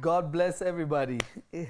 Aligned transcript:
God 0.00 0.30
bless 0.30 0.62
everybody. 0.62 1.18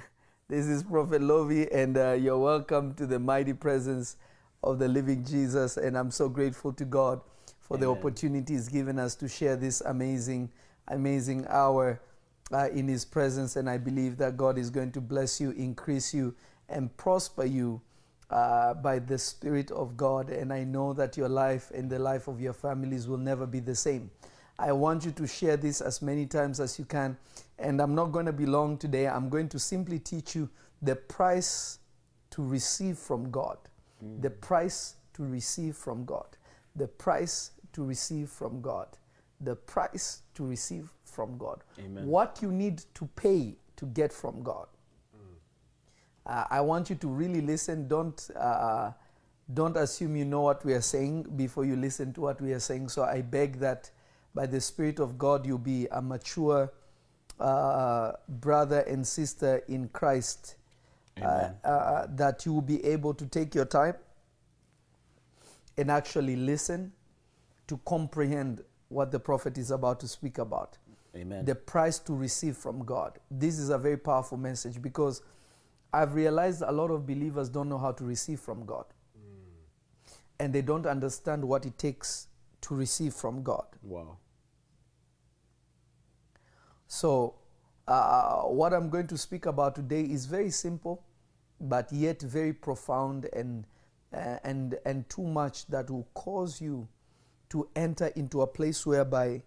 This 0.49 0.67
is 0.67 0.83
Prophet 0.83 1.23
Lovy, 1.23 1.71
and 1.71 1.97
uh, 1.97 2.15
you're 2.15 2.37
welcome 2.37 2.93
to 2.95 3.07
the 3.07 3.21
mighty 3.21 3.53
presence 3.53 4.17
of 4.65 4.81
the 4.81 4.89
living 4.89 5.25
Jesus. 5.25 5.77
And 5.77 5.97
I'm 5.97 6.11
so 6.11 6.29
grateful 6.29 6.73
to 6.73 6.85
God 6.85 7.21
for 7.61 7.77
the 7.77 7.87
Amen. 7.87 7.99
opportunity 7.99 8.55
He's 8.55 8.69
given 8.69 8.99
us 8.99 9.15
to 9.15 9.29
share 9.29 9.55
this 9.55 9.81
amazing, 9.83 10.51
amazing 10.89 11.47
hour 11.49 12.01
uh, 12.51 12.69
in 12.71 12.89
His 12.89 13.05
presence. 13.05 13.55
And 13.55 13.71
I 13.71 13.79
believe 13.79 14.17
that 14.17 14.37
God 14.37 14.59
is 14.59 14.71
going 14.71 14.91
to 14.91 15.01
bless 15.01 15.41
you, 15.41 15.53
increase 15.53 16.13
you, 16.13 16.35
and 16.69 16.97
prosper 16.97 17.45
you 17.45 17.81
uh, 18.31 18.75
by 18.75 18.99
the 18.99 19.19
Spirit 19.19 19.71
of 19.71 19.97
God. 19.97 20.31
And 20.31 20.53
I 20.53 20.65
know 20.65 20.93
that 20.95 21.17
your 21.17 21.29
life 21.29 21.71
and 21.71 21.89
the 21.89 22.01
life 22.01 22.27
of 22.27 22.41
your 22.41 22.55
families 22.55 23.07
will 23.07 23.19
never 23.19 23.47
be 23.47 23.61
the 23.61 23.77
same. 23.77 24.11
I 24.59 24.73
want 24.73 25.07
you 25.07 25.11
to 25.13 25.27
share 25.27 25.57
this 25.57 25.81
as 25.81 26.03
many 26.03 26.27
times 26.27 26.61
as 26.61 26.79
you 26.79 26.85
can. 26.85 27.17
And 27.61 27.81
I'm 27.81 27.95
not 27.95 28.07
going 28.07 28.27
to 28.27 28.33
be 28.33 28.47
long 28.47 28.79
today. 28.79 29.07
I'm 29.07 29.29
going 29.29 29.49
to 29.51 29.59
simply 29.59 29.99
teach 29.99 30.35
you 30.35 30.49
the 30.83 30.97
price 30.97 31.79
to 32.31 32.43
receive 32.43 32.99
from 32.99 33.31
God. 33.31 33.59
The 34.21 34.31
price 34.31 34.97
to 35.15 35.25
receive 35.25 35.77
from 35.77 36.07
God. 36.07 36.27
The 36.75 36.89
price 36.89 37.51
to 37.75 37.85
receive 37.85 38.31
from 38.31 38.63
God. 38.63 38.89
The 39.43 39.57
price 39.57 40.23
to 40.35 40.47
receive 40.47 40.91
from 41.05 41.37
God. 41.37 41.63
Amen. 41.79 42.07
What 42.07 42.39
you 42.41 42.51
need 42.51 42.83
to 42.95 43.07
pay 43.17 43.57
to 43.77 43.87
get 43.87 44.13
from 44.13 44.43
God. 44.43 44.69
Uh, 46.27 46.45
I 46.51 46.61
want 46.61 46.91
you 46.91 46.97
to 46.97 47.09
really 47.09 47.41
listen. 47.41 47.89
Don't 47.89 48.31
uh, 48.37 48.93
don't 49.53 49.77
assume 49.77 50.17
you 50.17 50.25
know 50.25 50.43
what 50.43 50.65
we 50.65 50.75
are 50.75 50.81
saying 50.81 51.25
before 51.37 51.65
you 51.65 51.77
listen 51.77 52.13
to 52.13 52.21
what 52.21 52.41
we 52.41 52.53
are 52.53 52.61
saying. 52.61 52.89
So 52.89 53.03
I 53.03 53.23
beg 53.23 53.59
that 53.61 53.91
by 54.35 54.47
the 54.47 54.61
Spirit 54.61 55.01
of 55.01 55.19
God, 55.19 55.45
you 55.45 55.59
be 55.59 55.89
a 55.91 56.01
mature 56.01 56.73
uh, 57.41 58.13
brother 58.29 58.81
and 58.81 59.07
sister 59.07 59.63
in 59.69 59.89
Christ. 59.89 60.57
Uh, 61.21 61.51
uh, 61.65 62.07
that 62.09 62.47
you 62.47 62.55
will 62.55 62.63
be 62.63 62.83
able 62.83 63.13
to 63.13 63.27
take 63.27 63.55
your 63.55 63.67
time 63.67 63.95
and 65.77 65.91
actually 65.91 66.35
listen 66.35 66.93
to 67.67 67.79
comprehend 67.85 68.63
what 68.89 69.11
the 69.13 69.21
prophet 69.21 69.59
is 69.59 69.71
about 69.71 70.01
to 70.01 70.09
speak 70.09 70.39
about 70.39 70.79
Amen. 71.15 71.45
the 71.45 71.55
price 71.55 71.99
to 71.99 72.15
receive 72.15 72.57
from 72.57 72.85
God. 72.85 73.19
This 73.31 73.59
is 73.59 73.71
a 73.71 73.79
very 73.79 73.97
powerful 73.97 74.39
message 74.39 74.81
because 74.81 75.23
I've 75.93 76.15
realized 76.15 76.63
a 76.63 76.73
lot 76.73 76.91
of 76.91 77.07
believers 77.07 77.49
don't 77.49 77.69
know 77.69 77.79
how 77.79 77.93
to 77.93 78.05
receive 78.05 78.41
from 78.41 78.65
God. 78.65 78.85
And 80.39 80.55
they 80.55 80.63
don't 80.63 80.87
understand 80.87 81.45
what 81.45 81.67
it 81.67 81.77
takes 81.77 82.29
to 82.63 82.75
receive 82.75 83.13
from 83.13 83.43
God. 83.43 83.67
wow. 83.83 84.17
So, 86.93 87.37
uh, 87.87 88.41
what 88.41 88.75
I'm 88.75 88.91
going 88.91 89.07
to 89.07 89.17
speak 89.17 89.47
about 89.47 89.77
today 89.77 90.03
is 90.03 90.27
very 90.27 90.51
simple, 90.51 91.05
but 91.61 91.93
yet 91.93 92.21
very 92.21 92.53
profound 92.53 93.27
and, 93.33 93.65
uh, 94.13 94.39
and, 94.43 94.77
and 94.85 95.09
too 95.09 95.23
much 95.23 95.69
that 95.69 95.89
will 95.89 96.09
cause 96.15 96.61
you 96.61 96.89
to 97.51 97.69
enter 97.77 98.09
into 98.17 98.43
a 98.43 98.47
place 98.47 98.85
whereby 98.85 99.41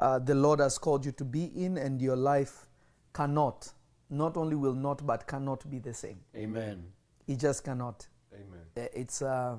uh, 0.00 0.18
the 0.18 0.34
Lord 0.34 0.58
has 0.58 0.76
called 0.76 1.06
you 1.06 1.12
to 1.12 1.24
be 1.24 1.52
in, 1.54 1.78
and 1.78 2.02
your 2.02 2.16
life 2.16 2.66
cannot, 3.14 3.72
not 4.10 4.36
only 4.36 4.56
will 4.56 4.74
not, 4.74 5.06
but 5.06 5.28
cannot 5.28 5.70
be 5.70 5.78
the 5.78 5.94
same. 5.94 6.18
Amen. 6.34 6.82
It 7.28 7.38
just 7.38 7.62
cannot. 7.62 8.08
Amen. 8.34 8.66
Uh, 8.76 8.88
It's, 8.92 9.22
uh, 9.22 9.54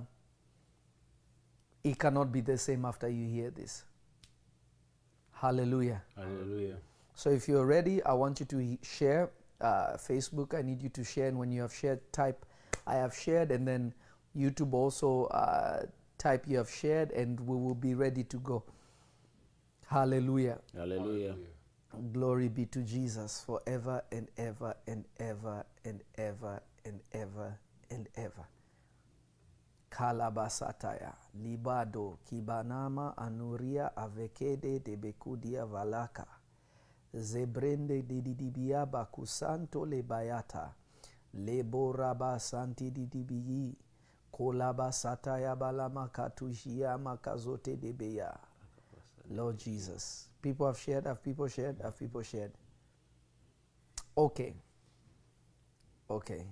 it 1.86 1.98
cannot 1.98 2.34
be 2.34 2.42
the 2.42 2.58
same 2.58 2.84
after 2.84 3.08
you 3.08 3.30
hear 3.30 3.50
this. 3.50 3.86
Hallelujah. 5.32 6.04
Hallelujah. 6.18 6.80
So 7.16 7.30
if 7.30 7.48
you're 7.48 7.66
ready, 7.66 8.04
I 8.04 8.14
want 8.14 8.40
you 8.40 8.46
to 8.48 8.78
share 8.82 9.30
uh, 9.62 9.98
Facebook. 9.98 10.54
I 10.58 10.62
need 10.62 10.82
you 10.82 10.90
to 10.90 11.04
share, 11.04 11.28
and 11.28 11.38
when 11.38 11.52
you 11.52 11.62
have 11.62 11.74
shared, 11.74 12.00
type 12.12 12.46
"I 12.88 12.96
have 12.96 13.14
shared," 13.16 13.52
and 13.52 13.68
then 13.68 13.94
YouTube 14.36 14.74
also 14.74 15.26
uh, 15.26 15.86
type 16.18 16.46
"You 16.48 16.58
have 16.58 16.70
shared," 16.70 17.12
and 17.12 17.40
we 17.40 17.56
will 17.56 17.76
be 17.76 17.94
ready 17.94 18.24
to 18.26 18.38
go. 18.40 18.64
Hallelujah! 19.86 20.60
Hallelujah. 20.76 21.36
Glory 22.12 22.50
be 22.50 22.66
to 22.66 22.82
Jesus 22.82 23.42
forever 23.46 24.04
and 24.12 24.28
ever 24.38 24.76
and 24.88 25.06
ever 25.20 25.64
and 25.86 26.02
ever 26.18 26.62
and 26.86 27.00
ever 27.14 27.60
and 27.92 28.10
ever. 28.16 28.48
Kalabasataya 29.92 31.14
libado 31.44 32.18
kibanama 32.26 33.14
anuria 33.18 33.96
avekede 33.96 34.80
debekudia 34.80 35.66
valaka 35.66 36.26
zebrende 37.14 38.02
dididibia 38.02 38.86
bakusanto 38.86 39.86
lebayata 39.86 40.74
leboraba 41.34 42.40
santi 42.40 42.92
didibiyi 42.92 43.76
kolabasataya 44.32 45.56
balamakatushia 45.56 46.98
makazote 46.98 47.78
debeya 47.78 48.40
Lord 49.30 49.58
Jesus. 49.58 50.30
People 50.42 50.68
have 50.68 50.78
shared, 50.78 51.06
have 51.06 51.24
people 51.24 51.48
shared, 51.48 51.78
have 51.82 51.98
people 51.98 52.22
shared. 52.22 52.52
Okay. 54.18 54.54
Okay. 56.10 56.44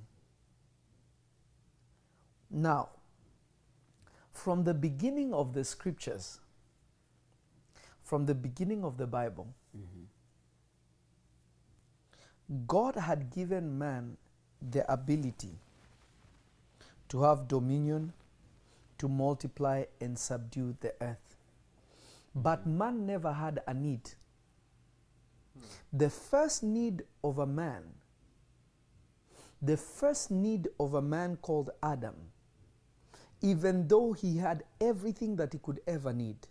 Now, 2.50 2.90
from 4.32 4.64
the 4.64 4.74
beginning 4.74 5.34
of 5.34 5.54
the 5.54 5.64
scriptures, 5.64 6.40
from 8.04 8.26
the 8.26 8.36
beginning 8.36 8.84
of 8.84 8.98
the 8.98 9.08
Bible, 9.08 9.54
mm-hmm. 9.78 10.04
God 12.68 12.96
had 12.96 13.32
given 13.34 13.78
man 13.78 14.18
the 14.72 14.90
ability 14.92 15.56
to 17.10 17.24
have 17.24 17.48
dominion, 17.48 18.14
to 18.98 19.08
multiply 19.08 19.84
and 20.00 20.18
subdue 20.18 20.76
the 20.80 20.94
earth. 21.02 21.36
But 22.36 22.62
mm-hmm. 22.62 22.78
man 22.78 23.06
never 23.06 23.34
had 23.34 23.62
a 23.68 23.74
need. 23.74 24.12
The 25.92 26.10
first 26.10 26.64
need 26.64 27.04
of 27.24 27.40
a 27.40 27.46
man, 27.46 27.84
the 29.62 29.76
first 29.78 30.32
need 30.32 30.70
of 30.80 30.94
a 30.94 31.02
man 31.02 31.38
called 31.38 31.72
Adam, 31.84 32.16
even 33.42 33.88
though 33.88 34.14
he 34.14 34.38
had 34.38 34.64
everything 34.80 35.36
that 35.36 35.54
he 35.54 35.60
could 35.60 35.82
ever 35.88 36.14
need, 36.14 36.48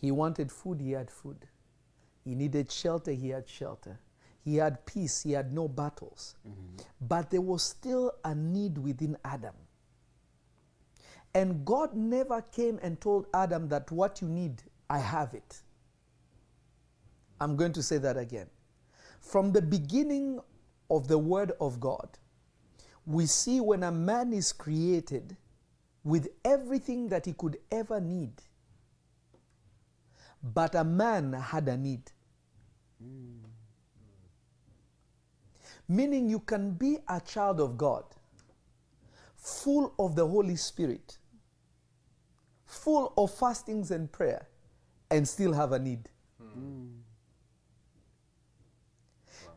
he 0.00 0.10
wanted 0.10 0.50
food, 0.50 0.80
he 0.80 0.92
had 0.92 1.10
food. 1.10 1.46
He 2.24 2.34
needed 2.34 2.70
shelter, 2.70 3.12
he 3.12 3.28
had 3.28 3.48
shelter. 3.48 3.98
He 4.44 4.56
had 4.56 4.84
peace, 4.84 5.22
he 5.22 5.32
had 5.32 5.52
no 5.52 5.68
battles. 5.68 6.36
Mm-hmm. 6.46 6.82
But 7.00 7.30
there 7.30 7.40
was 7.40 7.62
still 7.62 8.12
a 8.24 8.34
need 8.34 8.76
within 8.76 9.16
Adam. 9.24 9.54
And 11.34 11.64
God 11.64 11.94
never 11.94 12.42
came 12.42 12.78
and 12.82 13.00
told 13.00 13.26
Adam 13.34 13.68
that 13.68 13.90
what 13.90 14.20
you 14.20 14.28
need, 14.28 14.62
I 14.88 14.98
have 14.98 15.34
it. 15.34 15.62
I'm 17.40 17.56
going 17.56 17.72
to 17.72 17.82
say 17.82 17.98
that 17.98 18.16
again. 18.16 18.46
From 19.20 19.52
the 19.52 19.62
beginning 19.62 20.40
of 20.90 21.08
the 21.08 21.18
Word 21.18 21.52
of 21.60 21.80
God, 21.80 22.08
we 23.06 23.26
see 23.26 23.60
when 23.60 23.82
a 23.82 23.90
man 23.90 24.32
is 24.32 24.52
created 24.52 25.36
with 26.04 26.28
everything 26.44 27.08
that 27.08 27.26
he 27.26 27.32
could 27.32 27.56
ever 27.72 28.00
need, 28.00 28.32
but 30.42 30.74
a 30.74 30.84
man 30.84 31.32
had 31.32 31.66
a 31.68 31.76
need. 31.76 32.12
Mm. 33.02 33.43
Meaning, 35.88 36.28
you 36.28 36.40
can 36.40 36.72
be 36.72 36.98
a 37.08 37.20
child 37.20 37.60
of 37.60 37.76
God, 37.76 38.04
full 39.36 39.92
of 39.98 40.16
the 40.16 40.26
Holy 40.26 40.56
Spirit, 40.56 41.18
full 42.66 43.12
of 43.16 43.30
fastings 43.34 43.90
and 43.90 44.10
prayer, 44.10 44.48
and 45.10 45.28
still 45.28 45.52
have 45.52 45.72
a 45.72 45.78
need. 45.78 46.08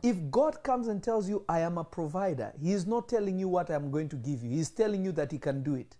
If 0.02 0.16
God 0.30 0.62
comes 0.62 0.86
and 0.86 1.02
tells 1.02 1.28
you, 1.28 1.44
I 1.48 1.60
am 1.60 1.76
a 1.78 1.84
provider, 1.84 2.52
He 2.60 2.72
is 2.72 2.86
not 2.86 3.08
telling 3.08 3.38
you 3.38 3.48
what 3.48 3.70
I'm 3.70 3.90
going 3.90 4.08
to 4.10 4.16
give 4.16 4.44
you, 4.44 4.50
He's 4.50 4.70
telling 4.70 5.04
you 5.04 5.12
that 5.12 5.32
He 5.32 5.38
can 5.38 5.62
do 5.62 5.74
it. 5.74 5.96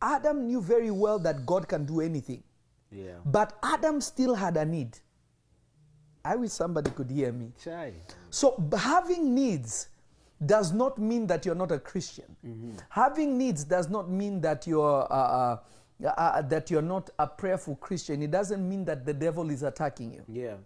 Adam 0.00 0.46
knew 0.46 0.60
very 0.60 0.90
well 0.90 1.18
that 1.20 1.46
God 1.46 1.68
can 1.68 1.84
do 1.84 2.00
anything, 2.00 2.42
Yeah. 2.90 3.18
but 3.24 3.56
Adam 3.62 4.00
still 4.00 4.34
had 4.34 4.56
a 4.56 4.64
need. 4.64 4.98
I 6.24 6.36
wish 6.36 6.50
somebody 6.50 6.90
could 6.90 7.10
hear 7.10 7.32
me. 7.32 7.52
Chai. 7.62 7.92
So 8.30 8.62
having 8.76 9.34
needs 9.34 9.88
does 10.44 10.72
not 10.72 10.98
mean 10.98 11.26
that 11.28 11.44
you're 11.46 11.54
not 11.54 11.72
a 11.72 11.78
Christian. 11.78 12.36
Having 12.88 13.38
needs 13.38 13.64
does 13.64 13.88
not 13.88 14.10
mean 14.10 14.40
that 14.40 14.66
you're 14.66 15.06
uh, 15.12 15.14
uh, 15.14 15.58
uh, 16.04 16.08
uh, 16.08 16.42
that 16.42 16.70
you're 16.70 16.82
not 16.82 17.10
a 17.18 17.26
prayerful 17.26 17.76
Christian. 17.76 18.22
It 18.22 18.30
doesn't 18.30 18.68
mean 18.68 18.84
that 18.86 19.06
the 19.06 19.14
devil 19.14 19.50
is 19.50 19.62
attacking 19.62 20.12
you. 20.12 20.24
Yeah. 20.28 20.56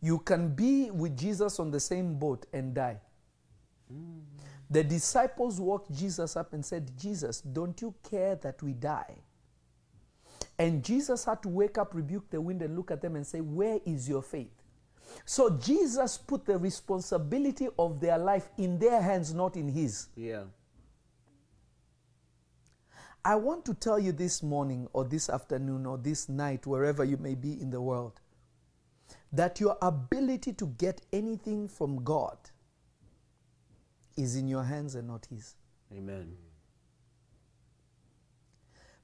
You 0.00 0.18
can 0.18 0.54
be 0.54 0.90
with 0.90 1.16
Jesus 1.16 1.58
on 1.58 1.70
the 1.70 1.80
same 1.80 2.14
boat 2.14 2.46
and 2.52 2.74
die. 2.74 3.00
The 4.70 4.82
disciples 4.82 5.60
walked 5.60 5.92
Jesus 5.92 6.36
up 6.36 6.52
and 6.52 6.64
said, 6.64 6.90
Jesus, 6.98 7.40
don't 7.40 7.80
you 7.80 7.94
care 8.08 8.36
that 8.36 8.62
we 8.62 8.72
die? 8.72 9.16
And 10.58 10.82
Jesus 10.82 11.24
had 11.24 11.42
to 11.42 11.48
wake 11.48 11.76
up, 11.78 11.94
rebuke 11.94 12.30
the 12.30 12.40
wind, 12.40 12.62
and 12.62 12.76
look 12.76 12.90
at 12.90 13.02
them 13.02 13.16
and 13.16 13.26
say, 13.26 13.40
Where 13.40 13.78
is 13.84 14.08
your 14.08 14.22
faith? 14.22 14.62
So 15.24 15.50
Jesus 15.50 16.18
put 16.18 16.46
the 16.46 16.58
responsibility 16.58 17.68
of 17.78 18.00
their 18.00 18.18
life 18.18 18.50
in 18.58 18.78
their 18.78 19.00
hands, 19.00 19.34
not 19.34 19.56
in 19.56 19.68
his. 19.68 20.08
Yeah. 20.16 20.44
I 23.24 23.34
want 23.34 23.64
to 23.64 23.74
tell 23.74 23.98
you 23.98 24.12
this 24.12 24.42
morning, 24.42 24.88
or 24.92 25.04
this 25.04 25.28
afternoon, 25.28 25.84
or 25.84 25.98
this 25.98 26.28
night, 26.28 26.66
wherever 26.66 27.04
you 27.04 27.16
may 27.16 27.34
be 27.34 27.60
in 27.60 27.70
the 27.70 27.80
world, 27.80 28.20
that 29.32 29.58
your 29.58 29.76
ability 29.82 30.52
to 30.54 30.66
get 30.78 31.02
anything 31.12 31.66
from 31.66 32.04
God 32.04 32.38
is 34.16 34.36
in 34.36 34.46
your 34.46 34.62
hands 34.62 34.94
and 34.94 35.08
not 35.08 35.26
His. 35.26 35.56
Amen. 35.92 36.36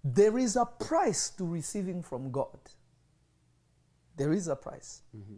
There 0.05 0.37
is 0.39 0.57
a 0.57 0.65
price 0.65 1.31
to 1.31 1.45
receiving 1.45 2.03
from 2.03 2.31
God. 2.31 2.59
There 4.17 4.33
is 4.33 4.49
a 4.49 4.57
price. 4.57 5.03
Mm-hmm. 5.17 5.37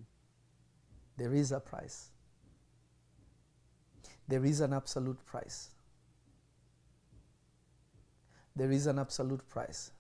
There 1.17 1.35
is 1.35 1.53
a 1.53 1.61
price. 1.61 2.09
There 4.27 4.45
is 4.45 4.61
an 4.61 4.73
absolute 4.73 5.25
price. 5.27 5.71
There 8.57 8.71
is 8.71 8.87
an 8.87 8.99
absolute 8.99 9.47
price. 9.49 9.91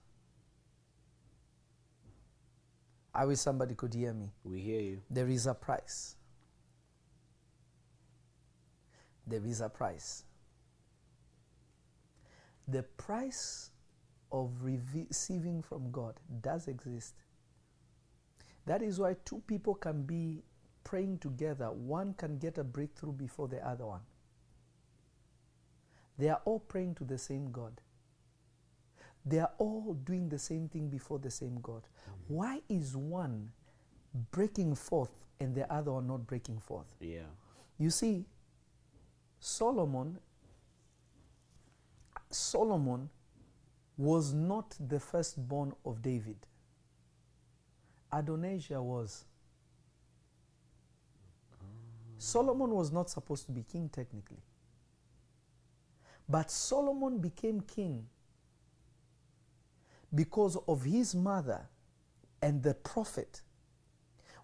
I 3.14 3.26
wish 3.26 3.38
somebody 3.38 3.74
could 3.74 3.94
hear 3.94 4.12
me. 4.12 4.30
We 4.42 4.60
hear 4.60 4.80
you. 4.80 5.02
There 5.10 5.28
is 5.28 5.46
a 5.46 5.54
price. 5.54 6.16
There 9.26 9.44
is 9.44 9.60
a 9.60 9.68
price. 9.68 10.24
The 12.66 12.82
price 12.82 13.70
of 14.34 14.50
receiving 14.64 15.62
from 15.62 15.92
God 15.92 16.14
does 16.42 16.66
exist. 16.66 17.14
That 18.66 18.82
is 18.82 18.98
why 18.98 19.14
two 19.24 19.40
people 19.46 19.76
can 19.76 20.02
be 20.02 20.42
praying 20.82 21.18
together. 21.18 21.70
One 21.70 22.14
can 22.14 22.38
get 22.38 22.58
a 22.58 22.64
breakthrough 22.64 23.12
before 23.12 23.46
the 23.46 23.64
other 23.66 23.86
one. 23.86 24.00
They 26.18 26.30
are 26.30 26.40
all 26.44 26.58
praying 26.58 26.96
to 26.96 27.04
the 27.04 27.16
same 27.16 27.52
God. 27.52 27.80
They 29.24 29.38
are 29.38 29.52
all 29.58 29.94
doing 30.04 30.28
the 30.28 30.38
same 30.38 30.68
thing 30.68 30.88
before 30.88 31.20
the 31.20 31.30
same 31.30 31.60
God. 31.62 31.82
Mm. 31.82 32.12
Why 32.26 32.60
is 32.68 32.96
one 32.96 33.52
breaking 34.32 34.74
forth 34.74 35.24
and 35.38 35.54
the 35.54 35.72
other 35.72 35.92
one 35.92 36.08
not 36.08 36.26
breaking 36.26 36.58
forth? 36.58 36.86
Yeah. 37.00 37.30
You 37.78 37.90
see, 37.90 38.26
Solomon 39.38 40.18
Solomon 42.30 43.10
was 43.96 44.32
not 44.32 44.74
the 44.88 44.98
firstborn 44.98 45.72
of 45.84 46.02
David. 46.02 46.36
Adonijah 48.12 48.82
was. 48.82 49.24
Solomon 52.18 52.70
was 52.70 52.90
not 52.90 53.10
supposed 53.10 53.46
to 53.46 53.52
be 53.52 53.62
king 53.62 53.88
technically. 53.88 54.42
But 56.28 56.50
Solomon 56.50 57.18
became 57.18 57.60
king 57.60 58.06
because 60.14 60.56
of 60.68 60.84
his 60.84 61.14
mother 61.14 61.68
and 62.40 62.62
the 62.62 62.74
prophet 62.74 63.42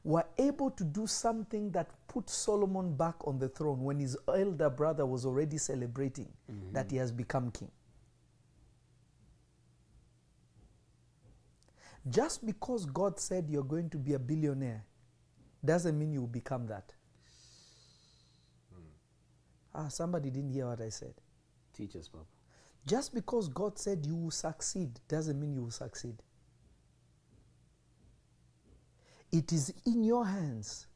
were 0.03 0.25
able 0.39 0.71
to 0.71 0.85
do 0.85 1.07
something 1.07 1.71
that 1.71 1.91
put 2.09 2.29
Solomon 2.29 2.97
back 2.97 3.15
on 3.27 3.39
the 3.39 3.49
throne 3.49 3.85
when 3.85 3.99
his 3.99 4.17
elder 4.29 4.71
brother 4.71 5.07
was 5.07 5.27
already 5.27 5.59
celebrating 5.59 6.29
that 6.73 6.91
he 6.91 6.97
mm-hmm. 6.97 7.01
has 7.01 7.13
become 7.13 7.51
king. 7.51 7.71
Just 12.09 12.45
because 12.47 12.87
God 12.87 13.19
said 13.21 13.47
you're 13.49 13.63
going 13.63 13.91
to 13.91 13.99
be 13.99 14.15
a 14.15 14.19
billionaire 14.19 14.85
doesn't 15.65 15.99
mean 15.99 16.13
you 16.13 16.21
will 16.21 16.27
become 16.29 16.67
that. 16.69 16.95
Ah, 19.75 19.89
somebody 19.89 20.31
didn't 20.31 20.51
hear 20.51 20.67
what 20.67 20.81
I 20.81 20.89
said. 20.89 21.15
Teach 21.77 21.95
us, 21.97 22.09
Papa. 22.09 22.25
Just 22.87 23.15
because 23.15 23.49
God 23.49 23.79
said 23.79 24.05
you 24.07 24.17
will 24.17 24.31
succeed 24.31 25.01
doesn't 25.09 25.39
mean 25.39 25.53
you 25.53 25.63
will 25.63 25.71
succeed. 25.71 26.23
It 29.31 29.53
is 29.53 29.73
in 29.87 30.03
your 30.03 30.27
hands 30.27 30.87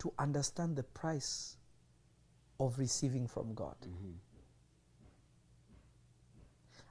to 0.00 0.12
understand 0.18 0.76
the 0.76 0.82
price 0.82 1.56
of 2.58 2.78
receiving 2.78 3.26
from 3.26 3.54
God. 3.54 3.76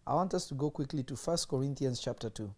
I 0.08 0.16
want 0.16 0.34
us 0.34 0.48
to 0.48 0.56
go 0.56 0.72
quickly 0.72 1.04
to 1.04 1.16
1 1.16 1.38
Corinthians 1.48 2.00
chapter 2.00 2.32
2. 2.32 2.52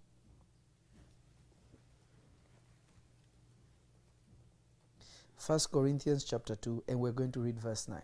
First 5.41 5.71
Corinthians 5.71 6.23
chapter 6.23 6.55
2, 6.55 6.83
and 6.87 6.99
we're 6.99 7.11
going 7.11 7.31
to 7.31 7.39
read 7.39 7.59
verse 7.59 7.87
9. 7.87 7.99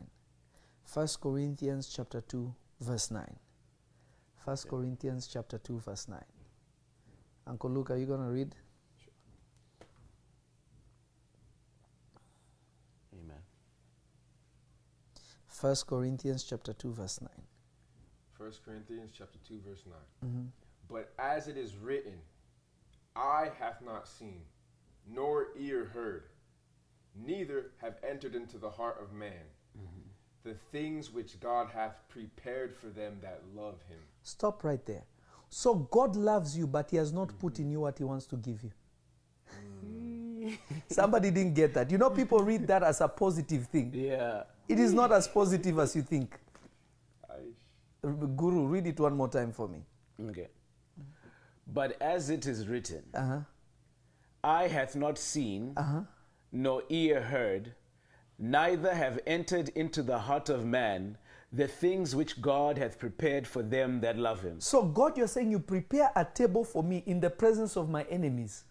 First 0.83 1.21
Corinthians 1.21 1.87
chapter 1.87 2.19
2, 2.19 2.51
verse 2.81 3.11
9. 3.11 3.23
First 4.43 4.67
Corinthians 4.67 5.27
chapter 5.27 5.59
2, 5.59 5.79
verse 5.81 6.07
9. 6.07 6.19
Uncle 7.45 7.69
Luke, 7.69 7.91
are 7.91 7.97
you 7.97 8.07
going 8.07 8.21
to 8.21 8.31
read? 8.31 8.55
Sure. 8.97 9.13
Amen. 13.21 13.43
First 15.47 15.85
Corinthians 15.85 16.43
chapter 16.43 16.73
2, 16.73 16.91
verse 16.91 17.21
9. 17.21 17.29
1 18.37 18.51
Corinthians 18.65 19.11
chapter 19.15 19.37
2 19.47 19.61
verse 19.63 19.83
9. 19.85 20.31
Mm-hmm. 20.31 20.47
But 20.89 21.13
as 21.19 21.47
it 21.47 21.55
is 21.55 21.75
written, 21.75 22.15
eye 23.15 23.51
hath 23.59 23.83
not 23.85 24.07
seen, 24.07 24.41
nor 25.07 25.49
ear 25.55 25.85
heard, 25.93 26.23
neither 27.25 27.71
have 27.81 27.97
entered 28.07 28.35
into 28.35 28.57
the 28.57 28.69
heart 28.69 28.97
of 29.01 29.13
man 29.13 29.45
the 30.43 30.53
things 30.53 31.11
which 31.11 31.39
God 31.41 31.67
hath 31.73 32.07
prepared 32.07 32.73
for 32.73 32.87
them 32.87 33.17
that 33.21 33.41
love 33.53 33.81
him. 33.89 33.97
Stop 34.23 34.63
right 34.63 34.83
there. 34.85 35.03
So 35.49 35.75
God 35.75 36.15
loves 36.15 36.57
you, 36.57 36.67
but 36.67 36.89
He 36.91 36.97
has 36.97 37.11
not 37.11 37.37
put 37.39 37.59
in 37.59 37.69
you 37.69 37.81
what 37.81 37.97
He 37.97 38.03
wants 38.05 38.25
to 38.27 38.37
give 38.37 38.63
you. 38.63 38.71
Somebody 40.89 41.31
didn't 41.31 41.53
get 41.53 41.73
that. 41.73 41.91
You 41.91 41.97
know, 41.97 42.09
people 42.09 42.39
read 42.39 42.65
that 42.67 42.81
as 42.83 43.01
a 43.01 43.07
positive 43.09 43.65
thing. 43.67 43.91
Yeah. 43.93 44.43
It 44.69 44.79
is 44.79 44.93
not 44.93 45.11
as 45.11 45.27
positive 45.27 45.79
as 45.79 45.95
you 45.95 46.01
think. 46.01 46.37
Aish. 47.29 48.35
Guru, 48.37 48.67
read 48.67 48.87
it 48.87 48.99
one 48.99 49.15
more 49.15 49.27
time 49.29 49.51
for 49.51 49.67
me. 49.67 49.79
Okay. 50.29 50.47
But 51.67 52.01
as 52.01 52.29
it 52.29 52.45
is 52.45 52.67
written, 52.67 53.03
Uh 53.13 53.25
huh. 53.27 53.39
eye 54.43 54.67
hath 54.67 54.95
not 54.95 55.17
seen, 55.17 55.73
Uh 55.75 55.83
huh. 55.83 56.01
Nor 56.57 56.81
ear 56.89 57.21
heard, 57.21 57.73
neither 58.39 58.93
have 58.93 59.19
entered 59.27 59.69
into 59.69 60.01
the 60.01 60.17
heart 60.17 60.49
of 60.49 60.65
man 60.65 61.17
the 61.53 61.67
things 61.67 62.15
which 62.15 62.41
God 62.41 62.77
hath 62.77 62.99
prepared 62.99 63.47
for 63.47 63.61
them 63.61 64.01
that 64.01 64.17
love 64.17 64.41
him. 64.41 64.59
So, 64.59 64.83
God, 64.83 65.17
you're 65.17 65.27
saying 65.27 65.51
you 65.51 65.59
prepare 65.59 66.11
a 66.15 66.25
table 66.25 66.63
for 66.63 66.83
me 66.83 67.03
in 67.05 67.19
the 67.19 67.29
presence 67.29 67.77
of 67.77 67.89
my 67.89 68.03
enemies. 68.03 68.65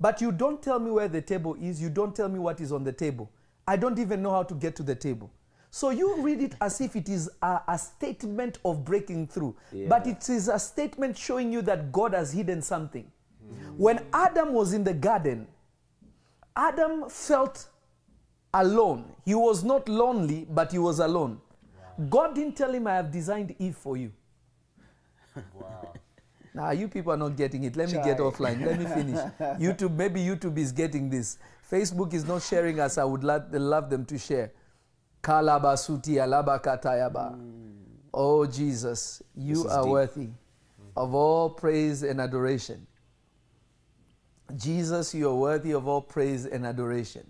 But 0.00 0.20
you 0.20 0.32
don't 0.32 0.62
tell 0.62 0.78
me 0.78 0.90
where 0.90 1.08
the 1.08 1.22
table 1.22 1.56
is. 1.60 1.80
You 1.80 1.88
don't 1.88 2.14
tell 2.14 2.28
me 2.28 2.38
what 2.38 2.60
is 2.60 2.72
on 2.72 2.84
the 2.84 2.92
table. 2.92 3.30
I 3.66 3.76
don't 3.76 3.98
even 3.98 4.20
know 4.20 4.32
how 4.32 4.42
to 4.42 4.54
get 4.54 4.76
to 4.76 4.82
the 4.82 4.94
table. 4.94 5.30
So 5.70 5.90
you 5.90 6.20
read 6.20 6.40
it 6.40 6.54
as 6.60 6.80
if 6.80 6.94
it 6.94 7.08
is 7.08 7.30
a, 7.40 7.60
a 7.68 7.78
statement 7.78 8.58
of 8.64 8.84
breaking 8.84 9.28
through. 9.28 9.56
But 9.88 10.06
it 10.06 10.28
is 10.28 10.48
a 10.48 10.58
statement 10.58 11.16
showing 11.16 11.52
you 11.52 11.62
that 11.62 11.90
God 11.90 12.12
has 12.12 12.32
hidden 12.32 12.60
something. 12.60 13.10
When 13.76 14.04
Adam 14.12 14.52
was 14.52 14.72
in 14.72 14.84
the 14.84 14.94
garden, 14.94 15.46
Adam 16.56 17.08
felt 17.08 17.68
alone. 18.52 19.04
He 19.24 19.34
was 19.34 19.64
not 19.64 19.88
lonely, 19.88 20.46
but 20.48 20.72
he 20.72 20.78
was 20.78 20.98
alone. 21.00 21.40
God 22.08 22.34
didn't 22.34 22.56
tell 22.56 22.72
him, 22.72 22.86
I 22.86 22.94
have 22.94 23.10
designed 23.10 23.54
Eve 23.58 23.76
for 23.76 23.96
you. 23.96 24.12
Wow. 25.54 25.92
Now, 26.54 26.70
you 26.70 26.86
people 26.86 27.12
are 27.12 27.16
not 27.16 27.36
getting 27.36 27.64
it. 27.64 27.74
Let 27.74 27.88
me 27.90 27.94
get 27.94 28.18
offline. 28.18 28.64
Let 28.64 28.78
me 28.78 28.86
finish. 28.86 29.18
YouTube, 29.58 29.96
maybe 29.96 30.20
YouTube 30.20 30.56
is 30.56 30.70
getting 30.70 31.10
this. 31.10 31.38
Facebook 31.68 32.14
is 32.14 32.24
not 32.24 32.42
sharing 32.42 32.78
as 32.78 32.96
I 32.96 33.02
would 33.02 33.24
love, 33.24 33.52
love 33.52 33.90
them 33.90 34.04
to 34.06 34.16
share. 34.16 34.52
Kalabasuti 35.20 36.14
alabakatayaba. 36.22 37.36
Oh, 38.12 38.46
Jesus, 38.46 39.20
you 39.34 39.66
are 39.68 39.82
deep. 39.82 39.90
worthy 39.90 40.28
of 40.96 41.14
all 41.14 41.50
praise 41.50 42.04
and 42.04 42.20
adoration. 42.20 42.86
Jesus, 44.56 45.14
you 45.14 45.28
are 45.28 45.34
worthy 45.34 45.72
of 45.72 45.88
all 45.88 46.02
praise 46.02 46.46
and 46.46 46.66
adoration. 46.66 47.28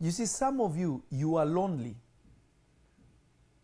You 0.00 0.10
see, 0.10 0.26
some 0.26 0.60
of 0.60 0.76
you, 0.76 1.02
you 1.10 1.36
are 1.36 1.46
lonely. 1.46 1.96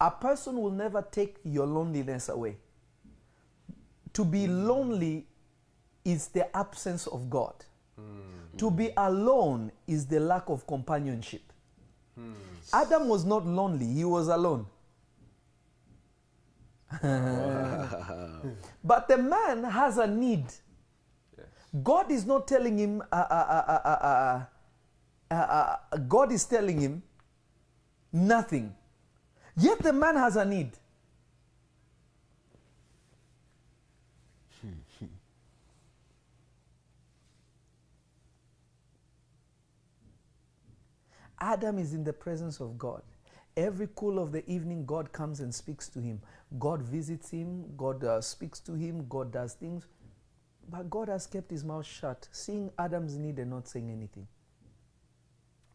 A 0.00 0.10
person 0.10 0.56
will 0.56 0.70
never 0.70 1.02
take 1.02 1.36
your 1.44 1.66
loneliness 1.66 2.30
away. 2.30 2.56
To 4.14 4.24
be 4.24 4.46
hmm. 4.46 4.66
lonely 4.66 5.26
is 6.04 6.28
the 6.28 6.56
absence 6.56 7.06
of 7.06 7.28
God. 7.28 7.52
Hmm. 7.96 8.56
To 8.56 8.70
be 8.70 8.90
alone 8.96 9.70
is 9.86 10.06
the 10.06 10.18
lack 10.18 10.48
of 10.48 10.66
companionship. 10.66 11.42
Hmm. 12.14 12.32
Adam 12.72 13.08
was 13.08 13.26
not 13.26 13.46
lonely, 13.46 13.86
he 13.86 14.04
was 14.04 14.28
alone. 14.28 14.64
But 18.82 19.08
the 19.08 19.18
man 19.18 19.64
has 19.64 19.98
a 19.98 20.06
need. 20.06 20.44
Yes. 21.36 21.46
God 21.82 22.10
is 22.10 22.26
not 22.26 22.48
telling 22.48 22.78
him, 22.78 23.02
uh, 23.12 23.16
uh, 23.16 24.44
uh, 25.30 25.76
God 26.08 26.32
is 26.32 26.44
telling 26.44 26.80
him 26.80 27.02
nothing. 28.12 28.74
Yet 29.56 29.78
the 29.80 29.92
man 29.92 30.16
has 30.16 30.36
a 30.36 30.44
need. 30.44 30.72
Adam 41.40 41.78
is 41.78 41.94
in 41.94 42.04
the 42.04 42.12
presence 42.12 42.60
of 42.60 42.76
God. 42.76 43.02
Every 43.56 43.88
cool 43.94 44.18
of 44.18 44.32
the 44.32 44.48
evening, 44.50 44.86
God 44.86 45.12
comes 45.12 45.40
and 45.40 45.54
speaks 45.54 45.88
to 45.88 46.00
him. 46.00 46.20
God 46.58 46.82
visits 46.82 47.30
him, 47.30 47.64
God 47.76 48.04
uh, 48.04 48.20
speaks 48.20 48.60
to 48.60 48.74
him, 48.74 49.06
God 49.08 49.32
does 49.32 49.54
things. 49.54 49.86
But 50.68 50.88
God 50.88 51.08
has 51.08 51.26
kept 51.26 51.50
his 51.50 51.64
mouth 51.64 51.84
shut, 51.84 52.28
seeing 52.30 52.70
Adam's 52.78 53.16
need 53.16 53.38
and 53.38 53.50
not 53.50 53.66
saying 53.66 53.90
anything. 53.90 54.26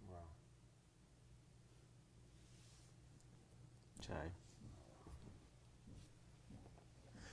Wow. 0.10 0.18
Chai. 4.02 4.32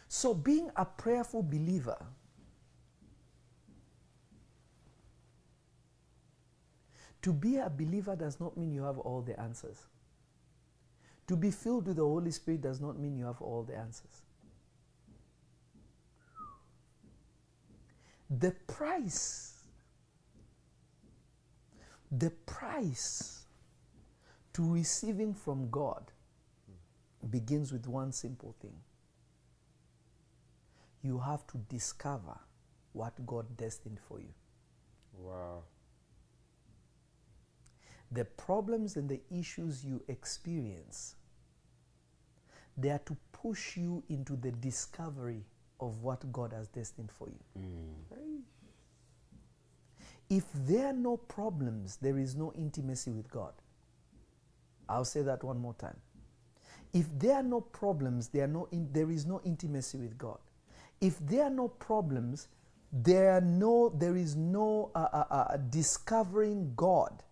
So, 0.09 0.35
being 0.35 0.71
a 0.77 0.85
prayerful 0.85 1.43
believer 1.43 1.97
to 7.23 7.33
be 7.33 7.57
a 7.57 7.71
believer 7.71 8.17
does 8.17 8.41
not 8.41 8.57
mean 8.57 8.75
you 8.75 8.83
have 8.83 8.99
all 8.99 9.23
the 9.23 9.39
answers. 9.41 9.87
To 11.33 11.37
be 11.37 11.51
filled 11.51 11.87
with 11.87 11.97
the 11.97 12.03
Holy 12.03 12.31
Spirit 12.31 12.61
does 12.61 12.79
not 12.79 12.99
mean 12.99 13.17
you 13.17 13.25
have 13.25 13.41
all 13.41 13.63
the 13.63 13.75
answers. 13.75 14.21
The 18.29 18.51
price, 18.67 19.55
the 22.11 22.29
price 22.29 23.47
to 24.53 24.75
receiving 24.75 25.33
from 25.33 25.71
God 25.71 26.13
begins 27.31 27.73
with 27.73 27.87
one 27.87 28.13
simple 28.13 28.55
thing 28.61 28.77
you 31.03 31.19
have 31.19 31.47
to 31.47 31.57
discover 31.57 32.39
what 32.93 33.25
God 33.25 33.57
destined 33.57 34.01
for 34.07 34.21
you. 34.21 34.35
Wow. 35.19 35.63
The 38.11 38.27
problems 38.27 38.97
and 38.97 39.09
the 39.09 39.23
issues 39.31 39.83
you 39.83 40.03
experience, 40.09 41.15
they 42.77 42.91
are 42.91 43.01
to 43.07 43.17
push 43.33 43.77
you 43.77 44.03
into 44.09 44.37
the 44.37 44.51
discovery 44.53 45.45
of 45.81 46.03
what 46.03 46.31
God 46.33 46.53
has 46.53 46.69
destined 46.69 47.11
for 47.11 47.29
you. 47.29 47.39
If 50.31 50.45
there 50.55 50.87
are 50.87 50.95
no 50.95 51.17
problems, 51.17 51.97
there 51.97 52.19
is 52.19 52.37
no 52.37 52.53
intimacy 52.55 53.11
with 53.11 53.31
God. 53.31 53.53
I'll 54.89 55.05
say 55.05 55.23
that 55.23 55.43
one 55.45 55.59
more 55.59 55.75
time. 55.75 55.97
If 56.93 57.07
there 57.19 57.37
are 57.37 57.43
no 57.43 57.61
problems, 57.61 58.29
there, 58.29 58.45
are 58.45 58.49
no 58.49 58.69
in, 58.71 58.89
there 58.93 59.11
is 59.11 59.27
no 59.27 59.41
intimacy 59.45 59.99
with 59.99 60.17
God. 60.19 60.39
If 61.01 61.19
there 61.21 61.45
are 61.45 61.51
no 61.51 61.69
problems, 61.69 62.49
there, 62.93 63.33
are 63.33 63.41
no, 63.41 63.89
there 63.89 64.17
is 64.17 64.37
no 64.37 64.91
uh, 64.95 65.09
uh, 65.13 65.25
uh, 65.31 65.57
discovering 65.71 66.73
God 66.77 67.23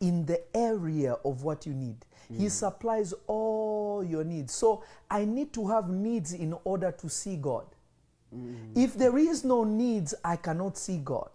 in 0.00 0.26
the 0.26 0.42
area 0.56 1.14
of 1.24 1.42
what 1.42 1.66
you 1.66 1.74
need. 1.74 2.04
He 2.28 2.46
mm. 2.46 2.50
supplies 2.50 3.14
all 3.26 4.04
your 4.04 4.24
needs. 4.24 4.52
So 4.54 4.82
I 5.10 5.24
need 5.24 5.52
to 5.54 5.68
have 5.68 5.88
needs 5.88 6.32
in 6.32 6.54
order 6.64 6.90
to 6.92 7.08
see 7.08 7.36
God. 7.36 7.66
Mm. 8.34 8.76
If 8.76 8.94
there 8.94 9.16
is 9.16 9.44
no 9.44 9.64
needs, 9.64 10.14
I 10.24 10.36
cannot 10.36 10.76
see 10.76 10.98
God. 10.98 11.30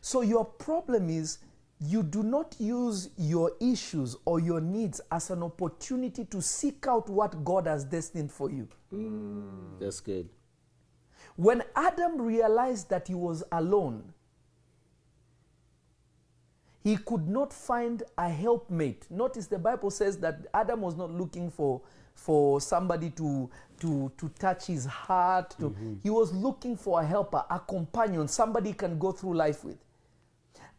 So 0.00 0.22
your 0.22 0.44
problem 0.44 1.10
is 1.10 1.38
you 1.80 2.02
do 2.02 2.22
not 2.22 2.56
use 2.58 3.10
your 3.16 3.52
issues 3.60 4.16
or 4.24 4.40
your 4.40 4.60
needs 4.60 5.00
as 5.12 5.30
an 5.30 5.42
opportunity 5.42 6.24
to 6.24 6.42
seek 6.42 6.86
out 6.86 7.08
what 7.08 7.44
God 7.44 7.66
has 7.66 7.84
destined 7.84 8.32
for 8.32 8.50
you. 8.50 8.68
Mm. 8.92 9.78
That's 9.78 10.00
good. 10.00 10.28
When 11.36 11.62
Adam 11.76 12.20
realized 12.20 12.88
that 12.90 13.06
he 13.06 13.14
was 13.14 13.44
alone, 13.52 14.12
he 16.84 16.96
could 16.96 17.28
not 17.28 17.52
find 17.52 18.02
a 18.16 18.28
helpmate. 18.28 19.06
Notice 19.10 19.46
the 19.46 19.58
Bible 19.58 19.90
says 19.90 20.18
that 20.18 20.46
Adam 20.54 20.80
was 20.80 20.96
not 20.96 21.10
looking 21.10 21.50
for, 21.50 21.80
for 22.14 22.60
somebody 22.60 23.10
to, 23.10 23.50
to, 23.80 24.10
to 24.16 24.28
touch 24.38 24.66
his 24.66 24.86
heart. 24.86 25.54
To, 25.58 25.74
He 26.02 26.10
was 26.10 26.32
looking 26.32 26.76
for 26.76 27.00
a 27.00 27.04
helper, 27.04 27.44
a 27.50 27.58
companion, 27.58 28.28
somebody 28.28 28.68
he 28.70 28.74
can 28.74 28.98
go 28.98 29.12
through 29.12 29.34
life 29.34 29.64
with. 29.64 29.76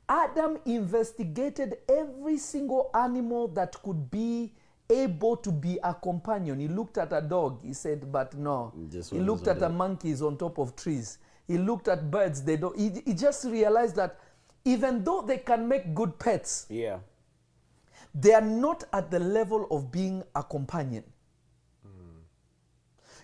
Adam 0.08 0.58
investigated 0.66 1.78
every 1.88 2.38
single 2.38 2.90
animal 2.96 3.48
that 3.50 3.76
could 3.84 4.10
be 4.10 4.52
able 4.90 5.38
to 5.38 5.52
be 5.52 5.78
a 5.84 5.94
companion. 5.94 6.60
He 6.60 6.68
looked 6.68 6.98
at 6.98 7.14
a 7.14 7.22
dog, 7.22 7.62
he 7.64 7.74
said, 7.74 8.12
but 8.12 8.34
no. 8.36 8.74
He 9.12 9.20
looked 9.20 9.48
at 9.48 9.62
a 9.62 9.70
monkeys 9.70 10.22
on 10.24 10.36
top 10.38 10.58
of 10.58 10.76
trees. 10.76 11.20
He 11.48 11.58
looked 11.60 11.88
at 11.88 12.10
birds. 12.10 12.42
They 12.44 12.58
don't. 12.58 12.76
He, 12.78 12.90
he 13.06 13.14
just 13.14 13.46
realized 13.46 13.96
that 13.98 14.20
even 14.66 15.04
though 15.04 15.22
they 15.22 15.38
can 15.38 15.68
make 15.68 15.94
good 15.96 16.18
pets, 16.20 16.66
Yeah. 16.70 17.00
they 18.14 18.34
are 18.34 18.42
not 18.42 18.84
at 18.94 19.10
the 19.12 19.20
level 19.20 19.68
of 19.72 19.92
being 19.92 20.24
a 20.36 20.44
companion. 20.44 21.04
Mm. 21.86 22.22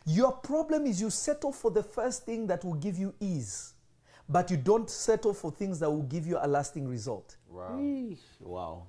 Your 0.06 0.32
problem 0.32 0.86
is 0.86 1.02
you 1.02 1.10
settle 1.10 1.52
for 1.52 1.72
the 1.72 1.84
first 1.84 2.26
thing 2.26 2.48
that 2.48 2.64
will 2.64 2.76
give 2.76 2.98
you 2.98 3.14
ease, 3.20 3.74
but 4.30 4.50
you 4.50 4.58
don't 4.58 4.90
settle 4.90 5.34
for 5.34 5.52
things 5.52 5.80
that 5.80 5.90
will 5.90 6.04
give 6.04 6.26
you 6.26 6.38
a 6.42 6.48
lasting 6.48 6.88
result. 6.88 7.38
Wow. 7.50 7.80
Wow. 8.40 8.84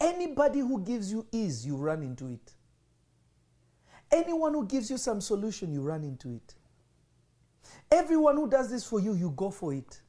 Anybody 0.00 0.60
who 0.60 0.80
gives 0.80 1.12
you 1.12 1.26
ease, 1.30 1.66
you 1.66 1.76
run 1.76 2.02
into 2.02 2.26
it. 2.28 2.54
Anyone 4.12 4.54
who 4.54 4.66
gives 4.66 4.90
you 4.90 4.98
some 4.98 5.20
solution, 5.20 5.72
you 5.72 5.82
run 5.82 6.02
into 6.02 6.30
it. 6.32 6.54
Everyone 7.90 8.36
who 8.36 8.48
does 8.48 8.70
this 8.70 8.84
for 8.84 9.00
you, 9.00 9.14
you 9.14 9.32
go 9.36 9.50
for 9.50 9.72
it. 9.74 10.00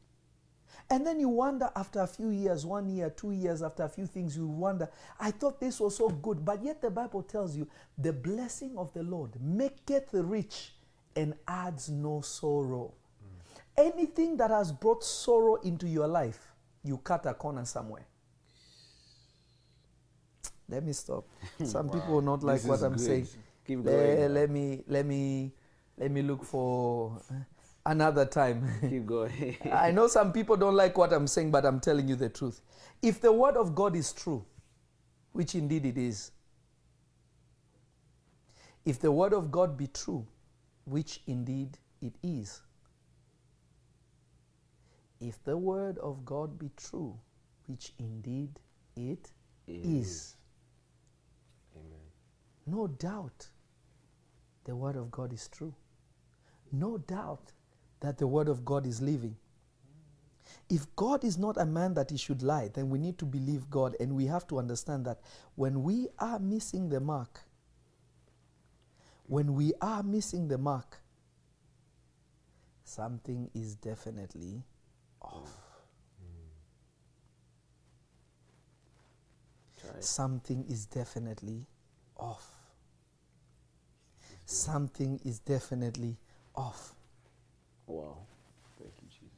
And 0.90 1.08
then 1.08 1.20
you 1.20 1.30
wonder 1.30 1.70
after 1.76 2.02
a 2.02 2.08
few 2.08 2.30
years, 2.32 2.66
one 2.66 2.90
year, 2.90 3.10
two 3.10 3.32
years, 3.32 3.62
after 3.64 3.84
a 3.84 3.90
few 3.90 4.06
things, 4.06 4.36
you 4.36 4.46
wonder, 4.48 4.90
I 5.20 5.32
thought 5.32 5.60
this 5.60 5.80
was 5.80 5.96
so 5.96 6.10
good. 6.10 6.44
But 6.44 6.64
yet 6.64 6.82
the 6.82 6.90
Bible 6.92 7.24
tells 7.24 7.56
you 7.56 7.68
the 7.98 8.12
blessing 8.12 8.78
of 8.78 8.92
the 8.94 9.04
Lord 9.04 9.32
maketh 9.42 10.10
rich 10.14 10.74
and 11.16 11.34
adds 11.48 11.90
no 11.90 12.22
sorrow. 12.22 12.94
Hmm. 13.22 13.82
Anything 13.82 14.36
that 14.38 14.50
has 14.52 14.72
brought 14.72 15.04
sorrow 15.04 15.56
into 15.56 15.88
your 15.88 16.08
life, 16.08 16.52
you 16.84 16.98
cut 16.98 17.26
a 17.26 17.34
corner 17.34 17.64
somewhere. 17.64 18.06
Let 20.68 20.84
me 20.84 20.94
stop. 20.94 21.26
Some 21.64 21.90
people 21.90 22.16
will 22.16 22.22
not 22.22 22.44
like 22.44 22.62
This 22.62 22.70
what 22.70 22.82
I'm 22.82 22.94
good. 22.94 23.02
saying. 23.02 23.28
Keep 23.72 23.86
going. 23.86 24.34
let 24.34 24.50
me 24.50 24.84
let 24.88 25.06
me 25.06 25.54
let 25.98 26.12
me 26.12 26.22
look 26.22 26.44
for 26.44 27.22
another 27.86 28.26
time. 28.26 28.68
Keep 28.82 29.06
going. 29.06 29.56
I 29.72 29.92
know 29.92 30.08
some 30.08 30.34
people 30.34 30.58
don't 30.58 30.76
like 30.76 30.98
what 30.98 31.14
I'm 31.14 31.26
saying, 31.26 31.52
but 31.52 31.66
I'm 31.66 31.80
telling 31.80 32.10
you 32.10 32.18
the 32.18 32.28
truth. 32.28 32.62
If 33.02 33.22
the 33.22 33.32
word 33.32 33.56
of 33.56 33.74
God 33.74 33.96
is 33.96 34.12
true, 34.12 34.44
which 35.32 35.56
indeed 35.56 35.86
it 35.86 35.98
is, 35.98 36.32
if 38.84 39.00
the 39.00 39.12
word 39.12 39.34
of 39.34 39.52
God 39.52 39.78
be 39.78 39.88
true, 39.88 40.28
which 40.84 41.22
indeed 41.26 41.78
it 42.02 42.16
is, 42.22 42.60
if 45.22 45.42
the 45.46 45.56
word 45.56 45.98
of 46.00 46.26
God 46.26 46.60
be 46.60 46.72
true, 46.76 47.18
which 47.68 47.94
indeed 48.00 48.60
it 48.98 49.32
is, 49.66 50.36
Amen. 51.74 52.10
no 52.66 52.88
doubt 52.88 53.48
the 54.66 54.76
word 54.76 54.96
of 54.96 55.12
God 55.12 55.34
is 55.34 55.48
true. 55.48 55.74
No 56.72 56.98
doubt 56.98 57.52
that 58.00 58.18
the 58.18 58.28
word 58.28 58.48
of 58.48 58.64
God 58.66 58.86
is 58.86 59.02
living. 59.02 59.36
If 60.70 60.96
God 60.96 61.24
is 61.24 61.38
not 61.38 61.58
a 61.58 61.66
man 61.66 61.94
that 61.96 62.12
he 62.12 62.18
should 62.18 62.42
lie, 62.42 62.70
then 62.74 62.90
we 62.90 63.00
need 63.00 63.18
to 63.20 63.26
believe 63.26 63.70
God 63.70 63.96
and 64.00 64.16
we 64.16 64.26
have 64.26 64.48
to 64.48 64.60
understand 64.60 65.06
that 65.06 65.20
when 65.56 65.84
we 65.84 66.08
are 66.20 66.40
missing 66.40 66.90
the 66.90 67.00
mark, 67.00 67.42
when 69.28 69.54
we 69.54 69.74
are 69.82 70.04
missing 70.04 70.48
the 70.48 70.58
mark, 70.58 70.98
something 72.84 73.50
is 73.54 73.76
definitely 73.76 74.64
off. 75.22 75.58
Something 80.00 80.66
is 80.70 80.86
definitely 80.86 81.66
off. 82.18 82.61
Something 84.52 85.18
is 85.24 85.40
definitely 85.40 86.18
off. 86.54 86.94
Wow. 87.88 88.18
Thank 88.78 88.92
you, 89.02 89.08
Jesus. 89.08 89.30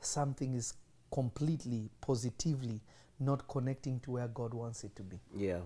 Something 0.00 0.54
is 0.54 0.74
completely, 1.10 1.90
positively 2.00 2.80
not 3.18 3.48
connecting 3.48 3.98
to 4.00 4.12
where 4.12 4.28
God 4.28 4.54
wants 4.54 4.84
it 4.84 4.94
to 4.94 5.02
be. 5.02 5.18
Yeah. 5.34 5.58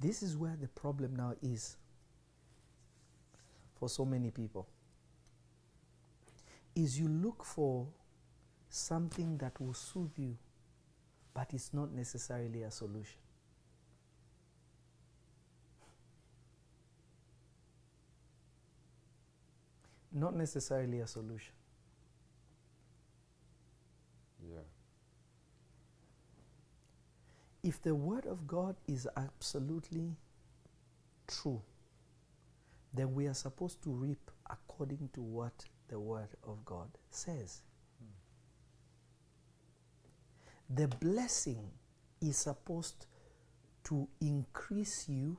This 0.00 0.24
is 0.24 0.36
where 0.36 0.56
the 0.60 0.66
problem 0.66 1.14
now 1.14 1.34
is 1.40 1.76
for 3.78 3.88
so 3.88 4.04
many 4.04 4.32
people. 4.32 4.66
Is 6.76 7.00
you 7.00 7.08
look 7.08 7.42
for 7.42 7.88
something 8.68 9.38
that 9.38 9.58
will 9.58 9.72
soothe 9.72 10.12
you, 10.18 10.36
but 11.32 11.48
it's 11.54 11.72
not 11.72 11.90
necessarily 11.90 12.62
a 12.62 12.70
solution. 12.70 13.18
Not 20.12 20.36
necessarily 20.36 21.00
a 21.00 21.06
solution. 21.06 21.54
Yeah. 24.46 24.60
If 27.62 27.82
the 27.82 27.94
Word 27.94 28.26
of 28.26 28.46
God 28.46 28.76
is 28.86 29.08
absolutely 29.16 30.14
true, 31.26 31.62
then 32.94 33.14
we 33.14 33.26
are 33.26 33.34
supposed 33.34 33.82
to 33.82 33.90
reap 33.90 34.30
according 34.48 35.08
to 35.14 35.22
what 35.22 35.64
the 35.88 35.98
Word 35.98 36.28
of 36.46 36.64
God 36.64 36.88
says. 37.10 37.62
The 40.68 40.88
blessing 40.88 41.70
is 42.20 42.36
supposed 42.36 43.06
to 43.84 44.08
increase 44.20 45.08
you 45.08 45.38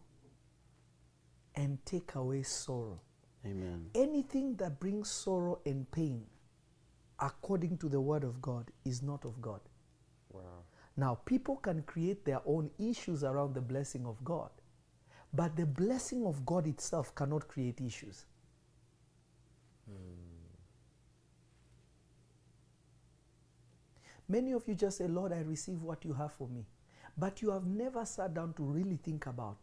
and 1.55 1.83
take 1.85 2.15
away 2.15 2.43
sorrow. 2.43 3.01
Amen. 3.45 3.89
Anything 3.93 4.55
that 4.55 4.79
brings 4.79 5.09
sorrow 5.11 5.59
and 5.65 5.89
pain, 5.91 6.25
according 7.19 7.77
to 7.79 7.89
the 7.89 7.99
Word 7.99 8.23
of 8.23 8.41
God, 8.41 8.71
is 8.85 9.03
not 9.03 9.25
of 9.25 9.41
God. 9.41 9.59
Wow. 10.31 10.63
Now, 10.95 11.15
people 11.25 11.57
can 11.57 11.83
create 11.83 12.25
their 12.25 12.41
own 12.45 12.71
issues 12.79 13.23
around 13.23 13.53
the 13.53 13.61
blessing 13.61 14.05
of 14.05 14.23
God, 14.23 14.49
but 15.33 15.55
the 15.55 15.65
blessing 15.65 16.25
of 16.25 16.45
God 16.45 16.67
itself 16.67 17.13
cannot 17.15 17.47
create 17.47 17.81
issues. 17.81 18.25
Many 24.29 24.51
of 24.51 24.67
you 24.67 24.75
just 24.75 24.97
say, 24.97 25.07
Lord, 25.07 25.31
I 25.31 25.39
receive 25.39 25.81
what 25.81 26.03
you 26.03 26.13
have 26.13 26.33
for 26.33 26.47
me. 26.47 26.65
But 27.17 27.41
you 27.41 27.51
have 27.51 27.65
never 27.65 28.05
sat 28.05 28.33
down 28.33 28.53
to 28.53 28.63
really 28.63 28.97
think 29.03 29.25
about 29.25 29.57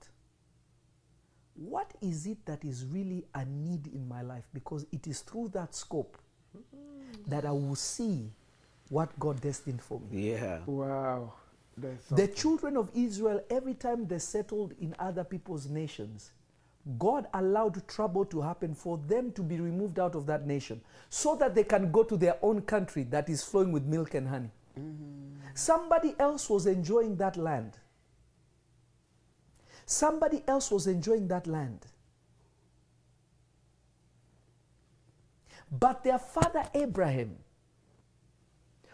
what 1.55 1.93
is 2.01 2.27
it 2.27 2.45
that 2.47 2.65
is 2.65 2.85
really 2.87 3.25
a 3.35 3.45
need 3.45 3.87
in 3.89 4.09
my 4.09 4.23
life? 4.23 4.45
Because 4.53 4.87
it 4.91 5.07
is 5.07 5.21
through 5.21 5.49
that 5.49 5.75
scope 5.75 6.19
that 7.29 7.45
I 7.45 7.53
will 7.53 7.77
see 7.77 8.33
what 8.89 9.17
God 9.19 9.41
destined 9.41 9.81
for 9.81 10.01
me. 10.01 10.33
Yeah. 10.33 10.59
Wow. 10.67 11.35
The 12.11 12.29
children 12.29 12.77
of 12.77 12.91
Israel, 12.95 13.41
every 13.51 13.75
time 13.75 14.07
they 14.07 14.19
settled 14.19 14.75
in 14.81 14.95
other 14.99 15.25
people's 15.25 15.67
nations, 15.69 16.33
God 16.99 17.27
allowed 17.33 17.87
trouble 17.89 18.27
to 18.27 18.43
happen 18.43 18.75
for 18.75 18.99
them 18.99 19.33
to 19.33 19.43
be 19.43 19.59
removed 19.59 19.99
out 19.99 20.15
of 20.15 20.27
that 20.27 20.47
nation 20.47 20.83
so 21.09 21.35
that 21.37 21.55
they 21.55 21.65
can 21.65 21.91
go 21.91 22.03
to 22.05 22.17
their 22.17 22.37
own 22.43 22.61
country 22.61 23.05
that 23.05 23.29
is 23.29 23.43
flowing 23.43 23.73
with 23.73 23.85
milk 23.85 24.15
and 24.15 24.29
honey. 24.29 24.51
Mm-hmm. 24.79 25.47
Somebody 25.55 26.15
else 26.19 26.51
was 26.51 26.67
enjoying 26.67 27.17
that 27.17 27.37
land. 27.37 27.79
Somebody 29.87 30.43
else 30.47 30.71
was 30.71 30.87
enjoying 30.87 31.29
that 31.29 31.47
land. 31.47 31.87
But 35.71 36.05
their 36.05 36.19
father 36.19 36.65
Abraham 36.75 37.37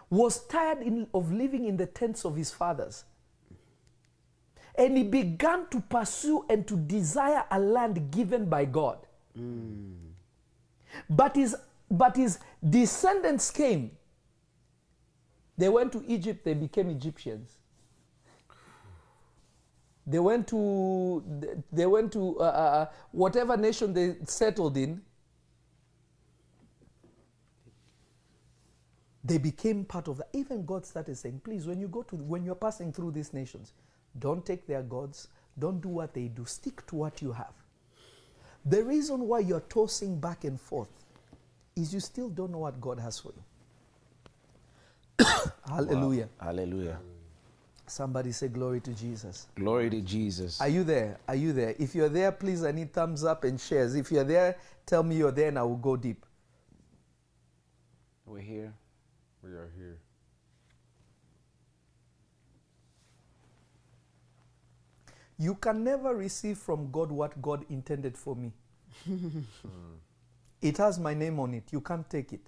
was 0.09 0.45
tired 0.47 0.83
in, 0.83 1.07
of 1.15 1.33
living 1.33 1.67
in 1.67 1.77
the 1.77 1.87
tents 1.87 2.25
of 2.25 2.37
his 2.37 2.51
fathers. 2.51 3.05
And 4.77 4.97
he 4.97 5.03
began 5.03 5.67
to 5.71 5.81
pursue 5.81 6.45
and 6.49 6.67
to 6.69 6.77
desire 6.77 7.45
a 7.51 7.59
land 7.59 8.11
given 8.11 8.47
by 8.47 8.65
God. 8.65 8.99
But, 11.09 11.37
his, 11.37 11.57
but 11.91 12.17
his 12.17 12.39
descendants 12.69 13.51
came. 13.51 13.91
They 15.59 15.69
went 15.69 15.93
to 15.93 16.05
Egypt, 16.07 16.45
they 16.45 16.55
became 16.55 16.89
Egyptians. 16.91 17.57
They 20.07 20.19
went 20.19 20.49
to, 20.49 21.23
they 21.71 21.87
went 21.87 22.13
to 22.13 22.41
uh, 22.41 22.43
uh, 22.43 22.87
whatever 23.13 23.57
nation 23.57 23.93
they 23.93 24.17
settled 24.25 24.77
in, 24.77 25.03
they 29.23 29.39
became 29.39 29.85
part 29.85 30.09
of 30.09 30.17
that. 30.17 30.29
Even 30.33 30.65
God 30.65 30.87
started 30.87 31.17
saying, 31.17 31.41
please, 31.45 31.67
when 31.67 31.79
you 31.79 31.87
go 31.87 32.03
to, 32.03 32.17
when 32.17 32.43
you're 32.45 32.55
passing 32.55 32.93
through 32.93 33.13
these 33.13 33.33
nations, 33.33 33.75
don't 34.19 34.45
take 34.45 34.67
their 34.67 34.83
gods, 34.83 35.29
don't 35.59 35.81
do 35.81 35.89
what 35.89 36.15
they 36.15 36.29
do, 36.29 36.45
stick 36.45 36.87
to 36.87 36.97
what 36.97 37.23
you 37.23 37.33
have. 37.33 37.53
The 38.65 38.83
reason 38.85 39.21
why 39.21 39.41
you're 39.41 39.61
tossing 39.61 40.19
back 40.21 40.45
and 40.45 40.61
forth 40.61 40.91
is 41.77 41.95
you 41.95 42.01
still 42.01 42.29
don't 42.29 42.51
know 42.51 42.59
what 42.59 42.81
God 42.81 42.99
has 42.99 43.19
for 43.19 43.33
you. 45.19 45.27
Hallelujah. 45.67 46.29
Hallelujah. 46.41 46.99
Somebody 47.87 48.33
say 48.33 48.49
glory 48.49 48.81
to 48.83 48.93
Jesus. 48.93 49.49
Glory 49.57 49.91
to 49.91 50.01
Jesus. 50.01 50.61
Are 50.61 50.69
you 50.69 50.85
there? 50.85 51.19
Are 51.27 51.35
you 51.35 51.53
there? 51.53 51.75
If 51.79 51.95
you're 51.95 52.09
there, 52.09 52.31
please, 52.31 52.65
I 52.65 52.71
need 52.71 52.93
thumbs 52.93 53.25
up 53.25 53.45
and 53.45 53.61
shares. 53.61 53.95
If 53.95 54.13
you're 54.13 54.25
there, 54.25 54.57
tell 54.87 55.03
me 55.03 55.17
you're 55.17 55.33
there 55.33 55.49
and 55.49 55.59
I 55.59 55.63
will 55.63 55.77
go 55.77 55.97
deep. 55.97 56.25
We're 58.27 58.39
here. 58.39 58.73
We 59.43 59.51
are 59.51 59.73
here. 59.77 59.99
You 65.41 65.55
can 65.55 65.83
never 65.83 66.15
receive 66.15 66.59
from 66.59 66.91
God 66.91 67.11
what 67.11 67.41
God 67.41 67.65
intended 67.71 68.15
for 68.15 68.37
me. 68.37 68.53
it 70.61 70.77
has 70.77 70.99
my 71.01 71.15
name 71.15 71.41
on 71.41 71.55
it. 71.55 71.65
You 71.73 71.81
can't 71.81 72.09
take 72.11 72.35
it. 72.35 72.43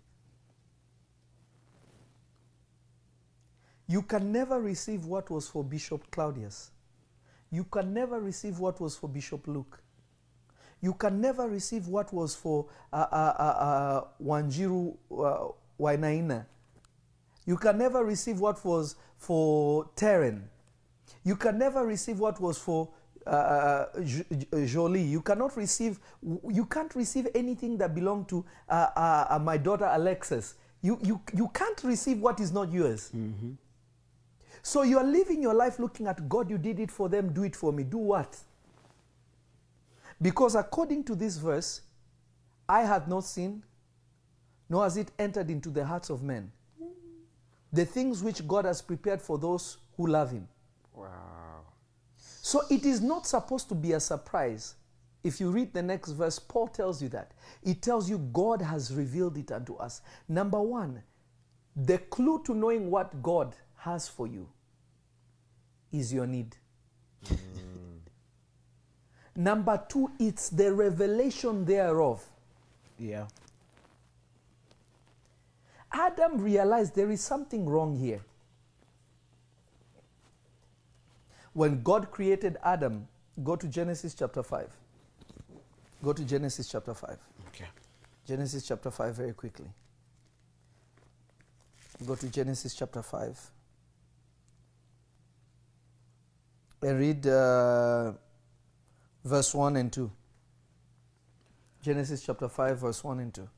You 3.88 4.02
can 4.02 4.30
never 4.30 4.60
receive 4.60 5.06
what 5.06 5.30
was 5.30 5.48
for 5.48 5.64
Bishop 5.64 6.10
Claudius. 6.10 6.70
You 7.50 7.64
can 7.64 7.94
never 7.94 8.20
receive 8.20 8.58
what 8.58 8.78
was 8.78 8.94
for 8.94 9.08
Bishop 9.08 9.46
Luke. 9.46 9.82
You 10.82 10.92
can 10.92 11.18
never 11.18 11.48
receive 11.48 11.88
what 11.88 12.12
was 12.12 12.34
for 12.34 12.66
uh, 12.92 13.06
uh, 13.10 13.34
uh, 13.38 13.42
uh, 13.42 14.04
Wanjiru 14.22 14.94
uh, 15.10 15.48
Wainaina. 15.80 16.44
You 17.46 17.56
can 17.56 17.78
never 17.78 18.04
receive 18.04 18.38
what 18.38 18.62
was 18.66 18.96
for 19.16 19.88
Terren. 19.96 20.42
You 21.24 21.36
can 21.36 21.58
never 21.58 21.86
receive 21.86 22.18
what 22.18 22.40
was 22.40 22.58
for 22.58 22.88
uh, 23.26 23.86
J- 24.04 24.24
Jolie. 24.66 25.02
You 25.02 25.20
cannot 25.20 25.56
receive. 25.56 25.98
You 26.22 26.66
can't 26.66 26.94
receive 26.94 27.28
anything 27.34 27.78
that 27.78 27.94
belonged 27.94 28.28
to 28.30 28.44
uh, 28.68 28.88
uh, 28.96 29.26
uh, 29.30 29.38
my 29.38 29.56
daughter 29.56 29.88
Alexis. 29.90 30.54
You, 30.80 30.98
you, 31.02 31.20
you 31.32 31.48
can't 31.54 31.80
receive 31.84 32.18
what 32.18 32.40
is 32.40 32.52
not 32.52 32.72
yours. 32.72 33.12
So 34.62 34.82
you 34.82 34.98
are 34.98 35.04
living 35.04 35.40
your 35.40 35.54
life 35.54 35.78
looking 35.78 36.06
at 36.08 36.28
God. 36.28 36.50
You 36.50 36.58
did 36.58 36.80
it 36.80 36.90
for 36.90 37.08
them. 37.08 37.32
Do 37.32 37.44
it 37.44 37.54
for 37.54 37.72
me. 37.72 37.84
Do 37.84 37.98
what? 37.98 38.36
Because 40.20 40.54
according 40.54 41.04
to 41.04 41.14
this 41.14 41.36
verse, 41.36 41.82
I 42.68 42.82
had 42.82 43.08
not 43.08 43.24
seen, 43.24 43.62
nor 44.68 44.84
has 44.84 44.96
it 44.96 45.10
entered 45.18 45.50
into 45.50 45.68
the 45.70 45.84
hearts 45.84 46.10
of 46.10 46.22
men. 46.22 46.50
The 47.72 47.84
things 47.84 48.22
which 48.22 48.46
God 48.46 48.64
has 48.64 48.82
prepared 48.82 49.20
for 49.22 49.38
those 49.38 49.78
who 49.96 50.06
love 50.06 50.30
Him. 50.30 50.46
Wow. 51.02 51.60
So 52.16 52.62
it 52.70 52.84
is 52.84 53.00
not 53.00 53.26
supposed 53.26 53.68
to 53.68 53.74
be 53.74 53.92
a 53.92 54.00
surprise. 54.00 54.74
If 55.24 55.40
you 55.40 55.50
read 55.50 55.72
the 55.72 55.82
next 55.82 56.10
verse, 56.10 56.38
Paul 56.38 56.68
tells 56.68 57.00
you 57.00 57.08
that. 57.10 57.32
It 57.62 57.80
tells 57.82 58.10
you 58.10 58.18
God 58.18 58.60
has 58.60 58.92
revealed 58.94 59.36
it 59.38 59.52
unto 59.52 59.76
us. 59.76 60.00
Number 60.28 60.60
one, 60.60 61.02
the 61.76 61.98
clue 61.98 62.42
to 62.44 62.54
knowing 62.54 62.90
what 62.90 63.22
God 63.22 63.54
has 63.76 64.08
for 64.08 64.26
you 64.26 64.48
is 65.92 66.12
your 66.12 66.26
need. 66.26 66.56
Hmm. 67.26 67.36
Number 69.36 69.80
two, 69.88 70.10
it's 70.18 70.50
the 70.50 70.72
revelation 70.74 71.64
thereof. 71.64 72.24
Yeah. 72.98 73.26
Adam 75.92 76.38
realized 76.38 76.94
there 76.94 77.10
is 77.10 77.20
something 77.20 77.66
wrong 77.66 77.96
here. 77.96 78.20
When 81.54 81.82
God 81.82 82.10
created 82.10 82.56
Adam, 82.64 83.06
go 83.42 83.56
to 83.56 83.66
Genesis 83.68 84.14
chapter 84.14 84.42
5. 84.42 84.68
Go 86.02 86.12
to 86.12 86.24
Genesis 86.24 86.68
chapter 86.68 86.94
5. 86.94 87.16
Okay. 87.48 87.66
Genesis 88.26 88.66
chapter 88.66 88.90
5 88.90 89.14
very 89.14 89.32
quickly. 89.32 89.66
Go 92.06 92.14
to 92.14 92.28
Genesis 92.28 92.74
chapter 92.74 93.02
5. 93.02 93.50
And 96.82 96.98
read 96.98 97.26
uh, 97.26 98.12
verse 99.24 99.54
1 99.54 99.76
and 99.76 99.92
2. 99.92 100.10
Genesis 101.82 102.24
chapter 102.24 102.48
5, 102.48 102.78
verse 102.78 103.04
1 103.04 103.20
and 103.20 103.34
2. 103.34 103.48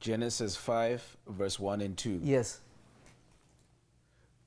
Genesis 0.00 0.56
5, 0.56 1.16
verse 1.28 1.60
1 1.60 1.80
and 1.80 1.96
2. 1.96 2.20
Yes. 2.22 2.60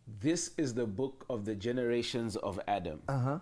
This 0.07 0.51
is 0.57 0.73
the 0.73 0.85
book 0.85 1.25
of 1.29 1.45
the 1.45 1.55
generations 1.55 2.35
of 2.35 2.59
Adam. 2.67 3.01
Uh 3.07 3.19
huh. 3.19 3.39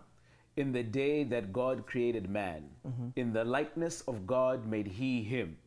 In 0.56 0.72
the 0.72 0.84
day 0.84 1.24
that 1.24 1.52
God 1.52 1.86
created 1.88 2.30
man, 2.30 2.70
in 3.16 3.34
the 3.34 3.44
likeness 3.44 4.02
of 4.02 4.28
God 4.28 4.68
made 4.68 4.88
he 4.88 5.24
him. 5.24 5.58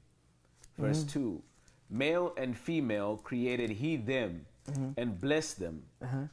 Verse 0.79 1.03
2 1.05 1.43
Male 1.91 2.33
and 2.37 2.57
female 2.57 3.17
created 3.17 3.71
he 3.71 3.97
them, 3.97 4.47
and 4.97 5.21
blessed 5.21 5.59
them, 5.59 5.83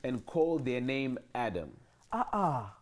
and 0.04 0.26
called 0.26 0.66
their 0.66 0.82
name 0.82 1.18
Adam. 1.34 1.72
Ah, 2.12 2.28
ah. 2.32 2.74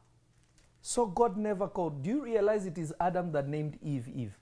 So 0.81 1.05
God 1.05 1.37
never 1.37 1.67
called. 1.67 2.03
Do 2.03 2.09
you 2.09 2.23
realize 2.23 2.65
it 2.65 2.77
is 2.77 2.93
Adam 2.99 3.31
that 3.31 3.47
named 3.47 3.77
Eve 3.81 4.07
Eve? 4.09 4.37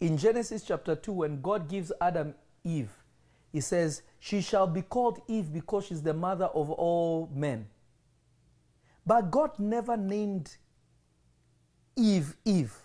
In 0.00 0.18
Genesis 0.18 0.62
chapter 0.64 0.94
2, 0.94 1.12
when 1.12 1.40
God 1.40 1.68
gives 1.68 1.92
Adam 2.00 2.34
Eve, 2.64 2.90
he 3.56 3.62
says, 3.62 4.02
She 4.18 4.42
shall 4.42 4.66
be 4.66 4.82
called 4.82 5.22
Eve 5.28 5.50
because 5.50 5.86
she's 5.86 6.02
the 6.02 6.12
mother 6.12 6.44
of 6.44 6.70
all 6.70 7.30
men. 7.34 7.66
But 9.06 9.30
God 9.30 9.58
never 9.58 9.96
named 9.96 10.58
Eve 11.96 12.36
Eve. 12.44 12.76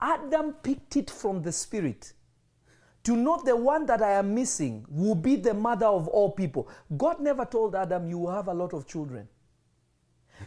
Adam 0.00 0.54
picked 0.54 0.96
it 0.96 1.08
from 1.08 1.40
the 1.40 1.52
Spirit. 1.52 2.14
To 3.04 3.16
know 3.16 3.40
the 3.44 3.54
one 3.54 3.86
that 3.86 4.02
I 4.02 4.14
am 4.14 4.34
missing 4.34 4.84
will 4.88 5.14
be 5.14 5.36
the 5.36 5.54
mother 5.54 5.86
of 5.86 6.08
all 6.08 6.32
people. 6.32 6.68
God 6.96 7.20
never 7.20 7.44
told 7.44 7.76
Adam, 7.76 8.08
You 8.08 8.18
will 8.18 8.32
have 8.32 8.48
a 8.48 8.54
lot 8.54 8.74
of 8.74 8.88
children. 8.88 9.28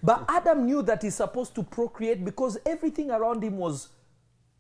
But 0.04 0.26
Adam 0.28 0.66
knew 0.66 0.82
that 0.82 1.02
he's 1.02 1.16
supposed 1.16 1.56
to 1.56 1.64
procreate 1.64 2.26
because 2.26 2.58
everything 2.66 3.10
around 3.10 3.42
him 3.42 3.56
was 3.56 3.88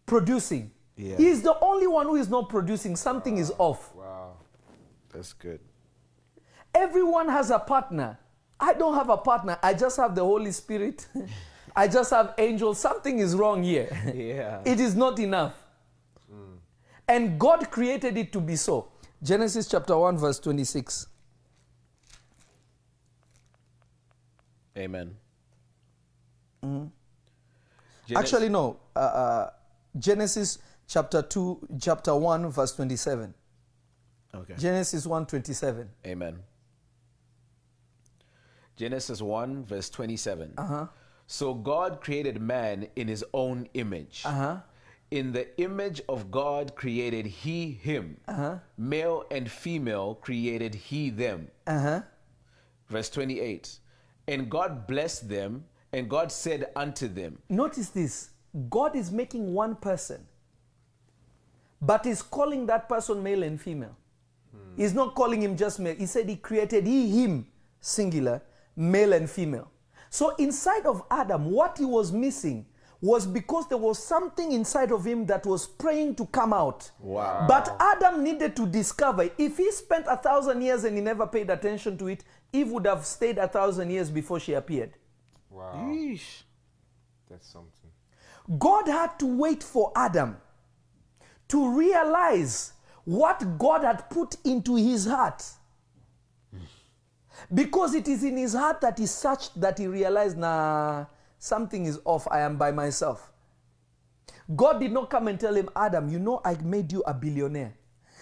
producing. 0.06 0.72
Yeah. 0.96 1.18
He's 1.18 1.42
the 1.42 1.60
only 1.60 1.88
one 1.88 2.06
who 2.06 2.16
is 2.16 2.30
not 2.30 2.48
producing. 2.48 2.96
Something 2.96 3.38
is 3.38 3.52
off. 3.58 3.95
That's 5.16 5.32
good. 5.32 5.62
Everyone 6.74 7.30
has 7.30 7.50
a 7.50 7.60
partner. 7.60 8.20
I 8.60 8.74
don't 8.74 8.96
have 8.96 9.10
a 9.10 9.18
partner. 9.18 9.58
I 9.64 9.74
just 9.74 9.96
have 9.96 10.14
the 10.14 10.24
Holy 10.24 10.52
Spirit. 10.52 11.08
I 11.76 11.88
just 11.88 12.10
have 12.12 12.34
angels. 12.38 12.80
Something 12.80 13.20
is 13.20 13.36
wrong 13.36 13.64
here. 13.64 13.88
Yeah. 14.16 14.62
it 14.66 14.80
is 14.80 14.96
not 14.96 15.20
enough. 15.20 15.54
And 17.08 17.40
God 17.40 17.70
created 17.72 18.18
it 18.18 18.34
to 18.34 18.42
be 18.42 18.56
so. 18.56 18.90
Genesis 19.22 19.68
chapter 19.68 19.98
1, 19.98 20.18
verse 20.18 20.40
26. 20.40 21.08
Amen. 24.78 25.16
Mm-hmm. 26.64 28.18
Actually, 28.18 28.50
no. 28.50 28.80
Uh, 28.96 29.00
uh, 29.00 29.50
Genesis 29.98 30.58
chapter 30.88 31.22
2, 31.22 31.68
chapter 31.80 32.16
1, 32.16 32.50
verse 32.50 32.74
27. 32.74 33.34
Okay. 34.36 34.56
Genesis 34.58 35.06
1, 35.06 35.26
27. 35.26 35.90
Amen. 36.06 36.40
Genesis 38.76 39.22
1, 39.22 39.66
verse 39.66 39.90
27. 39.90 40.54
Uh-huh. 40.58 40.88
So 41.28 41.54
God 41.54 42.02
created 42.02 42.42
man 42.42 42.88
in 42.96 43.08
his 43.08 43.24
own 43.34 43.68
image. 43.74 44.24
Uh-huh. 44.26 44.58
In 45.12 45.32
the 45.32 45.60
image 45.62 46.02
of 46.10 46.30
God 46.30 46.76
created 46.76 47.26
he 47.26 47.72
him. 47.72 48.18
Uh-huh. 48.28 48.58
Male 48.78 49.24
and 49.32 49.50
female 49.50 50.16
created 50.16 50.76
he 50.76 51.10
them. 51.10 51.48
Uh-huh. 51.68 52.02
Verse 52.90 53.10
28. 53.10 53.80
And 54.28 54.50
God 54.50 54.88
blessed 54.88 55.30
them, 55.30 55.66
and 55.94 56.10
God 56.10 56.32
said 56.32 56.68
unto 56.76 57.08
them, 57.08 57.40
Notice 57.50 57.90
this. 57.90 58.30
God 58.70 58.96
is 58.96 59.12
making 59.12 59.54
one 59.54 59.76
person, 59.76 60.26
but 61.82 62.06
is 62.06 62.22
calling 62.22 62.66
that 62.68 62.88
person 62.88 63.22
male 63.22 63.44
and 63.44 63.60
female. 63.60 63.96
Hmm. 64.76 64.82
He's 64.82 64.94
not 64.94 65.16
calling 65.16 65.42
him 65.42 65.56
just 65.58 65.80
male. 65.80 65.96
He 65.96 66.06
said 66.06 66.30
he 66.30 66.36
created 66.36 66.88
he, 66.88 67.24
him, 67.24 67.48
singular, 67.80 68.42
male 68.76 69.14
and 69.14 69.30
female. 69.30 69.72
So 70.10 70.36
inside 70.36 70.86
of 70.86 71.04
Adam, 71.12 71.52
what 71.52 71.78
he 71.78 71.86
was 71.86 72.12
missing 72.12 72.66
was 73.02 73.28
because 73.28 73.68
there 73.68 73.78
was 73.78 74.02
something 74.02 74.52
inside 74.52 74.92
of 74.92 75.06
him 75.06 75.26
that 75.26 75.46
was 75.46 75.68
praying 75.68 76.16
to 76.16 76.26
come 76.28 76.54
out. 76.54 76.90
Wow. 77.00 77.46
But 77.48 77.76
Adam 77.80 78.24
needed 78.24 78.56
to 78.56 78.66
discover. 78.66 79.30
If 79.38 79.58
he 79.58 79.72
spent 79.72 80.06
a 80.08 80.18
thousand 80.18 80.62
years 80.62 80.86
and 80.86 80.96
he 80.96 81.04
never 81.04 81.28
paid 81.28 81.50
attention 81.50 81.98
to 82.00 82.08
it, 82.08 82.24
Eve 82.52 82.72
would 82.72 82.86
have 82.86 83.06
stayed 83.06 83.38
a 83.38 83.48
thousand 83.48 83.90
years 83.90 84.10
before 84.10 84.40
she 84.40 84.54
appeared. 84.54 84.94
Wow. 85.50 85.86
Yeesh. 85.88 86.44
That's 87.30 87.48
something. 87.48 87.92
God 88.58 88.88
had 88.88 89.20
to 89.20 89.26
wait 89.26 89.64
for 89.64 89.92
Adam 89.96 90.38
to 91.50 91.78
realize 91.78 92.74
what 93.06 93.58
God 93.58 93.84
had 93.84 94.10
put 94.10 94.36
into 94.44 94.76
his 94.76 95.06
heart. 95.06 95.44
Because 97.54 97.94
it 97.94 98.08
is 98.08 98.24
in 98.24 98.38
his 98.38 98.54
heart 98.54 98.82
that 98.82 98.98
he 98.98 99.06
searched 99.06 99.60
that 99.60 99.78
he 99.78 99.88
realized, 99.88 100.38
nah, 100.38 101.06
something 101.38 101.86
is 101.86 102.00
off. 102.06 102.28
I 102.30 102.40
am 102.40 102.58
by 102.58 102.72
myself. 102.72 103.32
God 104.56 104.80
did 104.80 104.92
not 104.92 105.10
come 105.10 105.28
and 105.28 105.40
tell 105.40 105.56
him, 105.56 105.70
Adam, 105.76 106.10
you 106.10 106.20
know, 106.20 106.42
I 106.44 106.56
made 106.56 106.92
you 106.92 107.04
a 107.06 107.14
billionaire. 107.14 107.76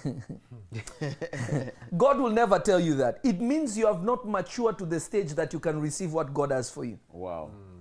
God 1.98 2.20
will 2.20 2.30
never 2.30 2.60
tell 2.60 2.80
you 2.80 2.96
that. 2.96 3.20
It 3.24 3.40
means 3.40 3.78
you 3.78 3.88
have 3.88 4.04
not 4.04 4.28
matured 4.28 4.78
to 4.80 4.86
the 4.86 5.00
stage 5.00 5.34
that 5.34 5.54
you 5.54 5.60
can 5.60 5.80
receive 5.80 6.12
what 6.14 6.34
God 6.34 6.52
has 6.52 6.70
for 6.70 6.84
you. 6.86 7.00
Wow. 7.10 7.52
That's, 7.52 7.73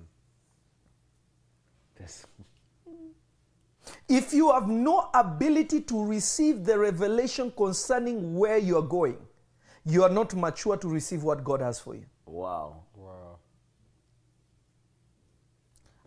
If 4.12 4.34
you 4.34 4.52
have 4.52 4.68
no 4.68 5.08
ability 5.14 5.80
to 5.82 6.04
receive 6.04 6.66
the 6.66 6.78
revelation 6.78 7.50
concerning 7.56 8.34
where 8.36 8.58
you 8.58 8.76
are 8.76 8.82
going, 8.82 9.16
you 9.86 10.02
are 10.04 10.10
not 10.10 10.34
mature 10.34 10.76
to 10.76 10.86
receive 10.86 11.22
what 11.22 11.42
God 11.42 11.62
has 11.62 11.80
for 11.80 11.94
you. 11.94 12.04
wow. 12.26 12.82
Wow. 12.94 13.38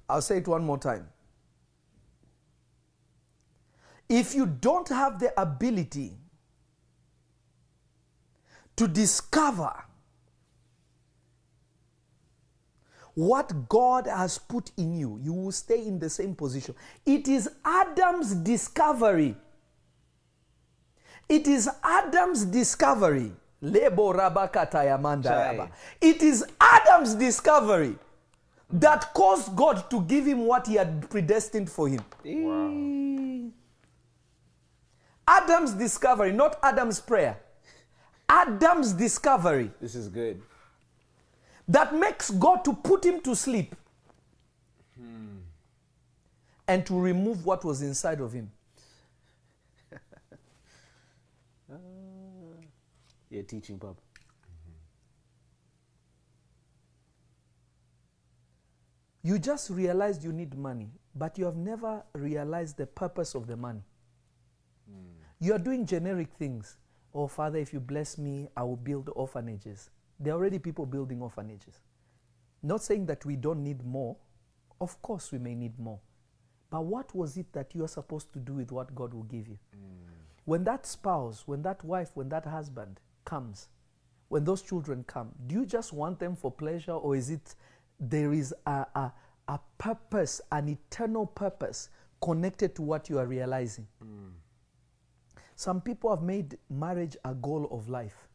I'll 0.07 0.21
say 0.21 0.37
it 0.37 0.47
one 0.47 0.63
more 0.63 0.77
time. 0.77 1.07
If 4.07 4.35
you 4.35 4.45
don't 4.45 4.87
have 4.89 5.17
the 5.19 5.33
ability 5.41 6.13
to 8.75 8.87
discover 8.87 9.73
what 13.15 13.67
God 13.69 14.07
has 14.07 14.37
put 14.37 14.71
in 14.77 14.93
you, 14.93 15.19
you 15.23 15.33
will 15.33 15.51
stay 15.51 15.85
in 15.85 15.99
the 15.99 16.09
same 16.09 16.35
position. 16.35 16.75
It 17.05 17.27
is 17.27 17.49
Adam's 17.63 18.35
discovery. 18.35 19.35
It 21.27 21.47
is 21.47 21.69
Adam's 21.83 22.45
discovery. 22.45 23.31
Lebo 23.61 24.13
rabakataya 24.13 24.99
mandaraba. 24.99 25.67
Chai. 25.67 25.71
It 26.01 26.21
is 26.21 26.45
Adam's 26.59 27.15
discovery 27.15 27.97
that 28.69 29.13
caused 29.13 29.55
God 29.55 29.89
to 29.89 30.01
give 30.01 30.25
him 30.25 30.39
what 30.45 30.67
he 30.67 30.75
had 30.75 31.09
predestined 31.09 31.69
for 31.69 31.87
him. 31.87 32.01
Wow. 32.25 33.51
Adam's 35.27 35.73
discovery, 35.73 36.31
not 36.31 36.59
Adam's 36.61 36.99
prayer. 36.99 37.39
Adam's 38.27 38.91
discovery 38.93 39.71
This 39.79 39.95
is 39.95 40.09
good. 40.09 40.41
That 41.67 41.93
makes 41.95 42.29
God 42.31 42.63
to 42.65 42.73
put 42.73 43.05
him 43.05 43.21
to 43.21 43.35
sleep 43.35 43.75
and 46.67 46.85
to 46.85 46.99
remove 46.99 47.45
what 47.45 47.63
was 47.63 47.81
inside 47.81 48.19
of 48.21 48.33
him. 48.33 48.51
You're 53.29 53.43
teaching, 53.43 53.79
Pop. 53.79 53.97
You 59.21 59.39
just 59.39 59.71
realized 59.71 60.23
you 60.23 60.31
need 60.31 60.55
money, 60.55 60.91
but 61.15 61.37
you 61.39 61.45
have 61.45 61.55
never 61.55 62.03
realized 62.13 62.77
the 62.77 62.85
purpose 62.85 63.33
of 63.33 63.47
the 63.47 63.57
money. 63.57 63.81
Hmm. 64.87 65.07
You 65.39 65.53
are 65.53 65.59
doing 65.59 65.85
generic 65.85 66.27
things. 66.37 66.77
Oh, 67.13 67.27
Father, 67.27 67.57
if 67.57 67.73
you 67.73 67.79
bless 67.79 68.19
me, 68.19 68.47
I 68.55 68.61
will 68.63 68.75
build 68.75 69.09
orphanages. 69.15 69.89
There 70.19 70.33
are 70.33 70.37
already 70.37 70.59
people 70.59 70.85
building 70.85 71.21
orphanages. 71.21 71.79
Not 72.63 72.81
saying 72.81 73.05
that 73.07 73.25
we 73.25 73.35
don't 73.35 73.63
need 73.63 73.85
more. 73.85 74.15
Of 74.81 75.01
course, 75.01 75.31
we 75.31 75.39
may 75.39 75.55
need 75.55 75.77
more. 75.79 75.99
But 76.69 76.85
what 76.85 77.15
was 77.15 77.37
it 77.37 77.51
that 77.53 77.75
you 77.75 77.83
are 77.83 77.87
supposed 77.87 78.33
to 78.33 78.39
do 78.39 78.53
with 78.53 78.71
what 78.71 78.93
God 78.95 79.13
will 79.13 79.23
give 79.23 79.47
you? 79.47 79.57
Mm. 79.75 80.11
When 80.45 80.63
that 80.63 80.85
spouse, 80.85 81.43
when 81.45 81.61
that 81.61 81.83
wife, 81.83 82.11
when 82.15 82.29
that 82.29 82.45
husband 82.45 82.99
comes, 83.23 83.69
when 84.29 84.43
those 84.43 84.61
children 84.61 85.03
come, 85.07 85.31
do 85.47 85.55
you 85.55 85.65
just 85.65 85.93
want 85.93 86.19
them 86.19 86.35
for 86.35 86.51
pleasure 86.51 86.91
or 86.91 87.15
is 87.15 87.29
it 87.29 87.55
there 87.99 88.33
is 88.33 88.53
a, 88.65 88.85
a, 88.95 89.13
a 89.47 89.59
purpose, 89.77 90.41
an 90.51 90.69
eternal 90.69 91.25
purpose 91.25 91.89
connected 92.21 92.75
to 92.75 92.81
what 92.81 93.09
you 93.09 93.19
are 93.19 93.27
realizing? 93.27 93.87
Mm. 94.03 94.31
Some 95.55 95.81
people 95.81 96.09
have 96.09 96.23
made 96.23 96.57
marriage 96.69 97.15
a 97.23 97.33
goal 97.33 97.67
of 97.71 97.87
life. 97.89 98.27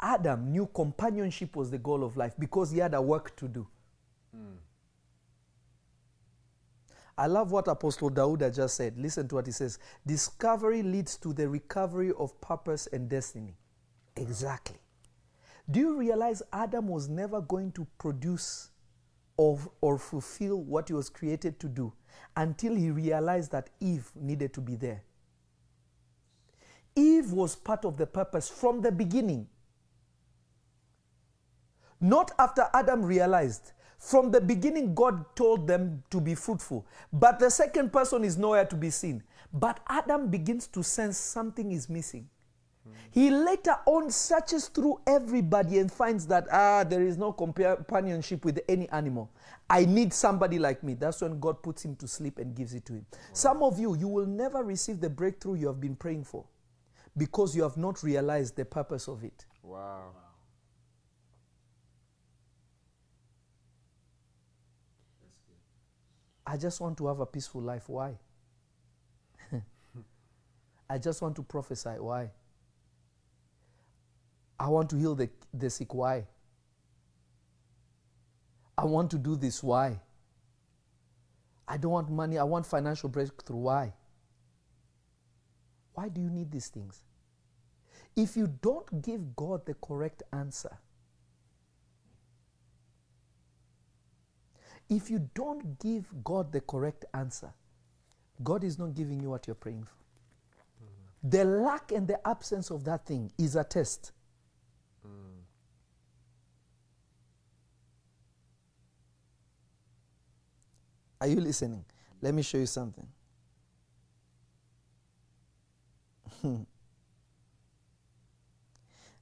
Adam 0.00 0.50
knew 0.50 0.66
companionship 0.74 1.56
was 1.56 1.70
the 1.70 1.78
goal 1.78 2.04
of 2.04 2.16
life 2.16 2.34
because 2.38 2.70
he 2.70 2.78
had 2.78 2.94
a 2.94 3.00
work 3.00 3.34
to 3.36 3.48
do. 3.48 3.66
I 7.18 7.26
love 7.26 7.50
what 7.50 7.66
Apostle 7.66 8.10
Dauda 8.10 8.54
just 8.54 8.76
said. 8.76 8.98
Listen 8.98 9.26
to 9.28 9.36
what 9.36 9.46
he 9.46 9.52
says. 9.52 9.78
Discovery 10.06 10.82
leads 10.82 11.16
to 11.18 11.32
the 11.32 11.48
recovery 11.48 12.12
of 12.18 12.38
purpose 12.42 12.88
and 12.92 13.08
destiny. 13.08 13.56
Exactly. 14.16 14.76
Do 15.70 15.80
you 15.80 15.96
realize 15.96 16.42
Adam 16.52 16.88
was 16.88 17.08
never 17.08 17.40
going 17.40 17.72
to 17.72 17.86
produce 17.98 18.70
or, 19.38 19.58
or 19.80 19.98
fulfill 19.98 20.62
what 20.62 20.88
he 20.88 20.94
was 20.94 21.08
created 21.08 21.58
to 21.60 21.68
do 21.68 21.92
until 22.36 22.74
he 22.74 22.90
realized 22.90 23.50
that 23.52 23.70
Eve 23.80 24.10
needed 24.14 24.52
to 24.52 24.60
be 24.60 24.76
there? 24.76 25.02
Eve 26.94 27.32
was 27.32 27.56
part 27.56 27.84
of 27.84 27.96
the 27.96 28.06
purpose 28.06 28.48
from 28.48 28.80
the 28.82 28.92
beginning. 28.92 29.46
Not 32.00 32.32
after 32.38 32.68
Adam 32.74 33.04
realized. 33.04 33.72
From 33.98 34.30
the 34.30 34.40
beginning, 34.40 34.94
God 34.94 35.24
told 35.34 35.66
them 35.66 36.02
to 36.10 36.20
be 36.20 36.34
fruitful. 36.34 36.86
But 37.12 37.38
the 37.38 37.50
second 37.50 37.92
person 37.92 38.24
is 38.24 38.36
nowhere 38.36 38.66
to 38.66 38.76
be 38.76 38.90
seen. 38.90 39.22
But 39.52 39.80
Adam 39.88 40.28
begins 40.28 40.66
to 40.68 40.82
sense 40.82 41.16
something 41.16 41.72
is 41.72 41.88
missing. 41.88 42.28
He 43.10 43.30
later 43.30 43.76
on 43.86 44.10
searches 44.10 44.68
through 44.68 45.00
everybody 45.06 45.78
and 45.78 45.90
finds 45.90 46.26
that, 46.26 46.46
ah, 46.52 46.84
there 46.84 47.02
is 47.02 47.16
no 47.16 47.32
companionship 47.32 48.44
with 48.44 48.60
any 48.68 48.88
animal. 48.90 49.30
I 49.70 49.86
need 49.86 50.12
somebody 50.12 50.58
like 50.58 50.82
me. 50.82 50.94
That's 50.94 51.22
when 51.22 51.40
God 51.40 51.62
puts 51.62 51.84
him 51.84 51.96
to 51.96 52.06
sleep 52.06 52.38
and 52.38 52.54
gives 52.54 52.74
it 52.74 52.84
to 52.86 52.92
him. 52.92 53.06
Some 53.32 53.62
of 53.62 53.80
you, 53.80 53.96
you 53.96 54.06
will 54.06 54.26
never 54.26 54.62
receive 54.62 55.00
the 55.00 55.10
breakthrough 55.10 55.54
you 55.54 55.66
have 55.66 55.80
been 55.80 55.96
praying 55.96 56.24
for 56.24 56.44
because 57.16 57.56
you 57.56 57.62
have 57.62 57.76
not 57.76 58.02
realized 58.02 58.54
the 58.56 58.64
purpose 58.64 59.08
of 59.08 59.24
it. 59.24 59.46
Wow. 59.62 60.10
I 66.46 66.56
just 66.56 66.80
want 66.80 66.96
to 66.98 67.08
have 67.08 67.20
a 67.20 67.26
peaceful 67.26 67.60
life. 67.60 67.88
Why? 67.88 68.18
I 70.90 70.98
just 70.98 71.20
want 71.20 71.34
to 71.36 71.42
prophesy. 71.42 71.90
Why? 71.98 72.30
I 74.58 74.68
want 74.68 74.90
to 74.90 74.96
heal 74.96 75.14
the, 75.14 75.28
the 75.52 75.68
sick. 75.68 75.92
Why? 75.92 76.26
I 78.78 78.84
want 78.84 79.10
to 79.10 79.18
do 79.18 79.36
this. 79.36 79.62
Why? 79.62 80.00
I 81.66 81.76
don't 81.78 81.90
want 81.90 82.10
money. 82.10 82.38
I 82.38 82.44
want 82.44 82.64
financial 82.64 83.08
breakthrough. 83.08 83.56
Why? 83.56 83.92
Why 85.94 86.08
do 86.08 86.20
you 86.20 86.30
need 86.30 86.52
these 86.52 86.68
things? 86.68 87.02
If 88.14 88.36
you 88.36 88.46
don't 88.62 89.02
give 89.02 89.34
God 89.34 89.66
the 89.66 89.74
correct 89.74 90.22
answer, 90.32 90.78
if 94.88 95.10
you 95.10 95.28
don't 95.34 95.78
give 95.78 96.06
God 96.22 96.52
the 96.52 96.60
correct 96.60 97.04
answer, 97.12 97.52
God 98.42 98.64
is 98.64 98.78
not 98.78 98.94
giving 98.94 99.20
you 99.20 99.30
what 99.30 99.46
you're 99.46 99.54
praying 99.54 99.84
for. 99.84 99.96
The 101.22 101.44
lack 101.44 101.90
and 101.92 102.06
the 102.06 102.24
absence 102.26 102.70
of 102.70 102.84
that 102.84 103.04
thing 103.06 103.32
is 103.38 103.56
a 103.56 103.64
test. 103.64 104.12
Are 111.20 111.26
you 111.26 111.40
listening? 111.40 111.84
Let 112.20 112.34
me 112.34 112.42
show 112.42 112.58
you 112.58 112.66
something. 112.66 113.06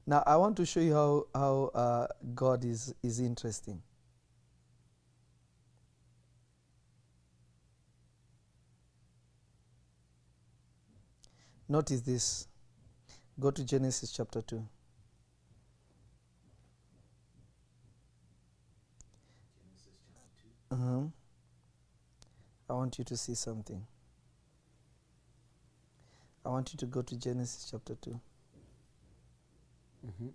now, 0.07 0.23
I 0.27 0.37
want 0.37 0.57
to 0.57 0.67
show 0.67 0.81
you 0.81 0.93
how, 0.93 1.27
how 1.35 1.71
uh, 1.75 2.09
God 2.35 2.65
is, 2.65 2.95
is 3.03 3.21
interesting. 3.21 3.81
Notice 11.69 12.03
this. 12.03 12.47
Go 13.41 13.51
to 13.51 13.65
Genesis 13.65 14.13
chapter 14.13 14.43
2. 14.43 14.63
Uh-huh. 20.71 21.03
I 22.69 22.73
want 22.73 22.99
you 22.99 23.05
to 23.05 23.17
see 23.17 23.35
something. 23.35 23.87
I 26.45 26.51
want 26.51 26.73
you 26.73 26.79
to 26.79 26.87
go 26.87 27.01
to 27.03 27.17
Genesis 27.17 27.69
chapter 27.71 27.95
2. 27.95 28.21
Mhm. 30.07 30.33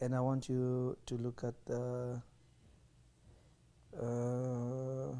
And 0.00 0.14
I 0.14 0.20
want 0.20 0.48
you 0.48 0.96
to 1.06 1.16
look 1.16 1.42
at 1.42 1.54
the. 1.66 2.22
Uh, 3.98 5.14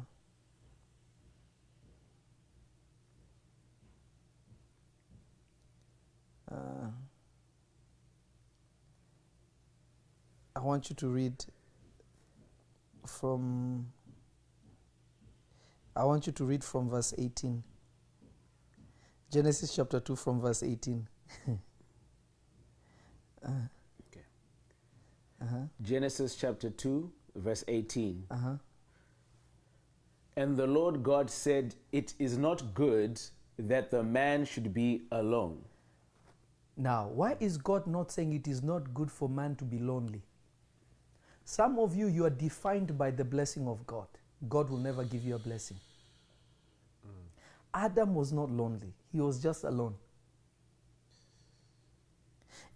uh, 6.53 6.87
I 10.55 10.59
want 10.59 10.89
you 10.89 10.95
to 10.97 11.07
read 11.07 11.43
from. 13.05 13.87
I 15.95 16.03
want 16.05 16.25
you 16.27 16.33
to 16.33 16.45
read 16.45 16.63
from 16.63 16.89
verse 16.89 17.13
18. 17.17 17.63
Genesis 19.31 19.75
chapter 19.75 19.99
2 19.99 20.15
from 20.15 20.39
verse 20.41 20.63
18. 20.63 21.07
uh, 23.45 23.49
Okay. 24.11 24.25
uh-huh, 25.41 25.57
Genesis 25.81 26.35
chapter 26.35 26.69
2, 26.69 27.11
verse 27.35 27.63
18. 27.67 28.25
uh-huh. 28.29 28.53
And 30.35 30.57
the 30.57 30.65
Lord 30.67 31.03
God 31.03 31.29
said, 31.29 31.75
It 31.91 32.13
is 32.19 32.37
not 32.37 32.73
good 32.73 33.19
that 33.57 33.91
the 33.91 34.03
man 34.03 34.45
should 34.45 34.73
be 34.73 35.03
alone. 35.11 35.63
Now, 36.75 37.07
why 37.07 37.37
is 37.39 37.57
God 37.57 37.85
not 37.85 38.11
saying 38.11 38.33
it 38.33 38.47
is 38.47 38.63
not 38.63 38.93
good 38.93 39.11
for 39.11 39.29
man 39.29 39.55
to 39.57 39.63
be 39.63 39.77
lonely? 39.77 40.23
Some 41.45 41.77
of 41.77 41.95
you, 41.95 42.07
you 42.07 42.25
are 42.25 42.29
defined 42.29 42.97
by 42.97 43.11
the 43.11 43.23
blessing 43.23 43.67
of 43.67 43.85
God. 43.85 44.07
God 44.49 44.69
will 44.69 44.77
never 44.77 45.03
give 45.03 45.23
you 45.23 45.35
a 45.35 45.39
blessing. 45.39 45.77
Adam 47.73 48.13
was 48.13 48.31
not 48.31 48.51
lonely, 48.51 48.93
he 49.11 49.19
was 49.19 49.41
just 49.41 49.63
alone. 49.63 49.95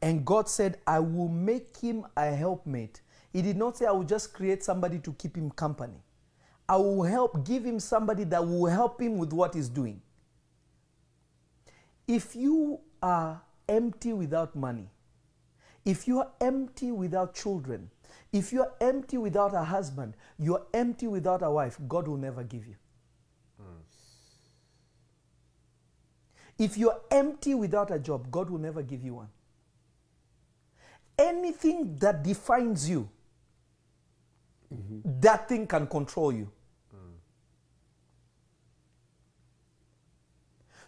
And 0.02 0.26
God 0.26 0.48
said, 0.48 0.78
I 0.86 1.00
will 1.00 1.28
make 1.28 1.78
him 1.78 2.06
a 2.16 2.34
helpmate. 2.34 3.02
He 3.34 3.42
did 3.42 3.58
not 3.58 3.78
say, 3.78 3.86
I 3.86 3.92
will 3.92 4.04
just 4.04 4.34
create 4.34 4.64
somebody 4.64 5.00
to 5.00 5.14
keep 5.14 5.36
him 5.36 5.52
company. 5.52 5.98
I 6.70 6.76
will 6.78 7.04
help, 7.04 7.46
give 7.46 7.64
him 7.64 7.80
somebody 7.80 8.24
that 8.26 8.46
will 8.46 8.66
help 8.66 9.02
him 9.02 9.18
with 9.18 9.34
what 9.34 9.56
he's 9.56 9.70
doing. 9.70 10.02
If 12.08 12.36
you 12.36 12.80
are 13.02 13.42
empty 13.68 14.14
without 14.14 14.56
money, 14.56 14.90
if 15.86 16.08
you 16.08 16.20
are 16.20 16.32
empty 16.42 16.92
without 16.92 17.34
children, 17.34 17.90
if 18.34 18.52
you 18.52 18.62
are 18.62 18.74
empty 18.82 19.18
without 19.18 19.54
a 19.54 19.64
husband, 19.64 20.16
you 20.38 20.56
are 20.56 20.64
empty 20.74 21.08
without 21.08 21.42
a 21.44 21.50
wife, 21.50 21.78
God 21.88 22.08
will 22.08 22.18
never 22.18 22.44
give 22.44 22.68
you. 22.68 22.76
If 26.58 26.78
you 26.78 26.90
are 26.90 27.00
empty 27.12 27.54
without 27.54 27.92
a 27.92 28.00
job, 28.00 28.32
God 28.32 28.50
will 28.50 28.60
never 28.60 28.82
give 28.82 29.04
you 29.04 29.16
one. 29.16 29.30
Anything 31.18 31.96
that 31.98 32.24
defines 32.24 32.90
you, 32.90 33.10
mm-hmm. 34.74 35.20
that 35.22 35.48
thing 35.48 35.68
can 35.68 35.88
control 35.88 36.32
you. 36.32 36.52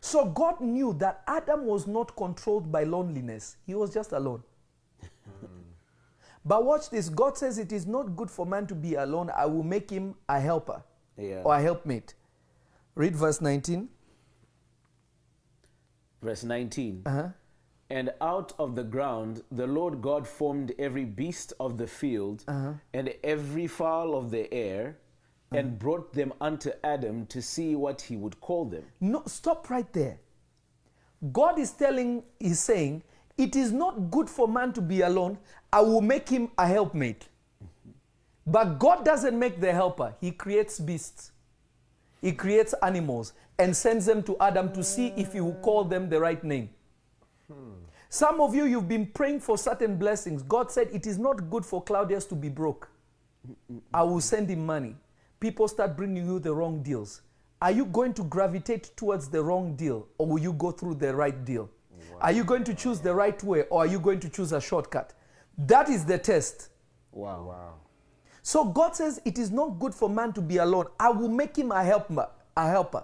So 0.01 0.25
God 0.25 0.61
knew 0.61 0.93
that 0.99 1.23
Adam 1.27 1.65
was 1.65 1.85
not 1.87 2.15
controlled 2.15 2.71
by 2.71 2.83
loneliness, 2.83 3.57
he 3.65 3.75
was 3.75 3.93
just 3.93 4.11
alone. 4.13 4.43
but 6.45 6.63
watch 6.65 6.89
this 6.89 7.09
God 7.09 7.37
says 7.37 7.57
it 7.57 7.71
is 7.71 7.85
not 7.85 8.15
good 8.15 8.31
for 8.31 8.45
man 8.45 8.65
to 8.67 8.75
be 8.75 8.95
alone. 8.95 9.29
I 9.35 9.45
will 9.45 9.63
make 9.63 9.89
him 9.89 10.15
a 10.27 10.39
helper 10.39 10.83
Yeah. 11.17 11.41
or 11.43 11.55
a 11.55 11.61
helpmate. 11.61 12.15
Read 12.95 13.15
verse 13.15 13.41
19. 13.41 13.89
Verse 16.21 16.43
19. 16.43 17.03
Uh-huh. 17.05 17.29
And 17.89 18.11
out 18.21 18.53
of 18.59 18.75
the 18.75 18.83
ground 18.83 19.41
the 19.51 19.65
Lord 19.67 20.01
God 20.01 20.27
formed 20.27 20.73
every 20.77 21.05
beast 21.05 21.53
of 21.59 21.77
the 21.77 21.87
field 21.87 22.43
and 22.93 23.13
every 23.23 23.67
fowl 23.67 24.15
of 24.15 24.29
the 24.31 24.53
air 24.53 24.97
and 25.51 25.71
mm. 25.71 25.79
brought 25.79 26.13
them 26.13 26.33
unto 26.39 26.71
Adam 26.83 27.25
to 27.27 27.41
see 27.41 27.75
what 27.75 28.01
he 28.01 28.15
would 28.15 28.39
call 28.41 28.65
them. 28.65 28.83
No, 28.99 29.23
stop 29.25 29.69
right 29.69 29.91
there. 29.93 30.19
God 31.31 31.59
is 31.59 31.71
telling, 31.71 32.23
He's 32.39 32.59
saying, 32.59 33.03
it 33.37 33.55
is 33.55 33.71
not 33.71 34.11
good 34.11 34.29
for 34.29 34.47
man 34.47 34.73
to 34.73 34.81
be 34.81 35.01
alone. 35.01 35.37
I 35.71 35.81
will 35.81 36.01
make 36.01 36.29
him 36.29 36.51
a 36.57 36.67
helpmate. 36.67 37.27
Mm-hmm. 37.63 37.91
But 38.47 38.79
God 38.79 39.05
doesn't 39.05 39.37
make 39.37 39.59
the 39.59 39.71
helper, 39.71 40.15
He 40.19 40.31
creates 40.31 40.79
beasts. 40.79 41.31
He 42.21 42.33
creates 42.33 42.73
animals 42.81 43.33
and 43.57 43.75
sends 43.75 44.05
them 44.05 44.23
to 44.23 44.37
Adam 44.39 44.71
to 44.73 44.83
see 44.83 45.13
if 45.15 45.33
he 45.33 45.41
will 45.41 45.55
call 45.55 45.83
them 45.83 46.09
the 46.09 46.19
right 46.19 46.43
name. 46.43 46.69
Hmm. 47.51 47.71
Some 48.09 48.41
of 48.41 48.55
you, 48.55 48.65
you've 48.65 48.87
been 48.87 49.05
praying 49.05 49.41
for 49.41 49.57
certain 49.57 49.97
blessings. 49.97 50.41
God 50.43 50.71
said, 50.71 50.89
It 50.91 51.05
is 51.07 51.17
not 51.17 51.49
good 51.49 51.65
for 51.65 51.81
Claudius 51.81 52.25
to 52.25 52.35
be 52.35 52.49
broke. 52.49 52.89
I 53.93 54.03
will 54.03 54.21
send 54.21 54.49
him 54.49 54.65
money. 54.65 54.95
People 55.39 55.67
start 55.67 55.95
bringing 55.95 56.25
you 56.25 56.39
the 56.39 56.53
wrong 56.53 56.83
deals. 56.83 57.21
Are 57.61 57.71
you 57.71 57.85
going 57.85 58.13
to 58.15 58.23
gravitate 58.23 58.91
towards 58.95 59.29
the 59.29 59.43
wrong 59.43 59.75
deal 59.75 60.07
or 60.17 60.27
will 60.27 60.39
you 60.39 60.53
go 60.53 60.71
through 60.71 60.95
the 60.95 61.15
right 61.15 61.43
deal? 61.45 61.69
Are 62.21 62.31
you 62.31 62.43
going 62.43 62.63
to 62.65 62.73
choose 62.73 62.99
the 62.99 63.13
right 63.13 63.41
way 63.43 63.63
or 63.69 63.83
are 63.83 63.87
you 63.87 63.99
going 63.99 64.19
to 64.21 64.29
choose 64.29 64.51
a 64.51 64.59
shortcut? 64.59 65.13
That 65.57 65.89
is 65.89 66.05
the 66.05 66.17
test. 66.17 66.69
Wow. 67.11 67.43
Wow. 67.43 67.73
So 68.41 68.65
God 68.65 68.95
says 68.95 69.21
it 69.25 69.37
is 69.37 69.51
not 69.51 69.79
good 69.79 69.93
for 69.93 70.09
man 70.09 70.33
to 70.33 70.41
be 70.41 70.57
alone. 70.57 70.85
I 70.99 71.09
will 71.09 71.29
make 71.29 71.55
him 71.55 71.71
a 71.71 71.83
helper, 71.83 72.29
a 72.55 72.69
helper. 72.69 73.03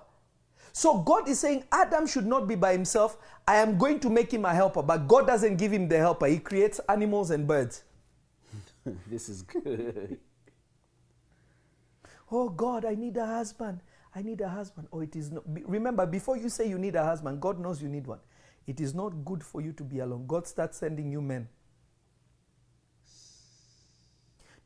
So 0.73 0.99
God 0.99 1.29
is 1.29 1.39
saying 1.39 1.63
Adam 1.71 2.05
should 2.05 2.25
not 2.25 2.47
be 2.47 2.55
by 2.55 2.73
himself. 2.73 3.17
I 3.47 3.57
am 3.57 3.77
going 3.77 3.99
to 4.01 4.09
make 4.09 4.33
him 4.33 4.43
a 4.43 4.53
helper, 4.53 4.81
but 4.81 5.07
God 5.07 5.27
doesn't 5.27 5.55
give 5.55 5.71
him 5.71 5.87
the 5.87 5.97
helper. 5.97 6.27
He 6.27 6.39
creates 6.39 6.79
animals 6.89 7.31
and 7.31 7.47
birds. 7.47 7.83
this 9.07 9.29
is 9.29 9.41
good. 9.41 10.19
Oh 12.37 12.49
God, 12.49 12.83
I 12.83 12.95
need 12.95 13.15
a 13.15 13.25
husband. 13.25 13.79
I 14.13 14.21
need 14.21 14.41
a 14.41 14.49
husband. 14.49 14.89
Oh, 14.91 14.99
it 14.99 15.15
is 15.15 15.31
not. 15.31 15.43
Remember, 15.47 16.05
before 16.05 16.35
you 16.35 16.49
say 16.49 16.67
you 16.67 16.77
need 16.77 16.97
a 16.97 17.03
husband, 17.03 17.39
God 17.39 17.61
knows 17.61 17.81
you 17.81 17.87
need 17.87 18.05
one. 18.05 18.19
It 18.67 18.81
is 18.81 18.93
not 18.93 19.11
good 19.23 19.41
for 19.41 19.61
you 19.61 19.71
to 19.71 19.83
be 19.83 19.99
alone. 19.99 20.25
God 20.27 20.45
starts 20.45 20.79
sending 20.79 21.09
you 21.09 21.21
men 21.21 21.47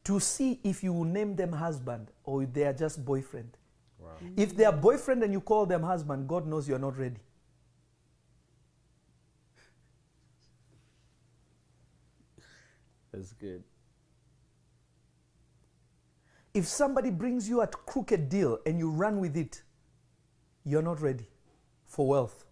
to 0.03 0.19
see 0.19 0.60
if 0.63 0.84
you 0.84 0.93
will 0.93 1.03
name 1.03 1.36
them 1.36 1.51
husband 1.51 2.08
or 2.23 2.43
they 2.43 2.63
are 2.63 2.73
just 2.73 3.05
boyfriend. 3.05 3.55
Wow. 3.99 4.08
If 4.36 4.58
they 4.58 4.65
are 4.65 4.73
boyfriend 4.73 5.21
and 5.21 5.32
you 5.32 5.41
call 5.41 5.67
them 5.67 5.84
husband, 5.84 6.27
God 6.27 6.47
knows 6.47 6.67
you 6.67 6.73
are 6.73 6.79
not 6.79 6.97
ready. 6.97 7.19
That's 13.12 13.34
good. 13.34 13.63
If 16.60 16.67
somebody 16.67 17.10
brings 17.10 17.48
you 17.48 17.62
a 17.62 17.67
crooked 17.67 18.28
deal 18.28 18.60
and 18.65 18.78
you 18.78 18.89
run 18.89 19.22
with 19.22 19.38
it, 19.38 19.62
you're 20.65 20.82
not 20.82 21.00
ready 21.02 21.30
for 21.86 22.06
wealth 22.06 22.43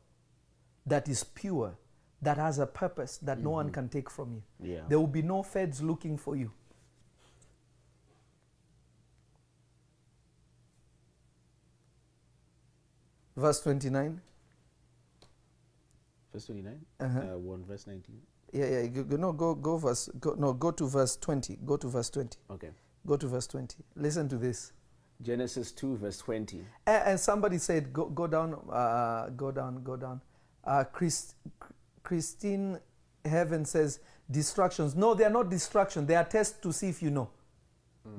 that 0.86 1.10
is 1.10 1.26
pure, 1.26 1.78
that 2.22 2.38
has 2.38 2.58
a 2.58 2.65
purpose 2.65 3.17
that 3.17 3.38
no 3.39 3.50
one 3.50 3.70
can 3.70 3.89
take 3.89 4.10
from 4.10 4.32
you. 4.32 4.43
Yeah. 4.76 4.84
There 4.88 4.98
will 4.98 5.08
be 5.08 5.22
no 5.22 5.43
feds 5.43 5.82
looking 5.82 6.17
for 6.17 6.38
you. 6.38 6.54
Verse 13.36 13.60
29. 13.60 14.22
Verse 16.32 16.46
29? 16.46 16.80
Uh-huh. 17.02 17.20
Uh, 17.20 17.38
1 17.39 17.65
verse 17.65 17.86
19. 17.86 18.22
Yeah, 18.54 18.70
yeah. 18.70 18.88
Go, 18.88 19.17
no, 19.17 19.34
go, 19.34 19.54
go 19.54 19.78
verse. 19.78 20.10
Go, 20.17 20.34
no, 20.39 20.54
go 20.54 20.72
to 20.72 20.88
verse 20.88 21.17
20. 21.17 21.58
Go 21.65 21.76
to 21.76 21.89
verse 21.89 22.10
20. 22.10 22.38
Okay. 22.52 22.70
Go 23.08 23.15
to 23.15 23.28
verse 23.28 23.48
20. 23.48 23.84
Listen 23.96 24.28
to 24.30 24.38
this. 24.38 24.74
Genesis 25.22 25.72
2 25.72 25.98
verse 25.98 26.17
20. 26.17 26.58
And, 26.86 27.04
and 27.06 27.20
somebody 27.20 27.58
said, 27.58 27.91
go, 27.91 28.06
go 28.06 28.28
down, 28.28 28.54
uh, 28.72 29.30
go 29.30 29.52
down, 29.52 29.82
go 29.84 29.96
down. 29.96 30.22
Uh, 30.63 30.84
Christ, 30.84 31.36
Christine 32.04 32.80
Heaven 33.26 33.65
says, 33.65 34.00
distractions. 34.30 34.96
No, 34.96 35.13
they 35.13 35.24
are 35.24 35.30
not 35.30 35.50
distractions. 35.50 36.08
They 36.08 36.15
are 36.15 36.26
tests 36.26 36.60
to 36.62 36.74
see 36.74 36.89
if 36.89 37.02
you 37.02 37.10
know. 37.10 37.30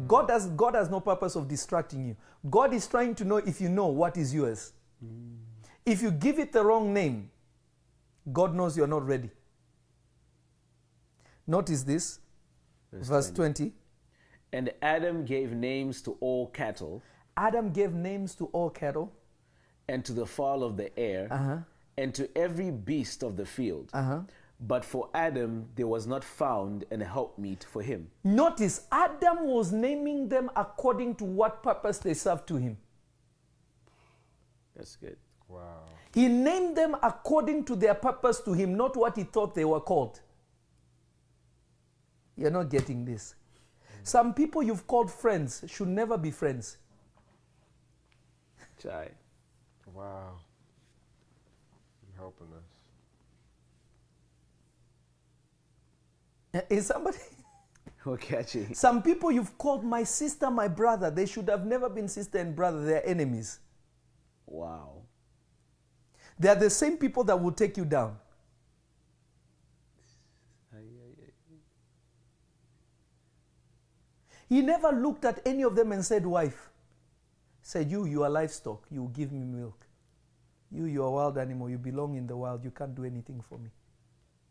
God, 0.06 0.28
has, 0.28 0.46
God 0.48 0.74
has 0.74 0.90
no 0.90 1.00
purpose 1.00 1.34
of 1.34 1.48
distracting 1.48 2.06
you. 2.06 2.16
God 2.50 2.74
is 2.74 2.86
trying 2.86 3.14
to 3.16 3.24
know 3.24 3.38
if 3.38 3.60
you 3.60 3.68
know 3.68 3.86
what 3.86 4.16
is 4.16 4.34
yours. 4.34 4.72
If 5.86 6.02
you 6.02 6.10
give 6.10 6.38
it 6.38 6.52
the 6.52 6.64
wrong 6.64 6.92
name, 6.92 7.30
God 8.30 8.54
knows 8.54 8.76
you're 8.76 8.86
not 8.86 9.06
ready. 9.06 9.30
Notice 11.46 11.82
this, 11.82 12.20
verse 12.92 13.30
20. 13.30 13.72
And 14.52 14.72
Adam 14.82 15.24
gave 15.24 15.52
names 15.52 16.02
to 16.02 16.16
all 16.20 16.46
cattle 16.48 17.02
Adam 17.36 17.70
gave 17.70 17.92
names 17.94 18.34
to 18.36 18.46
all 18.46 18.70
cattle. 18.70 19.12
and 19.90 20.04
to 20.04 20.12
the 20.12 20.26
fowl 20.26 20.62
of 20.64 20.76
the 20.76 20.90
air 20.98 21.28
Uh-huh. 21.30 21.58
and 21.96 22.14
to 22.14 22.28
every 22.36 22.70
beast 22.70 23.22
of 23.22 23.36
the 23.36 23.46
field. 23.46 23.90
Uh-huh. 23.94 24.20
But 24.60 24.84
for 24.84 25.08
Adam 25.14 25.68
there 25.76 25.86
was 25.86 26.06
not 26.06 26.24
found 26.24 26.84
an 26.90 27.00
helpmeet 27.00 27.64
for 27.64 27.80
him. 27.82 28.10
Notice 28.24 28.86
Adam 28.90 29.46
was 29.46 29.72
naming 29.72 30.28
them 30.28 30.50
according 30.56 31.14
to 31.16 31.24
what 31.24 31.62
purpose 31.62 31.98
they 31.98 32.12
served 32.14 32.46
to 32.48 32.56
him. 32.56 32.76
That's 34.76 34.96
good. 34.96 35.16
Wow. 35.48 35.84
He 36.12 36.28
named 36.28 36.76
them 36.76 36.96
according 37.02 37.64
to 37.66 37.76
their 37.76 37.94
purpose 37.94 38.40
to 38.40 38.52
him, 38.52 38.76
not 38.76 38.96
what 38.96 39.16
he 39.16 39.22
thought 39.24 39.54
they 39.54 39.64
were 39.64 39.80
called. 39.80 40.20
You're 42.36 42.50
not 42.50 42.68
getting 42.68 43.04
this. 43.04 43.34
Some 44.08 44.32
people 44.32 44.62
you've 44.62 44.86
called 44.86 45.10
friends 45.10 45.62
should 45.68 45.88
never 45.88 46.16
be 46.16 46.30
friends. 46.30 46.78
Chai. 48.82 49.10
Wow. 49.92 50.36
You're 52.08 52.16
helping 52.18 52.46
us. 52.56 52.62
Eh, 56.54 56.74
Is 56.76 56.86
somebody 56.86 57.18
We're 58.06 58.16
catching. 58.16 58.72
some 58.74 59.02
people 59.02 59.30
you've 59.30 59.58
called 59.58 59.84
my 59.84 60.04
sister, 60.04 60.50
my 60.50 60.68
brother, 60.68 61.10
they 61.10 61.26
should 61.26 61.46
have 61.50 61.66
never 61.66 61.90
been 61.90 62.08
sister 62.08 62.38
and 62.38 62.56
brother, 62.56 62.82
they're 62.86 63.06
enemies. 63.06 63.58
Wow. 64.46 65.02
They 66.38 66.48
are 66.48 66.54
the 66.54 66.70
same 66.70 66.96
people 66.96 67.24
that 67.24 67.38
will 67.38 67.52
take 67.52 67.76
you 67.76 67.84
down. 67.84 68.16
He 74.48 74.62
never 74.62 74.90
looked 74.92 75.24
at 75.24 75.40
any 75.44 75.62
of 75.62 75.76
them 75.76 75.92
and 75.92 76.04
said, 76.04 76.26
Wife, 76.26 76.70
said, 77.62 77.90
You, 77.90 78.06
you 78.06 78.22
are 78.24 78.30
livestock, 78.30 78.86
you 78.90 79.10
give 79.12 79.30
me 79.32 79.44
milk. 79.44 79.86
You, 80.70 80.84
you 80.84 81.02
are 81.02 81.08
a 81.08 81.10
wild 81.10 81.38
animal, 81.38 81.68
you 81.70 81.78
belong 81.78 82.16
in 82.16 82.26
the 82.26 82.36
wild, 82.36 82.64
you 82.64 82.70
can't 82.70 82.94
do 82.94 83.04
anything 83.04 83.42
for 83.48 83.58
me. 83.58 83.70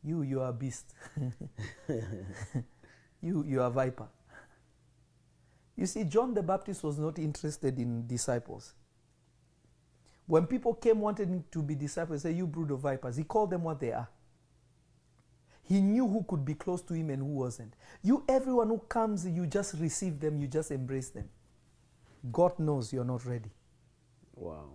You, 0.03 0.21
you 0.21 0.41
are 0.41 0.49
a 0.49 0.53
beast. 0.53 0.93
you, 3.21 3.43
you 3.47 3.61
are 3.61 3.67
a 3.67 3.71
viper. 3.71 4.07
You 5.75 5.85
see, 5.85 6.03
John 6.03 6.33
the 6.33 6.41
Baptist 6.41 6.83
was 6.83 6.97
not 6.97 7.19
interested 7.19 7.77
in 7.79 8.07
disciples. 8.07 8.73
When 10.25 10.45
people 10.45 10.73
came 10.73 10.99
wanting 10.99 11.43
to 11.51 11.63
be 11.63 11.75
disciples, 11.75 12.23
say, 12.23 12.31
You 12.31 12.47
brood 12.47 12.71
of 12.71 12.79
vipers, 12.79 13.15
he 13.15 13.23
called 13.23 13.51
them 13.51 13.63
what 13.63 13.79
they 13.79 13.93
are. 13.93 14.07
He 15.67 15.81
knew 15.81 16.07
who 16.07 16.23
could 16.23 16.45
be 16.45 16.53
close 16.53 16.81
to 16.83 16.93
him 16.93 17.09
and 17.09 17.19
who 17.21 17.25
wasn't. 17.27 17.73
You, 18.01 18.23
everyone 18.29 18.69
who 18.69 18.77
comes, 18.77 19.27
you 19.27 19.45
just 19.45 19.75
receive 19.79 20.19
them, 20.19 20.39
you 20.39 20.47
just 20.47 20.71
embrace 20.71 21.09
them. 21.09 21.29
God 22.31 22.57
knows 22.57 22.93
you're 22.93 23.03
not 23.03 23.25
ready. 23.25 23.51
Wow. 24.33 24.69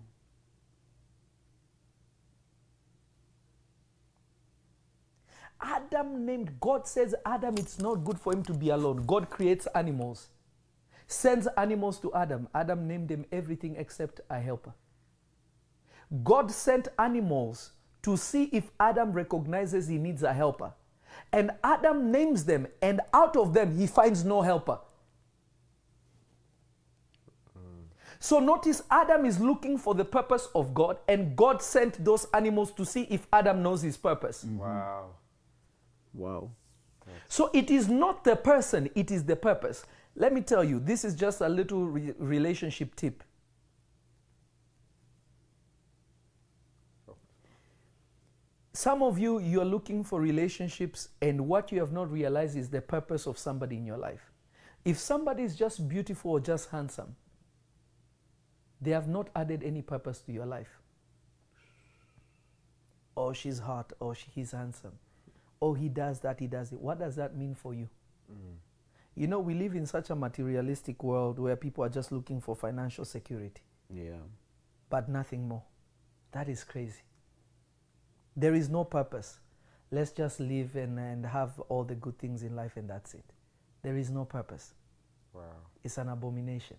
Adam 5.62 6.26
named, 6.26 6.60
God 6.60 6.86
says, 6.86 7.14
Adam, 7.24 7.54
it's 7.56 7.78
not 7.78 8.04
good 8.04 8.18
for 8.18 8.34
him 8.34 8.42
to 8.42 8.52
be 8.52 8.68
alone. 8.68 9.04
God 9.06 9.30
creates 9.30 9.66
animals, 9.74 10.28
sends 11.06 11.46
animals 11.56 11.98
to 12.00 12.12
Adam. 12.12 12.48
Adam 12.54 12.86
named 12.86 13.08
them 13.08 13.24
everything 13.32 13.76
except 13.76 14.20
a 14.28 14.38
helper. 14.38 14.74
God 16.22 16.50
sent 16.50 16.88
animals 16.98 17.70
to 18.02 18.16
see 18.16 18.44
if 18.52 18.70
Adam 18.78 19.12
recognizes 19.12 19.88
he 19.88 19.96
needs 19.96 20.22
a 20.22 20.32
helper. 20.34 20.74
And 21.32 21.50
Adam 21.64 22.10
names 22.12 22.44
them, 22.44 22.66
and 22.80 23.00
out 23.12 23.36
of 23.36 23.54
them, 23.54 23.76
he 23.76 23.86
finds 23.86 24.24
no 24.24 24.42
helper. 24.42 24.78
So 28.22 28.38
notice 28.38 28.84
Adam 28.88 29.24
is 29.24 29.40
looking 29.40 29.76
for 29.76 29.96
the 29.96 30.04
purpose 30.04 30.48
of 30.54 30.72
God, 30.74 30.98
and 31.08 31.34
God 31.34 31.60
sent 31.60 32.04
those 32.04 32.26
animals 32.32 32.70
to 32.74 32.84
see 32.84 33.02
if 33.10 33.26
Adam 33.32 33.64
knows 33.64 33.82
his 33.82 33.96
purpose. 33.96 34.44
Mm-hmm. 34.44 34.58
Wow. 34.58 35.06
Wow. 36.14 36.50
So 37.28 37.50
it 37.52 37.68
is 37.68 37.88
not 37.88 38.22
the 38.22 38.36
person, 38.36 38.88
it 38.94 39.10
is 39.10 39.24
the 39.24 39.34
purpose. 39.34 39.84
Let 40.14 40.32
me 40.32 40.40
tell 40.40 40.62
you, 40.62 40.78
this 40.78 41.04
is 41.04 41.16
just 41.16 41.40
a 41.40 41.48
little 41.48 41.86
re- 41.86 42.14
relationship 42.16 42.94
tip. 42.94 43.24
Some 48.74 49.02
of 49.02 49.18
you, 49.18 49.38
you're 49.38 49.64
looking 49.66 50.02
for 50.02 50.20
relationships, 50.20 51.08
and 51.20 51.46
what 51.46 51.70
you 51.72 51.80
have 51.80 51.92
not 51.92 52.10
realized 52.10 52.56
is 52.56 52.70
the 52.70 52.80
purpose 52.80 53.26
of 53.26 53.38
somebody 53.38 53.76
in 53.76 53.84
your 53.86 53.98
life. 53.98 54.30
If 54.84 54.98
somebody 54.98 55.42
is 55.42 55.54
just 55.56 55.88
beautiful 55.88 56.32
or 56.32 56.40
just 56.40 56.70
handsome, 56.70 57.14
they 58.80 58.92
have 58.92 59.08
not 59.08 59.28
added 59.36 59.62
any 59.62 59.82
purpose 59.82 60.20
to 60.22 60.32
your 60.32 60.46
life. 60.46 60.80
Oh, 63.16 63.32
she's 63.32 63.58
hot, 63.58 63.92
or 64.00 64.14
she, 64.14 64.26
he's 64.34 64.52
handsome. 64.52 64.92
Oh, 65.60 65.74
he 65.74 65.88
does 65.88 66.20
that, 66.20 66.40
he 66.40 66.46
does 66.46 66.72
it. 66.72 66.80
What 66.80 66.98
does 66.98 67.14
that 67.16 67.36
mean 67.36 67.54
for 67.54 67.74
you? 67.74 67.88
Mm. 68.32 68.56
You 69.14 69.26
know, 69.26 69.38
we 69.38 69.54
live 69.54 69.74
in 69.74 69.86
such 69.86 70.08
a 70.10 70.16
materialistic 70.16 71.02
world 71.04 71.38
where 71.38 71.56
people 71.56 71.84
are 71.84 71.90
just 71.90 72.10
looking 72.10 72.40
for 72.40 72.56
financial 72.56 73.04
security. 73.04 73.62
Yeah. 73.94 74.16
but 74.88 75.08
nothing 75.08 75.48
more. 75.48 75.62
That 76.32 76.48
is 76.48 76.64
crazy. 76.64 77.02
There 78.36 78.54
is 78.54 78.68
no 78.68 78.84
purpose. 78.84 79.38
Let's 79.90 80.12
just 80.12 80.40
live 80.40 80.74
and, 80.76 80.98
and 80.98 81.26
have 81.26 81.58
all 81.68 81.84
the 81.84 81.94
good 81.94 82.18
things 82.18 82.42
in 82.42 82.56
life 82.56 82.76
and 82.76 82.88
that's 82.88 83.14
it. 83.14 83.24
There 83.82 83.96
is 83.96 84.10
no 84.10 84.24
purpose. 84.24 84.72
Wow. 85.34 85.42
It's 85.84 85.98
an 85.98 86.08
abomination. 86.08 86.76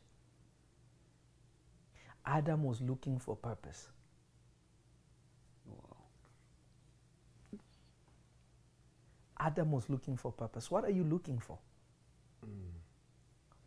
Adam 2.26 2.64
was 2.64 2.82
looking 2.82 3.20
for 3.20 3.36
purpose. 3.36 3.90
Wow. 5.66 5.98
Adam 9.40 9.72
was 9.72 9.90
looking 9.90 10.18
for 10.18 10.32
purpose. 10.32 10.72
What 10.72 10.86
are 10.86 10.92
you 10.92 11.04
looking 11.04 11.38
for? 11.40 11.58
Mm. 12.46 12.50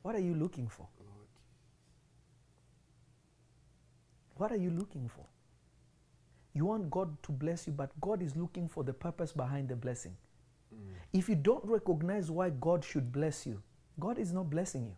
What 0.03 0.15
are 0.15 0.21
you 0.21 0.35
looking 0.35 0.69
for? 0.69 0.87
Oh, 1.01 1.05
what 4.37 4.53
are 4.53 4.57
you 4.57 4.71
looking 4.71 5.09
for? 5.09 5.27
You 6.57 6.65
want 6.65 6.91
God 6.91 7.23
to 7.25 7.33
bless 7.33 7.67
you, 7.67 7.75
but 7.75 7.91
God 8.01 8.23
is 8.23 8.35
looking 8.35 8.67
for 8.67 8.83
the 8.83 8.95
purpose 8.95 9.31
behind 9.31 9.69
the 9.69 9.77
blessing. 9.77 10.17
Mm. 10.75 10.95
If 11.13 11.29
you 11.29 11.35
don't 11.35 11.63
recognize 11.67 12.31
why 12.31 12.49
God 12.49 12.83
should 12.83 13.13
bless 13.13 13.45
you, 13.45 13.63
God 14.01 14.19
is 14.19 14.33
not 14.33 14.49
blessing 14.49 14.87
you. 14.87 14.97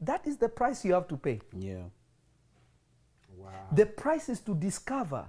That 0.00 0.26
is 0.26 0.38
the 0.38 0.48
price 0.48 0.82
you 0.82 0.94
have 0.94 1.08
to 1.08 1.18
pay. 1.18 1.40
Yeah. 1.54 1.82
Wow. 3.36 3.50
The 3.74 3.84
price 3.84 4.30
is 4.30 4.40
to 4.40 4.54
discover 4.54 5.28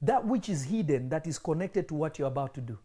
that 0.00 0.24
which 0.24 0.48
is 0.48 0.64
hidden 0.64 1.10
that 1.10 1.26
is 1.26 1.38
connected 1.38 1.86
to 1.88 1.94
what 1.94 2.18
you're 2.18 2.28
about 2.28 2.54
to 2.54 2.62
do. 2.62 2.78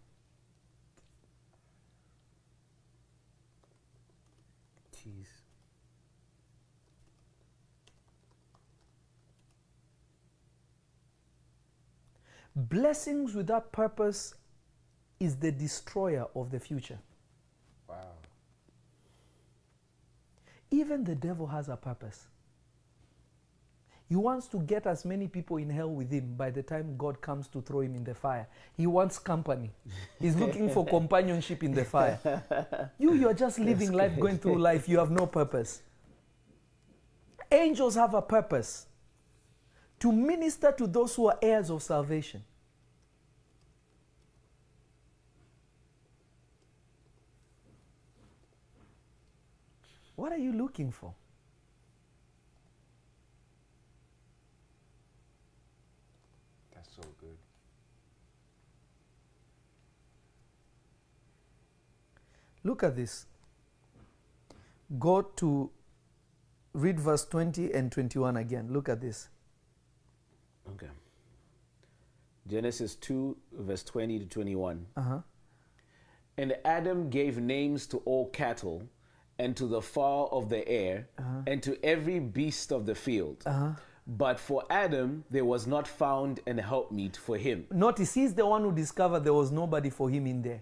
Blessings 12.55 13.35
without 13.35 13.71
purpose 13.71 14.33
is 15.19 15.35
the 15.35 15.51
destroyer 15.51 16.27
of 16.35 16.51
the 16.51 16.59
future. 16.59 16.99
wow. 17.87 17.95
Even 20.71 21.03
the 21.03 21.15
devil 21.15 21.47
has 21.47 21.69
a 21.69 21.75
purpose. 21.75 22.27
He 24.07 24.15
wants 24.15 24.47
to 24.47 24.59
get 24.59 24.85
as 24.85 25.03
many 25.03 25.27
people 25.27 25.57
in 25.57 25.69
hell 25.69 25.89
with 25.89 26.11
him 26.11 26.35
by 26.35 26.51
the 26.51 26.61
time 26.61 26.95
God 26.95 27.21
comes 27.21 27.47
to 27.49 27.61
throw 27.61 27.81
him 27.81 27.95
in 27.95 28.03
the 28.03 28.13
fire. 28.13 28.47
He 28.77 28.85
wants 28.85 29.17
company. 29.17 29.71
He's 30.19 30.35
looking 30.35 30.69
for 30.69 30.85
companionship 30.97 31.63
in 31.63 31.73
the 31.73 31.83
fire. 31.83 32.91
You, 32.99 33.15
you're 33.15 33.33
just 33.33 33.57
living 33.57 33.91
life, 33.91 34.17
going 34.19 34.37
through 34.37 34.59
life. 34.59 34.87
You 34.87 34.99
have 34.99 35.09
no 35.09 35.25
purpose. 35.25 35.81
Angels 37.51 37.95
have 37.95 38.13
a 38.13 38.21
purpose 38.21 38.85
to 39.99 40.11
minister 40.11 40.71
to 40.71 40.87
those 40.87 41.15
who 41.15 41.27
are 41.27 41.37
heirs 41.41 41.69
of 41.69 41.81
salvation. 41.81 42.43
What 50.15 50.31
are 50.31 50.37
you 50.37 50.53
looking 50.53 50.91
for? 50.91 51.13
That's 56.73 56.89
so 56.95 57.01
good. 57.19 57.37
Look 62.63 62.83
at 62.83 62.95
this. 62.95 63.25
Go 64.97 65.21
to 65.21 65.69
read 66.73 66.99
verse 66.99 67.25
20 67.25 67.73
and 67.73 67.91
21 67.91 68.37
again. 68.37 68.71
Look 68.71 68.89
at 68.89 69.01
this. 69.01 69.29
Okay. 70.71 70.89
Genesis 72.47 72.95
2, 72.95 73.35
verse 73.53 73.83
20 73.83 74.19
to 74.19 74.25
21. 74.25 74.85
Uh 74.95 75.01
huh. 75.01 75.19
And 76.37 76.55
Adam 76.65 77.09
gave 77.09 77.37
names 77.37 77.87
to 77.87 77.97
all 77.99 78.29
cattle, 78.29 78.83
and 79.39 79.55
to 79.57 79.67
the 79.67 79.81
fowl 79.81 80.29
of 80.31 80.49
the 80.49 80.67
air, 80.67 81.07
and 81.47 81.61
to 81.63 81.83
every 81.83 82.19
beast 82.19 82.71
of 82.71 82.85
the 82.85 82.95
field. 82.95 83.43
Uh-huh. 83.45 83.71
But 84.07 84.39
for 84.39 84.63
Adam 84.69 85.23
there 85.31 85.45
was 85.45 85.65
not 85.65 85.87
found 85.87 86.39
an 86.45 86.57
helpmeet 86.57 87.17
for 87.17 87.37
him. 87.37 87.65
Notice 87.71 88.13
he's 88.13 88.33
the 88.33 88.45
one 88.45 88.61
who 88.61 88.71
discovered 88.71 89.21
there 89.21 89.33
was 89.33 89.51
nobody 89.51 89.89
for 89.89 90.09
him 90.09 90.27
in 90.27 90.41
there. 90.41 90.61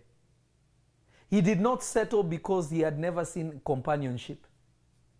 He 1.30 1.42
did 1.42 1.60
not 1.60 1.84
settle 1.84 2.24
because 2.24 2.70
he 2.70 2.80
had 2.80 2.98
never 3.00 3.26
seen 3.26 3.60
companionship. 3.66 4.46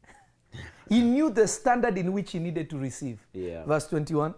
he 0.90 1.02
knew 1.02 1.30
the 1.32 1.48
standard 1.48 1.98
in 1.98 2.14
which 2.14 2.32
he 2.32 2.40
needed 2.40 2.70
to 2.70 2.78
receive. 2.78 3.26
Yeah. 3.34 3.66
Verse 3.66 3.88
21. 3.88 4.36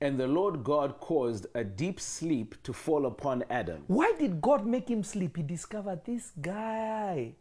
And 0.00 0.18
the 0.18 0.26
Lord 0.26 0.64
God 0.64 0.98
caused 1.00 1.46
a 1.54 1.62
deep 1.62 2.00
sleep 2.00 2.54
to 2.62 2.72
fall 2.72 3.04
upon 3.04 3.44
Adam. 3.50 3.84
Why 3.86 4.12
did 4.18 4.40
God 4.40 4.66
make 4.66 4.88
him 4.88 5.02
sleep? 5.02 5.36
He 5.36 5.42
discovered 5.42 6.04
this 6.06 6.32
guy. 6.40 7.34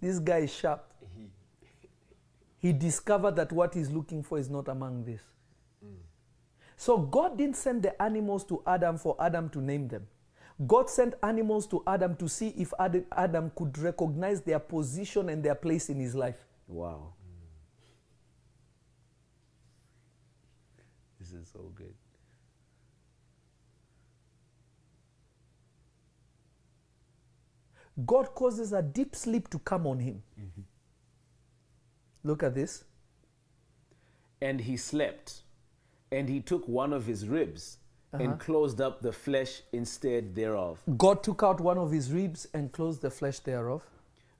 This 0.00 0.18
guy 0.20 0.38
is 0.38 0.54
sharp. 0.54 0.88
He, 2.58 2.72
discovered 2.72 3.34
that 3.36 3.50
what 3.50 3.74
he's 3.74 3.90
looking 3.90 4.22
for 4.22 4.38
is 4.38 4.48
not 4.48 4.68
among 4.68 5.04
this. 5.04 5.20
So 6.76 6.98
God 6.98 7.36
didn't 7.36 7.56
send 7.56 7.82
the 7.82 8.00
animals 8.00 8.44
to 8.44 8.62
Adam 8.66 8.98
for 8.98 9.16
Adam 9.20 9.48
to 9.50 9.60
name 9.60 9.88
them. 9.88 10.06
God 10.66 10.88
sent 10.88 11.14
animals 11.22 11.66
to 11.68 11.82
Adam 11.86 12.14
to 12.16 12.28
see 12.28 12.48
if 12.56 12.72
Adam 12.78 13.50
could 13.56 13.76
recognize 13.78 14.40
their 14.42 14.58
position 14.58 15.28
and 15.28 15.42
their 15.42 15.56
place 15.56 15.88
in 15.88 15.98
his 15.98 16.14
life. 16.14 16.44
Wow. 16.68 17.14
This 21.18 21.32
is 21.32 21.48
so 21.52 21.70
good. 21.74 21.94
God 28.06 28.34
causes 28.34 28.72
a 28.72 28.82
deep 28.82 29.14
sleep 29.14 29.48
to 29.50 29.58
come 29.58 29.86
on 29.86 30.00
him. 30.00 30.22
Look 32.24 32.42
at 32.42 32.54
this. 32.54 32.84
And 34.40 34.60
he 34.60 34.76
slept, 34.76 35.42
and 36.10 36.28
he 36.28 36.40
took 36.40 36.66
one 36.66 36.92
of 36.92 37.06
his 37.06 37.28
ribs 37.28 37.78
and 38.12 38.22
uh-huh. 38.22 38.36
closed 38.36 38.80
up 38.80 39.00
the 39.00 39.12
flesh 39.12 39.62
instead 39.72 40.34
thereof. 40.34 40.80
God 40.96 41.22
took 41.22 41.42
out 41.42 41.60
one 41.60 41.78
of 41.78 41.90
his 41.90 42.12
ribs 42.12 42.46
and 42.52 42.72
closed 42.72 43.02
the 43.02 43.10
flesh 43.10 43.38
thereof. 43.40 43.82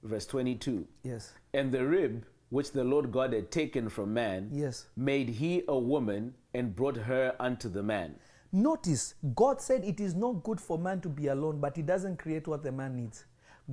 Verse 0.03 0.25
22. 0.25 0.85
Yes. 1.03 1.33
And 1.53 1.71
the 1.71 1.85
rib 1.85 2.25
which 2.49 2.71
the 2.71 2.83
Lord 2.83 3.11
God 3.11 3.33
had 3.33 3.49
taken 3.49 3.89
from 3.89 4.13
man, 4.13 4.49
Yes. 4.51 4.85
made 4.95 5.29
he 5.29 5.63
a 5.67 5.77
woman 5.77 6.35
and 6.53 6.75
brought 6.75 6.97
her 6.97 7.35
unto 7.39 7.67
the 7.67 7.81
man. 7.81 8.15
Notice, 8.51 9.15
God 9.33 9.59
said 9.59 9.83
it 9.83 9.99
is 9.99 10.13
not 10.13 10.43
good 10.43 10.61
for 10.61 10.77
man 10.77 11.01
to 11.01 11.09
be 11.09 11.27
alone, 11.27 11.59
but 11.59 11.75
He 11.75 11.81
doesn't 11.81 12.17
create 12.17 12.47
what 12.47 12.61
the 12.61 12.71
man 12.71 12.95
needs. 12.95 13.25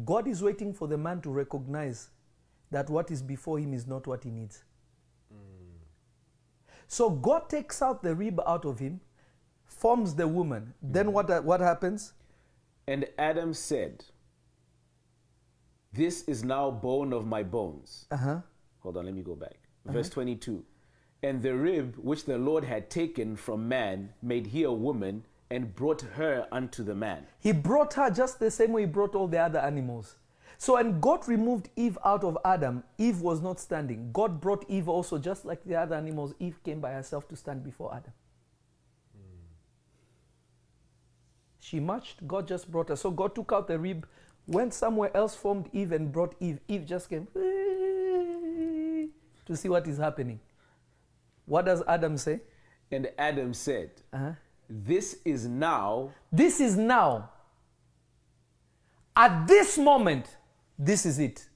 God 0.05 0.29
is 0.29 0.43
waiting 0.43 0.73
for 0.73 0.87
the 0.87 0.99
man 0.99 1.21
to 1.23 1.31
recognize 1.31 2.11
that 2.71 2.89
what 2.89 3.11
is 3.11 3.23
before 3.23 3.59
him 3.59 3.75
is 3.75 3.87
not 3.87 4.07
what 4.07 4.25
he 4.25 4.31
needs. 4.31 4.65
Mm. 5.33 5.81
So 6.87 7.11
God 7.11 7.49
takes 7.49 7.83
out 7.83 8.03
the 8.03 8.15
rib 8.15 8.41
out 8.47 8.65
of 8.65 8.79
him, 8.79 9.01
forms 9.65 10.15
the 10.15 10.29
woman. 10.29 10.75
Then 10.81 11.07
mm. 11.07 11.13
what, 11.13 11.31
uh, 11.31 11.41
what 11.41 11.61
happens? 11.61 12.13
And 12.87 13.07
Adam 13.19 13.53
said, 13.55 14.05
This 15.93 16.23
is 16.25 16.45
now 16.45 16.71
bone 16.71 17.13
of 17.13 17.27
my 17.27 17.43
bones. 17.43 18.07
Uh 18.11 18.17
huh. 18.17 18.41
Hold 18.81 18.97
on, 18.97 19.05
let 19.07 19.15
me 19.15 19.23
go 19.23 19.35
back. 19.35 19.59
Uh-huh. 19.87 19.93
Verse 19.93 20.09
22. 20.09 20.65
And 21.23 21.43
the 21.43 21.55
rib 21.55 21.97
which 21.97 22.25
the 22.25 22.39
Lord 22.39 22.65
had 22.65 22.89
taken 22.89 23.37
from 23.37 23.69
man 23.69 24.15
made 24.23 24.49
he 24.49 24.63
a 24.63 24.73
woman 24.73 25.25
and 25.51 25.75
brought 25.75 26.03
her 26.03 26.47
unto 26.53 26.83
the 26.85 26.95
man. 26.95 27.27
He 27.41 27.53
brought 27.53 27.95
her 27.95 28.11
just 28.11 28.39
the 28.39 28.51
same 28.51 28.73
way 28.73 28.83
he 28.83 28.87
brought 28.87 29.15
all 29.15 29.27
the 29.27 29.39
other 29.39 29.59
animals. 29.59 30.17
So 30.59 30.75
when 30.75 31.01
God 31.01 31.27
removed 31.27 31.71
Eve 31.75 31.99
out 32.05 32.23
of 32.23 32.37
Adam, 32.45 32.85
Eve 32.99 33.21
was 33.21 33.41
not 33.41 33.59
standing. 33.59 34.11
God 34.13 34.41
brought 34.41 34.65
Eve 34.69 34.89
also, 34.89 35.19
just 35.19 35.45
like 35.47 35.65
the 35.65 35.75
other 35.75 35.97
animals. 35.97 36.35
Eve 36.39 36.63
came 36.63 36.81
by 36.81 36.93
herself 36.93 37.27
to 37.29 37.37
stand 37.37 37.65
before 37.65 37.95
Adam. 37.95 38.13
She 41.61 41.81
marched, 41.81 42.27
God 42.27 42.47
just 42.47 42.71
brought 42.71 42.91
her. 42.91 42.97
So 42.97 43.11
God 43.11 43.35
took 43.35 43.53
out 43.53 43.69
the 43.69 43.79
rib, 43.79 44.07
went 44.47 44.75
somewhere 44.75 45.17
else, 45.17 45.35
formed 45.35 45.71
Eve, 45.73 45.93
and 45.93 46.13
brought 46.13 46.35
Eve. 46.41 46.59
Eve 46.69 46.85
just 46.85 47.09
came 47.09 47.27
to 49.47 49.57
see 49.57 49.69
what 49.69 49.87
is 49.87 49.99
happening. 49.99 50.41
What 51.47 51.65
does 51.65 51.83
Adam 51.87 52.17
say? 52.17 52.41
And 52.91 53.11
Adam 53.19 53.55
said, 53.55 53.91
Uh-huh. 54.13 54.33
This 54.71 55.19
is 55.25 55.47
now 55.47 56.13
This 56.33 56.61
is 56.61 56.77
now. 56.77 57.31
At 59.17 59.47
this 59.49 59.77
moment, 59.77 60.37
this 60.79 61.05
is 61.05 61.19
it. 61.19 61.47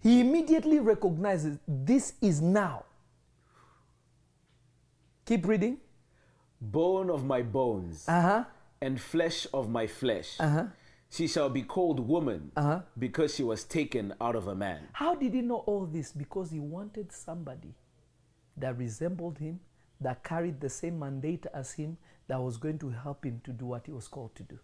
He 0.00 0.20
immediately 0.20 0.78
recognizes 0.78 1.58
this 1.66 2.14
is 2.22 2.40
now. 2.40 2.84
Keep 5.26 5.46
reading. 5.46 5.78
bone 6.60 7.10
of 7.10 7.24
my 7.24 7.42
bones 7.42 8.04
Uh 8.08 8.20
huh. 8.22 8.44
and 8.80 9.00
flesh 9.00 9.46
of 9.52 9.68
my 9.68 9.86
flesh. 9.86 10.36
Uh 10.40 10.48
huh. 10.48 10.64
She 11.10 11.26
shall 11.26 11.48
be 11.50 11.62
called 11.62 12.00
woman 12.00 12.52
Uh-huh. 12.56 12.80
because 12.98 13.34
she 13.34 13.42
was 13.42 13.64
taken 13.64 14.14
out 14.20 14.36
of 14.36 14.46
a 14.48 14.54
man. 14.54 14.88
How 14.92 15.14
did 15.14 15.34
he 15.34 15.40
know 15.42 15.58
all 15.66 15.86
this? 15.86 16.12
Because 16.12 16.50
he 16.50 16.60
wanted 16.60 17.12
somebody 17.12 17.74
that 18.56 18.76
resembled 18.78 19.38
him, 19.38 19.60
that 20.00 20.22
carried 20.22 20.60
the 20.60 20.68
same 20.68 20.98
mandate 20.98 21.46
as 21.52 21.72
him, 21.72 21.96
that 22.28 22.40
was 22.40 22.56
going 22.56 22.78
to 22.78 22.90
help 22.90 23.24
him 23.24 23.40
to 23.44 23.52
do 23.52 23.66
what 23.66 23.86
he 23.86 23.92
was 23.92 24.06
called 24.06 24.34
to 24.36 24.42
do. 24.42 24.58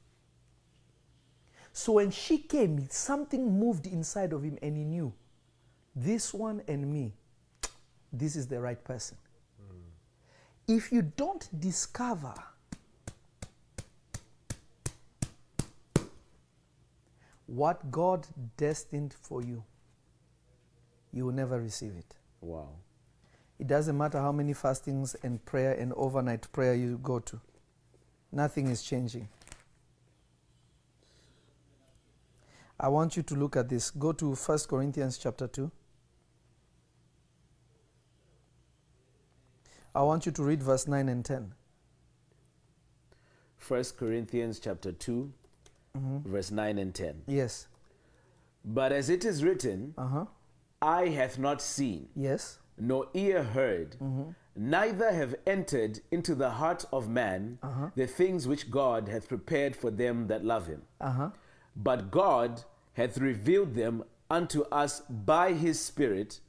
So 1.73 1.95
when 1.95 2.11
she 2.11 2.39
came, 2.39 2.87
something 2.89 3.59
moved 3.59 3.87
inside 3.87 4.33
of 4.33 4.45
him 4.45 4.59
and 4.63 4.77
he 4.77 4.85
knew 4.85 5.13
this 5.97 6.33
one 6.33 6.63
and 6.69 6.93
me, 6.93 7.15
this 8.13 8.37
is 8.37 8.47
the 8.47 8.61
right 8.61 8.83
person. 8.85 9.17
Hmm. 9.59 9.79
If 10.69 10.93
you 10.93 11.03
don't 11.03 11.49
discover 11.61 12.35
what 17.47 17.91
God 17.91 18.27
destined 18.57 19.15
for 19.21 19.43
you, 19.43 19.65
you 21.13 21.27
will 21.27 21.33
never 21.33 21.61
receive 21.61 21.97
it. 21.97 22.15
Wow. 22.41 22.71
It 23.65 23.69
doesn't 23.69 23.97
matter 23.97 24.19
how 24.21 24.31
many 24.31 24.53
fastings 24.53 25.17
and 25.23 25.43
prayer 25.47 25.73
and 25.73 25.95
overnight 25.95 26.53
prayer 26.53 26.75
you 26.75 26.99
go 27.03 27.19
to, 27.21 27.41
nothing 28.31 28.67
is 28.69 28.83
changing. 28.83 29.27
I 32.79 32.89
want 32.89 33.17
you 33.17 33.23
to 33.23 33.35
look 33.35 33.57
at 33.57 33.71
this. 33.71 33.91
Go 33.91 34.13
to 34.13 34.35
1 34.35 34.59
Corinthians 34.69 35.17
chapter 35.17 35.47
2. 35.47 35.71
I 39.95 40.03
want 40.03 40.27
you 40.27 40.33
to 40.33 40.43
read 40.43 40.63
verse 40.63 40.87
9 40.87 41.09
and 41.09 41.25
10. 41.25 41.55
1 43.67 43.85
Corinthians 43.97 44.59
chapter 44.59 44.93
2, 44.93 45.33
verse 46.27 46.51
9 46.51 46.77
and 46.77 46.95
10. 46.95 47.23
Yes. 47.27 47.67
But 48.63 48.93
as 48.93 49.09
it 49.09 49.25
is 49.25 49.43
written, 49.43 49.95
Uh 49.97 50.07
huh. 50.07 50.25
eye 50.83 51.09
hath 51.09 51.39
not 51.39 51.63
seen, 51.63 52.11
Yes. 52.15 52.59
Nor 52.79 53.07
ear 53.15 53.43
heard, 53.43 53.97
neither 54.57 55.13
have 55.13 55.35
entered 55.47 56.01
into 56.11 56.35
the 56.35 56.51
heart 56.51 56.85
of 56.93 57.09
man 57.09 57.59
the 57.97 58.07
things 58.07 58.47
which 58.47 58.71
God 58.71 59.09
hath 59.09 59.29
prepared 59.29 59.75
for 59.77 59.91
them 59.91 60.27
that 60.29 60.45
love 60.45 60.67
him. 60.67 60.83
Uh 61.01 61.11
huh. 61.11 61.31
But 61.77 62.11
God 62.11 62.63
hath 62.95 63.19
revealed 63.19 63.75
them 63.75 64.05
unto 64.31 64.63
us 64.71 65.01
by 65.01 65.53
his 65.53 65.81
Spirit, 65.81 66.41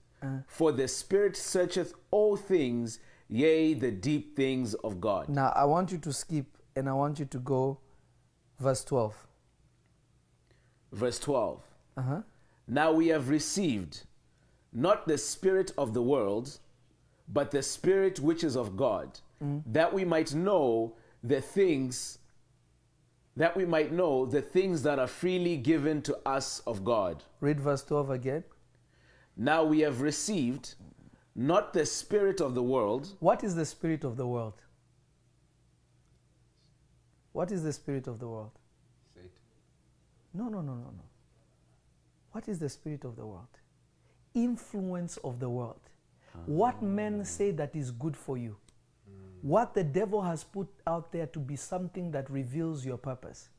for 0.47 0.71
the 0.71 0.87
Spirit 0.87 1.35
searcheth 1.37 1.93
all 2.11 2.35
things, 2.35 2.99
yea, 3.27 3.73
the 3.73 3.91
deep 3.91 4.35
things 4.35 4.73
of 4.75 5.01
God. 5.01 5.29
Now 5.29 5.51
I 5.55 5.65
want 5.65 5.91
you 5.91 5.97
to 5.99 6.13
skip 6.13 6.45
and 6.75 6.89
I 6.89 6.93
want 6.93 7.19
you 7.19 7.25
to 7.25 7.39
go 7.39 7.79
verse 8.59 8.83
12. 8.83 9.27
Verse 10.91 11.19
12. 11.19 11.61
Uh 11.97 12.01
huh. 12.01 12.21
Now 12.67 12.91
we 12.91 13.07
have 13.09 13.29
received 13.29 14.05
not 14.75 15.07
the 15.07 15.17
Spirit 15.17 15.71
of 15.77 15.93
the 15.93 16.01
world, 16.01 16.59
but 17.27 17.51
the 17.51 17.63
Spirit 17.63 18.19
which 18.19 18.43
is 18.43 18.55
of 18.55 18.75
God, 18.75 19.19
mm. 19.43 19.63
that 19.65 19.93
we 19.93 20.05
might 20.05 20.33
know 20.33 20.93
the 21.23 21.41
things 21.41 22.19
that 23.37 23.57
we 23.57 23.65
might 23.65 23.91
know 23.91 24.25
the 24.25 24.41
things 24.41 24.83
that 24.83 24.97
are 24.97 25.07
freely 25.07 25.57
given 25.57 26.01
to 26.01 26.17
us 26.25 26.59
of 26.65 26.85
God. 26.85 27.23
Read 27.41 27.59
verse 27.59 27.83
12 27.83 28.09
again. 28.09 28.43
Now 29.35 29.63
we 29.65 29.81
have 29.81 29.99
received 29.99 30.75
not 31.35 31.73
the 31.73 31.85
Spirit 31.85 32.39
of 32.39 32.55
the 32.55 32.63
world, 32.63 33.15
What 33.19 33.43
is 33.43 33.55
the 33.55 33.65
spirit 33.65 34.05
of 34.05 34.15
the 34.15 34.25
world? 34.25 34.61
What 37.33 37.51
is 37.51 37.63
the 37.63 37.73
spirit 37.73 38.07
of 38.07 38.19
the 38.19 38.29
world? 38.29 38.51
Satan. 39.13 39.29
No, 40.33 40.45
no, 40.45 40.61
no, 40.61 40.73
no, 40.75 40.91
no. 40.95 41.03
What 42.31 42.47
is 42.47 42.59
the 42.59 42.69
spirit 42.69 43.03
of 43.03 43.17
the 43.17 43.25
world? 43.25 43.49
Influence 44.35 45.17
of 45.23 45.39
the 45.39 45.49
world. 45.49 45.79
What 46.45 46.83
men 46.83 47.25
say 47.25 47.51
that 47.51 47.75
is 47.75 47.89
good 47.89 48.15
for 48.15 48.37
you. 48.37 48.57
What 49.41 49.73
the 49.73 49.83
devil 49.83 50.21
has 50.21 50.43
put 50.43 50.67
out 50.85 51.11
there 51.11 51.27
to 51.27 51.39
be 51.39 51.55
something 51.55 52.11
that 52.11 52.29
reveals 52.29 52.85
your 52.85 52.97
purpose. 52.97 53.49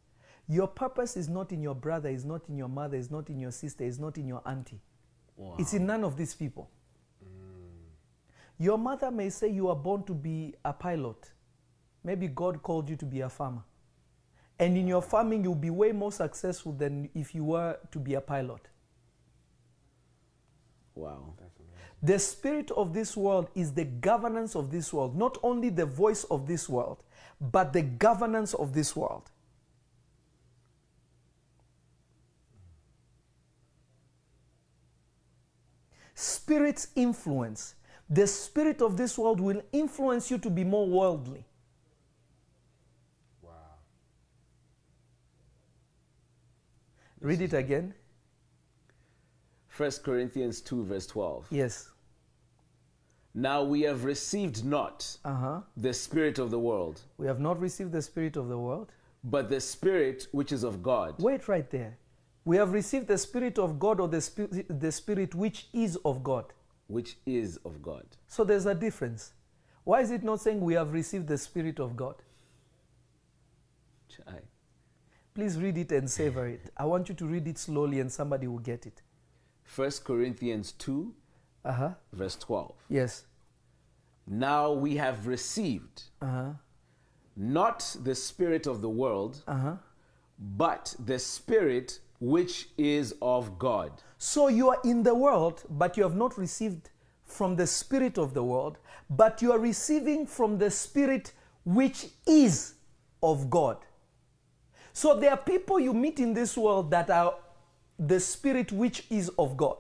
Your 0.49 0.69
purpose 0.69 1.17
is 1.17 1.29
not 1.29 1.51
in 1.51 1.63
your 1.63 1.75
brother, 1.75 2.09
is 2.09 2.25
not 2.25 2.43
in 2.49 2.57
your 2.57 2.69
mother, 2.69 2.97
is 2.97 3.11
not 3.11 3.31
in 3.31 3.41
your 3.41 3.51
sister, 3.51 3.85
is 3.85 3.99
not 3.99 4.19
in 4.19 4.29
your 4.29 4.43
auntie. 4.47 4.81
It's 5.59 5.75
in 5.75 5.87
none 5.87 6.05
of 6.05 6.17
these 6.17 6.35
people. 6.35 6.71
Your 8.59 8.79
mother 8.79 9.11
may 9.11 9.31
say 9.31 9.49
you 9.49 9.69
are 9.69 9.77
born 9.77 10.03
to 10.05 10.15
be 10.15 10.55
a 10.65 10.73
pilot. 10.73 11.33
Maybe 12.03 12.29
God 12.29 12.63
called 12.63 12.89
you 12.89 12.97
to 12.97 13.05
be 13.05 13.21
a 13.21 13.29
farmer. 13.29 13.63
And 14.59 14.79
in 14.79 14.87
your 14.87 15.03
farming, 15.03 15.45
you'll 15.45 15.55
be 15.55 15.71
way 15.71 15.93
more 15.93 16.13
successful 16.13 16.73
than 16.73 17.11
if 17.15 17.35
you 17.35 17.45
were 17.45 17.79
to 17.91 17.99
be 17.99 18.15
a 18.15 18.21
pilot. 18.21 18.69
Wow, 20.97 21.35
The 22.03 22.19
spirit 22.19 22.71
of 22.73 22.93
this 22.93 23.17
world 23.17 23.49
is 23.55 23.73
the 23.73 23.85
governance 23.85 24.57
of 24.57 24.71
this 24.71 24.93
world, 24.93 25.17
not 25.17 25.39
only 25.43 25.69
the 25.69 25.87
voice 25.87 26.25
of 26.25 26.47
this 26.47 26.69
world, 26.69 27.03
but 27.41 27.73
the 27.73 27.83
governance 27.83 28.55
of 28.55 28.73
this 28.73 28.97
world. 28.97 29.31
Spirit's 36.15 36.89
influence. 36.97 37.75
The 38.09 38.27
spirit 38.27 38.81
of 38.81 38.97
this 38.97 39.19
world 39.19 39.41
will 39.41 39.63
influence 39.73 40.31
you 40.31 40.39
to 40.39 40.49
be 40.49 40.65
more 40.65 40.87
worldly. 40.87 41.45
Wow. 43.43 43.51
Read 47.21 47.43
it 47.43 47.53
again. 47.53 47.93
1 49.77 49.91
Corinthians 50.05 50.61
2, 50.61 50.85
verse 50.85 51.07
12. 51.07 51.47
Yes. 51.51 51.91
Now 53.35 53.63
we 53.63 53.83
have 53.83 54.05
received 54.05 54.65
not 54.65 55.19
Uh 55.25 55.35
huh. 55.35 55.61
the 55.77 55.93
Spirit 55.93 56.39
of 56.39 56.51
the 56.51 56.59
world, 56.59 57.03
We 57.19 57.27
have 57.27 57.41
not 57.41 57.61
received 57.61 57.93
the 57.93 58.01
spirit 58.03 58.37
of 58.37 58.49
the 58.49 58.59
world. 58.59 58.93
but 59.25 59.49
the 59.51 59.61
Spirit 59.61 60.29
which 60.33 60.53
is 60.53 60.63
of 60.65 60.83
God. 60.83 61.15
Wait 61.19 61.49
right 61.49 61.69
there. 61.71 61.99
We 62.45 62.57
have 62.57 62.73
received 62.73 63.09
the 63.09 63.19
Spirit 63.19 63.59
of 63.59 63.79
God 63.79 63.99
or 64.01 64.09
the 64.09 64.21
Spirit, 64.21 64.81
the 64.81 64.93
Spirit 64.93 65.35
which 65.35 65.69
is 65.73 65.97
of 66.05 66.23
God. 66.23 66.53
which 66.89 67.19
is 67.27 67.57
of 67.65 67.83
God. 67.83 68.07
So 68.29 68.45
there's 68.45 68.67
a 68.67 68.75
difference. 68.75 69.33
Why 69.85 70.01
is 70.01 70.11
it 70.13 70.23
not 70.23 70.41
saying 70.41 70.61
we 70.61 70.75
have 70.75 70.93
received 70.93 71.27
the 71.29 71.37
Spirit 71.39 71.81
of 71.81 71.97
God? 71.97 72.15
Chai. 74.09 74.41
Please 75.35 75.59
read 75.61 75.77
it 75.77 75.93
and 75.93 76.09
savor 76.11 76.47
it. 76.47 76.71
I 76.77 76.85
want 76.87 77.09
you 77.09 77.15
to 77.17 77.27
read 77.27 77.47
it 77.49 77.59
slowly 77.59 77.99
and 78.01 78.11
somebody 78.11 78.47
will 78.47 78.61
get 78.61 78.87
it. 78.87 79.03
1 79.75 79.91
Corinthians 80.05 80.73
2, 80.73 81.13
Uh 81.65 81.73
huh. 81.73 81.91
verse 82.13 82.37
12. 82.37 82.75
Yes. 82.89 83.25
Now 84.27 84.73
we 84.73 84.97
have 84.97 85.27
received 85.27 86.05
Uh 86.21 86.27
huh. 86.27 86.51
not 87.37 87.97
the 88.03 88.15
Spirit 88.15 88.67
of 88.67 88.81
the 88.81 88.89
world, 88.91 89.43
Uh 89.47 89.57
huh. 89.57 89.77
but 90.39 90.95
the 91.05 91.19
Spirit 91.19 92.01
which 92.21 92.69
is 92.79 93.15
of 93.21 93.59
God. 93.59 93.91
So 94.19 94.49
you 94.49 94.71
are 94.71 94.79
in 94.85 95.03
the 95.03 95.15
world, 95.15 95.65
but 95.69 95.97
you 95.97 96.03
have 96.03 96.17
not 96.17 96.39
received 96.39 96.91
from 97.25 97.57
the 97.57 97.67
Spirit 97.67 98.17
of 98.19 98.33
the 98.35 98.43
world, 98.43 98.79
but 99.11 99.43
you 99.43 99.53
are 99.53 99.59
receiving 99.59 100.27
from 100.27 100.59
the 100.59 100.71
Spirit 100.71 101.33
which 101.65 102.07
is 102.27 102.75
of 103.23 103.51
God. 103.51 103.77
So 104.93 105.19
there 105.21 105.31
are 105.33 105.37
people 105.37 105.79
you 105.79 105.93
meet 105.93 106.21
in 106.21 106.33
this 106.33 106.57
world 106.57 106.91
that 106.93 107.11
are 107.11 107.35
the 107.99 108.21
Spirit 108.21 108.73
which 108.73 109.05
is 109.11 109.31
of 109.39 109.57
God. 109.57 109.77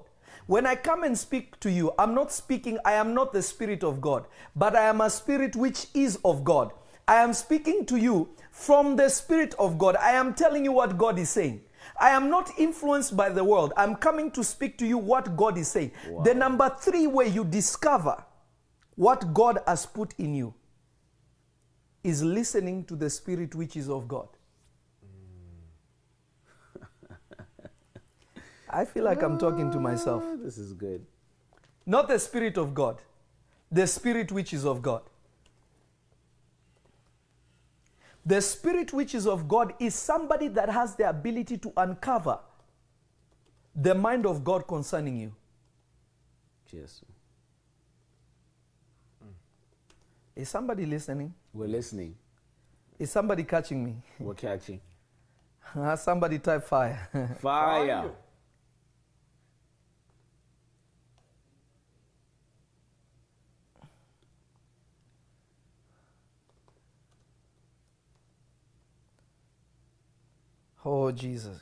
When 0.46 0.64
I 0.64 0.76
come 0.76 1.02
and 1.02 1.18
speak 1.18 1.58
to 1.60 1.70
you, 1.70 1.92
I'm 1.98 2.14
not 2.14 2.30
speaking, 2.30 2.78
I 2.84 2.92
am 2.92 3.14
not 3.14 3.32
the 3.32 3.42
Spirit 3.42 3.82
of 3.82 4.00
God, 4.00 4.26
but 4.54 4.76
I 4.76 4.82
am 4.82 5.00
a 5.00 5.10
Spirit 5.10 5.56
which 5.56 5.86
is 5.92 6.18
of 6.24 6.44
God. 6.44 6.72
I 7.08 7.16
am 7.16 7.32
speaking 7.32 7.84
to 7.86 7.96
you 7.96 8.28
from 8.50 8.96
the 8.96 9.08
Spirit 9.08 9.54
of 9.58 9.76
God. 9.78 9.96
I 9.96 10.12
am 10.12 10.34
telling 10.34 10.64
you 10.64 10.72
what 10.72 10.96
God 10.96 11.18
is 11.18 11.30
saying. 11.30 11.62
I 12.00 12.10
am 12.10 12.30
not 12.30 12.50
influenced 12.58 13.16
by 13.16 13.28
the 13.28 13.44
world. 13.44 13.72
I'm 13.76 13.96
coming 13.96 14.30
to 14.32 14.44
speak 14.44 14.76
to 14.78 14.86
you 14.86 14.98
what 14.98 15.36
God 15.36 15.56
is 15.58 15.68
saying. 15.68 15.92
The 16.24 16.34
number 16.34 16.74
three 16.80 17.06
way 17.06 17.28
you 17.28 17.44
discover 17.44 18.24
what 18.96 19.32
God 19.34 19.58
has 19.66 19.86
put 19.86 20.14
in 20.18 20.34
you 20.34 20.54
is 22.02 22.22
listening 22.22 22.84
to 22.84 22.96
the 22.96 23.10
Spirit 23.10 23.54
which 23.54 23.76
is 23.76 23.88
of 23.88 24.08
God. 24.08 24.28
I 28.76 28.84
feel 28.84 29.04
like 29.04 29.22
I'm 29.22 29.38
talking 29.38 29.70
to 29.72 29.80
myself. 29.80 30.22
Ah, 30.26 30.36
this 30.38 30.58
is 30.58 30.74
good. 30.74 31.06
Not 31.86 32.08
the 32.08 32.18
Spirit 32.18 32.58
of 32.58 32.74
God, 32.74 33.00
the 33.72 33.86
Spirit 33.86 34.30
which 34.30 34.52
is 34.52 34.66
of 34.66 34.82
God. 34.82 35.00
The 38.26 38.42
Spirit 38.42 38.92
which 38.92 39.14
is 39.14 39.26
of 39.26 39.48
God 39.48 39.72
is 39.78 39.94
somebody 39.94 40.48
that 40.48 40.68
has 40.68 40.94
the 40.94 41.08
ability 41.08 41.56
to 41.58 41.72
uncover 41.78 42.38
the 43.74 43.94
mind 43.94 44.26
of 44.26 44.44
God 44.44 44.66
concerning 44.68 45.16
you. 45.16 45.32
Yes. 46.70 47.00
Is 50.34 50.50
somebody 50.50 50.84
listening? 50.84 51.32
We're 51.54 51.68
listening. 51.68 52.14
Is 52.98 53.10
somebody 53.10 53.44
catching 53.44 53.82
me? 53.82 53.96
We're 54.18 54.34
catching. 54.34 54.82
somebody 55.96 56.38
type 56.40 56.64
fire. 56.64 57.08
Fire. 57.40 58.10
Oh, 70.88 71.10
Jesus. 71.10 71.58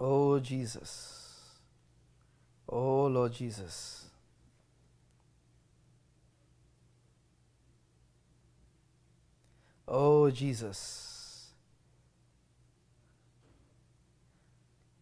Oh, 0.00 0.38
Jesus. 0.38 1.58
Oh, 2.68 3.06
Lord 3.06 3.32
Jesus. 3.32 4.04
Oh, 9.88 10.30
Jesus. 10.30 11.48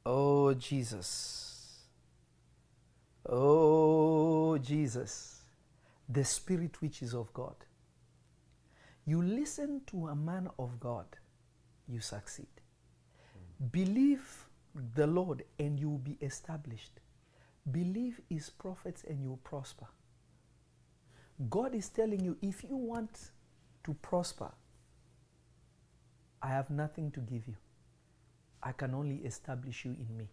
Oh, 0.06 0.54
Jesus. 0.54 1.80
Oh, 3.28 4.56
Jesus. 4.56 5.42
The 6.08 6.24
Spirit 6.24 6.80
which 6.80 7.02
is 7.02 7.12
of 7.12 7.30
God. 7.34 7.65
You 9.06 9.22
listen 9.22 9.82
to 9.86 10.08
a 10.08 10.16
man 10.16 10.50
of 10.58 10.80
God, 10.80 11.06
you 11.86 12.00
succeed. 12.00 12.48
Believe 13.70 14.48
the 14.94 15.06
Lord 15.06 15.44
and 15.58 15.78
you 15.78 15.88
will 15.88 15.98
be 15.98 16.18
established. 16.20 17.00
Believe 17.70 18.20
his 18.28 18.50
prophets 18.50 19.04
and 19.08 19.22
you 19.22 19.30
will 19.30 19.36
prosper. 19.38 19.86
God 21.48 21.74
is 21.74 21.88
telling 21.88 22.24
you 22.24 22.36
if 22.42 22.64
you 22.64 22.76
want 22.76 23.30
to 23.84 23.94
prosper, 23.94 24.52
I 26.42 26.48
have 26.48 26.70
nothing 26.70 27.10
to 27.12 27.20
give 27.20 27.46
you. 27.46 27.54
I 28.62 28.72
can 28.72 28.94
only 28.94 29.16
establish 29.18 29.84
you 29.84 29.92
in 29.92 30.16
me. 30.16 30.28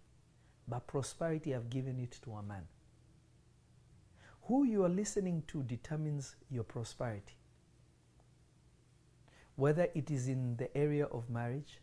But 0.68 0.88
prosperity, 0.88 1.54
I've 1.54 1.70
given 1.70 2.00
it 2.00 2.20
to 2.24 2.34
a 2.34 2.44
man. 2.44 2.64
Who 4.44 4.64
you 4.64 4.84
are 4.84 4.90
listening 4.90 5.44
to 5.48 5.62
determines 5.64 6.36
your 6.50 6.64
prosperity. 6.64 7.36
Whether 9.56 9.88
it 9.94 10.10
is 10.10 10.28
in 10.28 10.58
the 10.58 10.76
area 10.76 11.06
of 11.06 11.30
marriage, 11.30 11.80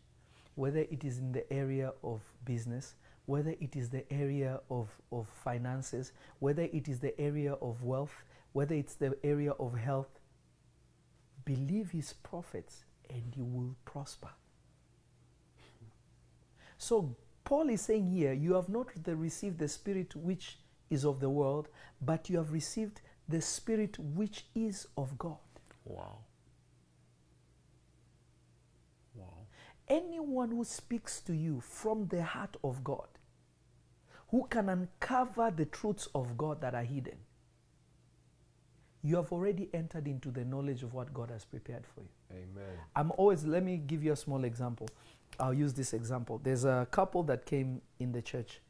whether 0.55 0.79
it 0.79 1.03
is 1.03 1.17
in 1.17 1.31
the 1.31 1.51
area 1.51 1.93
of 2.03 2.21
business, 2.45 2.95
whether 3.25 3.51
it 3.61 3.75
is 3.75 3.89
the 3.89 4.11
area 4.11 4.59
of, 4.69 4.89
of 5.11 5.27
finances, 5.27 6.11
whether 6.39 6.63
it 6.63 6.87
is 6.87 6.99
the 6.99 7.19
area 7.19 7.53
of 7.53 7.83
wealth, 7.83 8.23
whether 8.51 8.75
it's 8.75 8.95
the 8.95 9.15
area 9.23 9.51
of 9.51 9.77
health, 9.77 10.19
believe 11.45 11.91
his 11.91 12.13
prophets 12.13 12.83
and 13.09 13.33
you 13.35 13.45
will 13.45 13.75
prosper. 13.85 14.29
So, 16.77 17.15
Paul 17.43 17.69
is 17.69 17.81
saying 17.81 18.07
here, 18.07 18.33
you 18.33 18.53
have 18.53 18.69
not 18.69 18.87
received 19.05 19.59
the 19.59 19.67
spirit 19.67 20.15
which 20.15 20.57
is 20.89 21.05
of 21.05 21.19
the 21.19 21.29
world, 21.29 21.69
but 22.01 22.29
you 22.29 22.37
have 22.37 22.51
received 22.51 23.01
the 23.27 23.41
spirit 23.41 23.97
which 23.99 24.45
is 24.55 24.87
of 24.97 25.17
God. 25.17 25.37
Wow. 25.85 26.19
Anyone 29.91 30.51
who 30.51 30.63
speaks 30.63 31.19
to 31.19 31.33
you 31.33 31.59
from 31.59 32.07
the 32.07 32.23
heart 32.23 32.55
of 32.63 32.81
God, 32.81 33.09
who 34.29 34.47
can 34.49 34.69
uncover 34.69 35.51
the 35.51 35.65
truths 35.65 36.07
of 36.15 36.37
God 36.37 36.61
that 36.61 36.73
are 36.73 36.83
hidden, 36.83 37.17
you 39.03 39.17
have 39.17 39.33
already 39.33 39.69
entered 39.73 40.07
into 40.07 40.31
the 40.31 40.45
knowledge 40.45 40.81
of 40.81 40.93
what 40.93 41.13
God 41.13 41.29
has 41.29 41.43
prepared 41.43 41.85
for 41.85 42.01
you. 42.03 42.09
Amen. 42.31 42.77
I'm 42.95 43.11
always, 43.17 43.43
let 43.43 43.63
me 43.65 43.75
give 43.75 44.01
you 44.01 44.13
a 44.13 44.15
small 44.15 44.45
example. 44.45 44.87
I'll 45.37 45.53
use 45.53 45.73
this 45.73 45.91
example. 45.91 46.39
There's 46.41 46.63
a 46.63 46.87
couple 46.89 47.23
that 47.23 47.45
came 47.45 47.81
in 47.99 48.13
the 48.13 48.21
church 48.21 48.61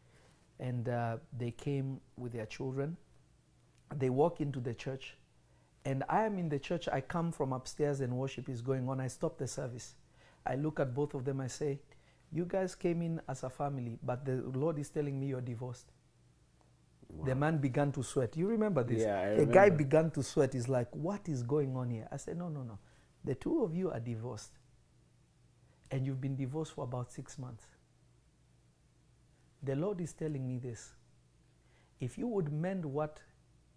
and 0.60 0.90
uh, 0.90 1.18
they 1.38 1.52
came 1.52 2.02
with 2.18 2.32
their 2.32 2.48
children. 2.48 2.98
They 3.96 4.10
walk 4.10 4.42
into 4.42 4.60
the 4.60 4.74
church 4.74 5.18
and 5.86 6.04
I 6.10 6.24
am 6.24 6.40
in 6.40 6.50
the 6.50 6.58
church. 6.58 6.88
I 6.92 7.02
come 7.02 7.32
from 7.32 7.54
upstairs 7.54 8.02
and 8.02 8.14
worship 8.14 8.50
is 8.50 8.64
going 8.64 8.90
on. 8.90 9.00
I 9.00 9.08
stop 9.08 9.38
the 9.38 9.48
service. 9.48 9.94
I 10.46 10.56
look 10.56 10.80
at 10.80 10.94
both 10.94 11.14
of 11.14 11.26
them. 11.26 11.42
I 11.42 11.48
say, 11.48 11.80
You 12.32 12.46
guys 12.46 12.76
came 12.76 13.02
in 13.02 13.22
as 13.28 13.44
a 13.44 13.50
family, 13.50 14.00
but 14.04 14.26
the 14.26 14.44
Lord 14.54 14.80
is 14.80 14.90
telling 14.90 15.20
me 15.20 15.28
you're 15.28 15.42
divorced. 15.42 15.92
The 17.26 17.36
man 17.36 17.58
began 17.58 17.92
to 17.92 18.04
sweat. 18.04 18.38
You 18.38 18.48
remember 18.48 18.84
this? 18.84 19.02
Yeah, 19.02 19.20
I 19.20 19.36
the 19.36 19.46
guy 19.46 19.70
began 19.70 20.12
to 20.12 20.24
sweat. 20.24 20.54
He's 20.54 20.70
like, 20.70 20.88
What 20.96 21.28
is 21.28 21.44
going 21.44 21.76
on 21.76 21.90
here? 21.90 22.08
I 22.12 22.18
said, 22.18 22.38
No, 22.38 22.50
no, 22.50 22.64
no. 22.64 22.80
The 23.24 23.36
two 23.36 23.64
of 23.64 23.76
you 23.76 23.92
are 23.92 24.00
divorced. 24.00 24.52
And 25.92 26.06
you've 26.06 26.22
been 26.22 26.38
divorced 26.38 26.74
for 26.74 26.86
about 26.86 27.12
six 27.12 27.38
months. 27.38 27.66
The 29.62 29.76
Lord 29.76 30.00
is 30.02 30.14
telling 30.14 30.48
me 30.48 30.58
this. 30.58 30.94
If 32.00 32.18
you 32.18 32.28
would 32.28 32.52
mend 32.52 32.86
what 32.86 33.20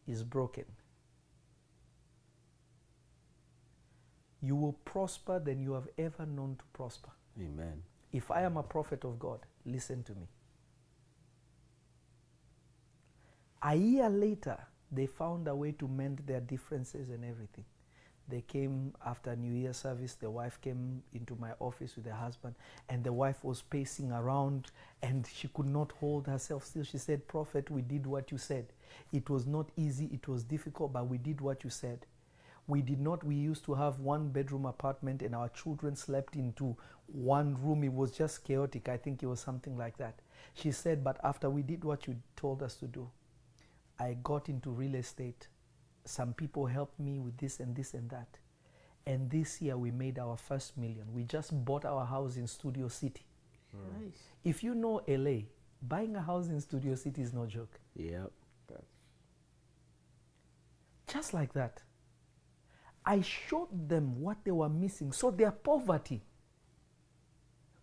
is 0.07 0.23
broken, 0.23 0.65
you 4.45 4.55
will 4.57 4.75
prosper 4.85 5.39
than 5.39 5.61
you 5.61 5.73
have 5.73 5.89
ever 5.99 6.27
known 6.27 6.57
to 6.59 6.65
prosper. 6.73 7.11
Amen. 7.41 7.83
If 8.13 8.31
I 8.31 8.43
am 8.43 8.57
a 8.57 8.63
prophet 8.63 9.05
of 9.05 9.19
God, 9.19 9.41
listen 9.65 10.03
to 10.05 10.13
me. 10.13 10.29
A 13.63 13.75
year 13.75 14.11
later, 14.11 14.59
they 14.93 15.07
found 15.07 15.49
a 15.49 15.55
way 15.55 15.73
to 15.73 15.89
mend 15.89 16.23
their 16.27 16.41
differences 16.41 17.09
and 17.09 17.25
everything. 17.25 17.65
They 18.29 18.41
came 18.43 18.95
after 19.05 19.37
New 19.37 19.53
Year 19.53 19.73
service. 19.73 20.15
The 20.15 20.31
wife 20.31 20.59
came 20.61 21.03
into 21.13 21.37
my 21.37 21.53
office 21.61 21.97
with 21.97 22.07
her 22.07 22.13
husband, 22.13 22.55
and 22.89 23.05
the 23.05 23.13
wife 23.13 23.43
was 23.43 23.63
pacing 23.63 24.13
around 24.13 24.71
and 25.03 25.27
she 25.33 25.49
could 25.49 25.67
not 25.67 25.93
hold 25.93 26.27
herself 26.27 26.65
still. 26.65 26.85
She 26.85 26.99
said, 26.99 27.27
Prophet, 27.29 27.71
we 27.71 27.83
did 27.83 28.07
what 28.07 28.31
you 28.31 28.39
said. 28.39 28.67
It 29.13 29.29
was 29.29 29.47
not 29.47 29.69
easy, 29.77 30.09
it 30.13 30.27
was 30.27 30.45
difficult, 30.45 30.93
but 30.93 31.07
we 31.09 31.19
did 31.19 31.41
what 31.41 31.65
you 31.65 31.71
said. 31.71 32.07
We 32.67 32.81
did 32.81 33.01
not, 33.01 33.23
we 33.23 33.35
used 33.35 33.65
to 33.67 33.75
have 33.75 34.01
one 34.01 34.29
bedroom 34.29 34.65
apartment, 34.65 35.23
and 35.23 35.35
our 35.35 35.49
children 35.51 35.97
slept 35.97 36.35
into 36.35 36.77
one 37.07 37.57
room. 37.63 37.85
It 37.85 37.93
was 37.93 38.11
just 38.11 38.45
chaotic. 38.45 38.89
I 38.89 38.97
think 38.97 39.23
it 39.23 39.27
was 39.27 39.41
something 39.41 39.77
like 39.77 39.99
that. 39.99 40.21
She 40.55 40.73
said, 40.73 41.05
But 41.05 41.19
after 41.23 41.51
we 41.51 41.63
did 41.63 41.85
what 41.85 42.07
you 42.07 42.17
told 42.37 42.63
us 42.63 42.75
to 42.77 42.87
do, 42.87 43.11
I 43.99 44.17
got 44.23 44.49
into 44.49 44.71
real 44.71 44.95
estate. 44.95 45.49
Some 46.07 46.33
people 46.33 46.67
helped 46.67 46.99
me 46.99 47.19
with 47.19 47.37
this 47.37 47.61
and 47.61 47.77
this 47.77 47.95
and 47.95 48.09
that. 48.11 48.39
And 49.07 49.31
this 49.31 49.61
year 49.61 49.77
we 49.77 49.91
made 49.91 50.19
our 50.19 50.37
first 50.37 50.79
million. 50.79 51.13
We 51.13 51.25
just 51.25 51.53
bought 51.65 51.85
our 51.85 52.07
house 52.07 52.37
in 52.37 52.47
Studio 52.47 52.89
City. 52.89 53.27
Hmm. 53.73 54.05
Nice. 54.05 54.19
If 54.43 54.65
you 54.65 54.75
know 54.75 55.03
LA, 55.07 55.43
buying 55.83 56.17
a 56.17 56.23
house 56.23 56.49
in 56.49 56.61
Studio 56.61 56.95
City 56.95 57.21
is 57.21 57.35
no 57.35 57.45
joke. 57.45 57.79
Yep. 57.97 58.33
Just 61.07 61.35
like 61.35 61.53
that. 61.53 61.83
I 63.07 63.21
showed 63.21 63.89
them 63.89 64.21
what 64.21 64.39
they 64.45 64.51
were 64.51 64.69
missing. 64.69 65.13
So 65.13 65.31
their 65.31 65.51
poverty, 65.51 66.23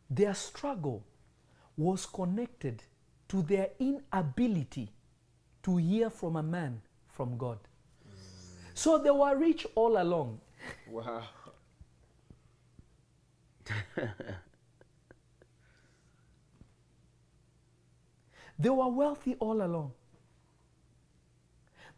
their 0.09 0.34
struggle 0.34 1.03
was 1.78 2.05
connected 2.05 2.84
to 3.30 3.41
their 3.43 3.69
inability 3.80 4.91
to 5.63 5.78
hear 5.78 6.09
from 6.09 6.36
a 6.36 6.43
man 6.43 6.82
from 7.07 7.38
God. 7.38 7.59
So 8.74 8.97
they 8.97 9.11
were 9.11 9.38
rich 9.38 9.67
all 9.76 10.01
along. 10.01 10.39
Wow. 10.89 11.24
They 18.57 18.69
were 18.69 18.89
wealthy 18.89 19.36
all 19.39 19.61
along. 19.61 19.91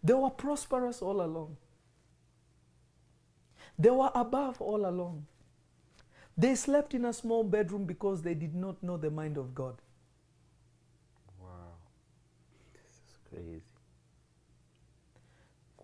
They 0.02 0.14
were 0.14 0.30
prosperous 0.30 1.02
all 1.02 1.22
along. 1.22 1.58
They 3.78 3.90
were 3.90 4.12
above 4.14 4.62
all 4.62 4.86
along. 4.88 5.26
They 6.38 6.56
slept 6.56 6.94
in 6.94 7.06
a 7.06 7.14
small 7.14 7.44
bedroom 7.44 7.86
because 7.86 8.22
they 8.22 8.34
did 8.34 8.56
not 8.56 8.82
know 8.82 8.98
the 8.98 9.12
mind 9.12 9.38
of 9.38 9.54
God. 9.54 9.76
Wow. 11.40 11.78
This 12.74 12.96
is 13.08 13.18
crazy. 13.30 13.62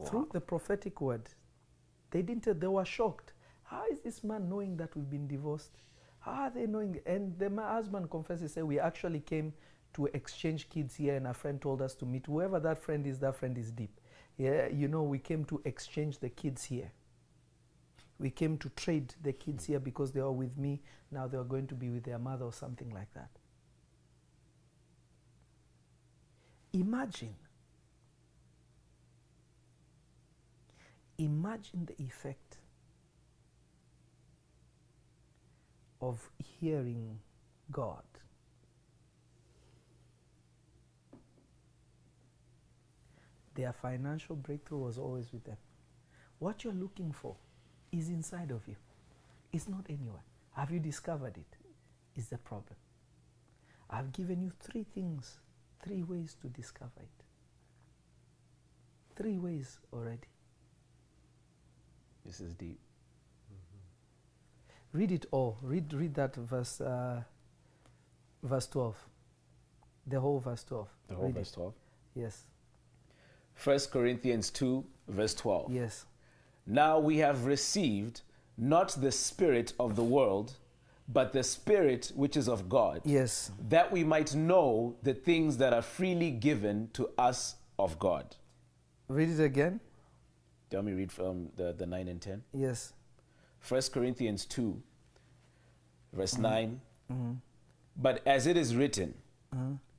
Through 0.07 0.29
the 0.31 0.39
prophetic 0.39 1.01
word, 1.01 1.29
they 2.11 2.21
didn't. 2.21 2.59
They 2.59 2.67
were 2.67 2.85
shocked. 2.85 3.33
How 3.63 3.83
is 3.91 3.99
this 3.99 4.23
man 4.23 4.49
knowing 4.49 4.77
that 4.77 4.95
we've 4.95 5.09
been 5.09 5.27
divorced? 5.27 5.71
How 6.19 6.43
are 6.43 6.49
they 6.49 6.65
knowing? 6.65 6.99
And 7.05 7.37
then 7.37 7.55
my 7.55 7.73
husband 7.73 8.09
confesses, 8.09 8.51
He 8.51 8.53
said, 8.55 8.63
"We 8.63 8.79
actually 8.79 9.19
came 9.19 9.53
to 9.93 10.05
exchange 10.07 10.69
kids 10.69 10.95
here, 10.95 11.15
and 11.15 11.27
a 11.27 11.33
friend 11.33 11.61
told 11.61 11.81
us 11.81 11.95
to 11.95 12.05
meet. 12.05 12.27
Whoever 12.27 12.59
that 12.61 12.81
friend 12.81 13.05
is, 13.05 13.19
that 13.19 13.35
friend 13.35 13.57
is 13.57 13.71
deep. 13.71 13.99
Yeah, 14.37 14.67
you 14.67 14.87
know, 14.87 15.03
we 15.03 15.19
came 15.19 15.43
to 15.45 15.61
exchange 15.65 16.19
the 16.19 16.29
kids 16.29 16.63
here. 16.63 16.91
We 18.19 18.29
came 18.29 18.57
to 18.57 18.69
trade 18.69 19.13
the 19.23 19.31
kids 19.31 19.65
here 19.65 19.79
because 19.79 20.11
they 20.11 20.19
are 20.19 20.31
with 20.31 20.57
me. 20.57 20.81
Now 21.09 21.27
they 21.27 21.37
are 21.37 21.43
going 21.43 21.67
to 21.67 21.75
be 21.75 21.89
with 21.89 22.03
their 22.03 22.19
mother 22.19 22.45
or 22.45 22.53
something 22.53 22.89
like 22.89 23.13
that. 23.13 23.29
Imagine. 26.73 27.35
Imagine 31.17 31.85
the 31.85 32.03
effect 32.03 32.57
of 36.01 36.29
hearing 36.59 37.19
God. 37.71 38.03
Their 43.55 43.73
financial 43.73 44.35
breakthrough 44.35 44.77
was 44.79 44.97
always 44.97 45.33
with 45.33 45.43
them. 45.43 45.57
What 46.37 46.63
you're 46.63 46.73
looking 46.73 47.11
for 47.11 47.35
is 47.91 48.09
inside 48.09 48.51
of 48.51 48.67
you. 48.67 48.75
It's 49.51 49.67
not 49.67 49.85
anywhere. 49.89 50.23
Have 50.53 50.71
you 50.71 50.79
discovered 50.79 51.37
it? 51.37 51.57
Is 52.15 52.27
the 52.27 52.37
problem. 52.37 52.75
I've 53.89 54.11
given 54.11 54.41
you 54.41 54.51
three 54.59 54.83
things, 54.83 55.37
three 55.83 56.03
ways 56.03 56.35
to 56.41 56.47
discover 56.47 57.01
it. 57.01 57.23
Three 59.15 59.37
ways 59.37 59.79
already. 59.93 60.27
This 62.25 62.39
is 62.39 62.53
deep. 62.53 62.79
Read 64.91 65.11
it 65.11 65.25
all. 65.31 65.57
Read, 65.61 65.93
read 65.93 66.15
that 66.15 66.35
verse, 66.35 66.81
uh, 66.81 67.21
verse 68.43 68.67
12. 68.67 68.95
The 70.07 70.19
whole 70.19 70.39
verse 70.39 70.63
12. 70.63 70.87
The 71.07 71.15
whole 71.15 71.25
Read 71.25 71.35
verse 71.35 71.51
it. 71.51 71.55
12. 71.55 71.73
Yes. 72.15 72.43
1 73.63 73.79
Corinthians 73.91 74.49
2, 74.51 74.85
verse 75.07 75.33
12. 75.35 75.71
Yes. 75.71 76.05
Now 76.69 76.99
we 76.99 77.17
have 77.17 77.45
received 77.45 78.21
not 78.55 78.89
the 79.01 79.11
Spirit 79.11 79.73
of 79.79 79.95
the 79.95 80.03
world, 80.03 80.53
but 81.07 81.33
the 81.33 81.43
Spirit 81.43 82.11
which 82.15 82.37
is 82.37 82.47
of 82.47 82.69
God, 82.69 83.01
Yes. 83.03 83.51
that 83.69 83.91
we 83.91 84.03
might 84.03 84.35
know 84.35 84.95
the 85.01 85.15
things 85.15 85.57
that 85.57 85.73
are 85.73 85.81
freely 85.81 86.29
given 86.29 86.89
to 86.93 87.09
us 87.17 87.55
of 87.79 87.97
God. 87.97 88.35
Read 89.07 89.29
it 89.29 89.39
again. 89.43 89.79
Do 90.69 90.77
you 90.77 90.83
want 90.83 90.85
me 90.85 90.91
to 90.91 90.97
read 90.97 91.11
from 91.11 91.49
the, 91.55 91.73
the 91.73 91.87
9 91.87 92.07
and 92.07 92.21
10? 92.21 92.43
Yes. 92.53 92.93
1 93.67 93.81
Corinthians 93.91 94.45
2, 94.45 94.79
verse 96.13 96.33
Mm-hmm. 96.35 96.41
9. 97.09 97.41
But 97.97 98.21
as 98.27 98.45
it 98.45 98.55
is 98.55 98.75
written, 98.75 99.15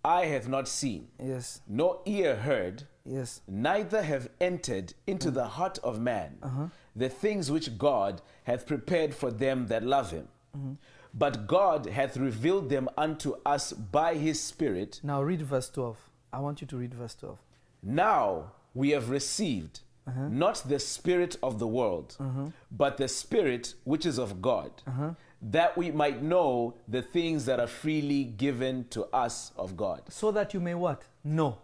I 0.05 0.27
have 0.27 0.49
not 0.49 0.69
seen, 0.69 1.09
Yes. 1.21 1.61
nor 1.67 2.01
ear 2.07 2.37
heard, 2.37 2.85
Yes. 3.05 3.41
neither 3.49 4.03
have 4.03 4.29
entered 4.41 4.95
into 5.07 5.31
mm. 5.31 5.35
the 5.35 5.47
heart 5.47 5.79
of 5.83 6.01
man 6.01 6.39
uh-huh. 6.43 6.67
the 6.95 7.09
things 7.09 7.51
which 7.51 7.79
God 7.79 8.23
hath 8.45 8.67
prepared 8.67 9.15
for 9.15 9.31
them 9.31 9.67
that 9.69 9.83
love 9.83 10.11
him. 10.11 10.29
Mm-hmm. 10.57 10.73
But 11.13 11.47
God 11.47 11.87
hath 11.87 12.17
revealed 12.17 12.69
them 12.69 12.89
unto 12.97 13.35
us 13.45 13.73
by 13.73 14.15
his 14.15 14.41
Spirit. 14.41 15.01
Now 15.03 15.23
read 15.23 15.43
verse 15.43 15.69
12. 15.71 15.97
I 16.33 16.39
want 16.41 16.61
you 16.61 16.67
to 16.69 16.77
read 16.77 16.95
verse 16.95 17.15
12. 17.17 17.39
Now 17.83 18.53
we 18.75 18.91
have 18.91 19.11
received 19.11 19.81
uh-huh. 20.07 20.29
not 20.29 20.63
the 20.69 20.79
Spirit 20.79 21.37
of 21.43 21.59
the 21.59 21.67
world, 21.67 22.17
uh-huh. 22.21 22.47
but 22.71 22.97
the 22.97 23.09
Spirit 23.09 23.75
which 23.85 24.07
is 24.07 24.19
of 24.19 24.41
God, 24.41 24.71
that 25.43 25.77
we 25.77 25.91
might 25.91 26.23
know 26.23 26.75
the 26.87 27.03
things 27.03 27.47
that 27.47 27.59
are 27.59 27.67
freely 27.67 28.25
given 28.25 28.87
to 28.91 29.05
us 29.07 29.53
of 29.57 29.77
God. 29.77 30.03
So 30.11 30.31
that 30.33 30.55
you 30.55 30.61
may 30.61 30.75
what? 30.75 31.05
Know 31.25 31.59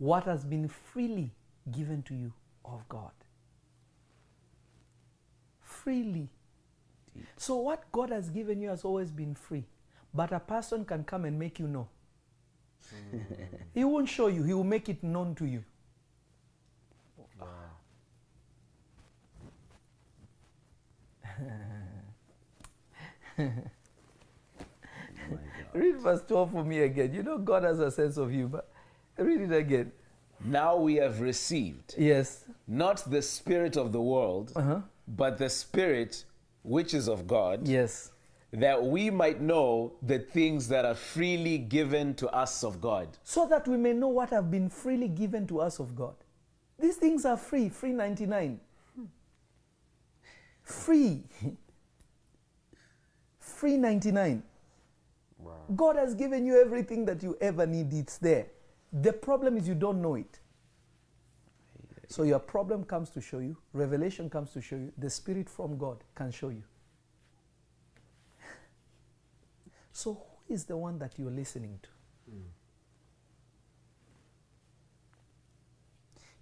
what 0.00 0.24
has 0.24 0.44
been 0.44 0.66
freely 0.66 1.30
given 1.70 2.02
to 2.02 2.14
you 2.14 2.32
of 2.64 2.88
God. 2.88 3.12
Freely. 5.60 6.30
So 7.36 7.56
what 7.56 7.84
God 7.92 8.08
has 8.08 8.30
given 8.30 8.62
you 8.62 8.70
has 8.70 8.82
always 8.82 9.10
been 9.10 9.34
free. 9.34 9.64
But 10.14 10.32
a 10.32 10.40
person 10.40 10.86
can 10.86 11.04
come 11.04 11.26
and 11.26 11.38
make 11.38 11.58
you 11.58 11.68
know. 11.68 11.86
he 13.74 13.84
won't 13.84 14.08
show 14.08 14.28
you, 14.28 14.42
he 14.42 14.54
will 14.54 14.64
make 14.64 14.88
it 14.88 15.02
known 15.04 15.34
to 15.34 15.44
you. 15.44 15.62
Wow. 17.38 17.46
Read 25.74 25.96
verse 25.98 26.22
12 26.26 26.52
for 26.52 26.64
me 26.64 26.80
again. 26.80 27.12
You 27.12 27.22
know 27.22 27.36
God 27.36 27.64
has 27.64 27.80
a 27.80 27.90
sense 27.90 28.16
of 28.16 28.30
humor. 28.30 28.64
Read 29.20 29.40
it 29.42 29.52
again. 29.52 29.92
Now 30.44 30.76
we 30.76 30.94
have 30.96 31.20
received 31.20 31.94
Yes. 31.98 32.44
not 32.66 33.08
the 33.10 33.20
Spirit 33.22 33.76
of 33.76 33.92
the 33.92 34.00
world, 34.00 34.52
Uh-huh. 34.56 34.80
but 35.06 35.36
the 35.38 35.50
Spirit 35.50 36.24
which 36.62 36.94
is 36.94 37.08
of 37.08 37.26
God, 37.26 37.68
Yes. 37.68 38.10
that 38.52 38.82
we 38.82 39.10
might 39.10 39.40
know 39.40 39.92
the 40.02 40.18
things 40.18 40.68
that 40.68 40.84
are 40.86 40.94
freely 40.94 41.58
given 41.58 42.14
to 42.14 42.28
us 42.30 42.64
of 42.64 42.80
God. 42.80 43.18
So 43.22 43.46
that 43.48 43.68
we 43.68 43.76
may 43.76 43.92
know 43.92 44.08
what 44.08 44.30
have 44.30 44.50
been 44.50 44.68
freely 44.70 45.08
given 45.08 45.46
to 45.48 45.60
us 45.60 45.78
of 45.78 45.94
God. 45.94 46.14
These 46.78 46.96
things 46.96 47.26
are 47.26 47.36
free, 47.36 47.68
free 47.68 47.92
99. 47.92 48.60
Free. 50.62 51.24
free 53.38 53.76
99. 53.76 54.42
Wow. 55.38 55.52
God 55.76 55.96
has 55.96 56.14
given 56.14 56.46
you 56.46 56.58
everything 56.60 57.04
that 57.06 57.22
you 57.22 57.36
ever 57.40 57.66
need, 57.66 57.92
it's 57.92 58.16
there. 58.18 58.46
The 58.92 59.12
problem 59.12 59.56
is 59.56 59.68
you 59.68 59.74
don't 59.74 60.02
know 60.02 60.14
it. 60.16 60.40
So 62.08 62.24
your 62.24 62.40
problem 62.40 62.84
comes 62.84 63.10
to 63.10 63.20
show 63.20 63.38
you, 63.38 63.56
revelation 63.72 64.28
comes 64.28 64.50
to 64.52 64.60
show 64.60 64.76
you, 64.76 64.92
the 64.98 65.08
Spirit 65.08 65.48
from 65.48 65.78
God 65.78 65.98
can 66.16 66.32
show 66.32 66.48
you. 66.48 66.64
So 69.92 70.14
who 70.14 70.54
is 70.54 70.64
the 70.64 70.76
one 70.76 70.98
that 70.98 71.18
you're 71.18 71.30
listening 71.30 71.78
to? 71.82 71.88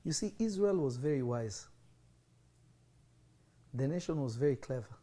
You 0.05 0.13
see, 0.13 0.33
Israel 0.39 0.77
was 0.77 0.97
very 0.97 1.23
wise. 1.23 1.67
The 3.75 3.87
nation 3.87 4.23
was 4.23 4.37
very 4.37 4.57
clever. 4.57 4.97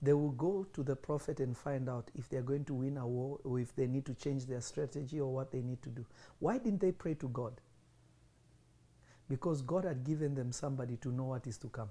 They 0.00 0.12
will 0.12 0.30
go 0.30 0.66
to 0.74 0.82
the 0.84 0.94
prophet 0.94 1.40
and 1.40 1.56
find 1.56 1.88
out 1.88 2.10
if 2.14 2.28
they're 2.28 2.42
going 2.42 2.64
to 2.66 2.74
win 2.74 2.96
a 2.96 3.06
war 3.06 3.40
or 3.42 3.58
if 3.58 3.74
they 3.74 3.86
need 3.86 4.06
to 4.06 4.14
change 4.14 4.46
their 4.46 4.60
strategy 4.60 5.20
or 5.20 5.32
what 5.32 5.50
they 5.50 5.60
need 5.60 5.82
to 5.82 5.88
do. 5.88 6.06
Why 6.38 6.58
didn't 6.58 6.80
they 6.80 6.92
pray 6.92 7.14
to 7.14 7.28
God? 7.28 7.60
Because 9.28 9.60
God 9.62 9.84
had 9.84 10.04
given 10.04 10.34
them 10.34 10.52
somebody 10.52 10.96
to 10.98 11.10
know 11.10 11.24
what 11.24 11.46
is 11.46 11.58
to 11.58 11.68
come. 11.68 11.90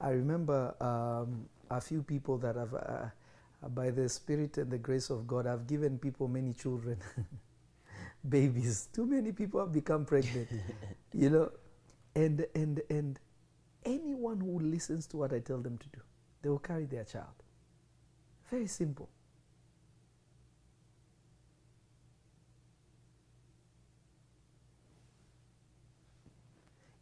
I 0.00 0.10
remember 0.10 0.74
um, 0.82 1.46
a 1.76 1.80
few 1.80 2.02
people 2.02 2.38
that 2.38 2.56
have, 2.56 2.74
uh, 2.74 3.68
by 3.68 3.90
the 3.90 4.08
Spirit 4.08 4.58
and 4.58 4.70
the 4.70 4.78
grace 4.78 5.10
of 5.10 5.26
God, 5.26 5.46
have 5.46 5.66
given 5.66 5.98
people 5.98 6.28
many 6.28 6.52
children, 6.52 6.98
babies. 8.28 8.88
Too 8.92 9.06
many 9.06 9.32
people 9.32 9.60
have 9.60 9.72
become 9.72 10.04
pregnant, 10.04 10.48
you 11.12 11.30
know, 11.30 11.50
and 12.14 12.46
and 12.54 12.80
and 12.90 13.20
anyone 13.84 14.40
who 14.40 14.60
listens 14.60 15.06
to 15.08 15.16
what 15.16 15.32
I 15.32 15.40
tell 15.40 15.58
them 15.58 15.78
to 15.78 15.88
do, 15.88 16.00
they 16.42 16.48
will 16.48 16.58
carry 16.58 16.84
their 16.84 17.04
child. 17.04 17.42
Very 18.50 18.66
simple. 18.66 19.08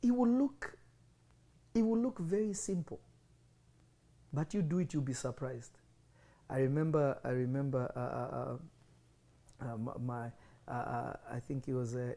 It 0.03 0.11
will 0.11 0.29
look 0.29 0.77
it 1.75 1.83
will 1.83 1.99
look 1.99 2.19
very 2.19 2.53
simple 2.53 3.01
but 4.33 4.55
you 4.55 4.63
do 4.63 4.79
it 4.79 4.93
you'll 4.93 5.03
be 5.03 5.13
surprised 5.13 5.79
i 6.51 6.59
remember 6.59 7.19
i 7.25 7.29
remember 7.31 7.91
uh, 7.97 9.65
uh, 9.65 9.67
uh, 9.67 9.75
uh, 9.75 9.99
my 10.01 10.27
uh, 10.69 10.71
uh, 10.71 11.17
i 11.31 11.39
think 11.41 11.69
it 11.69 11.75
was 11.75 11.95
uh, 11.95 12.13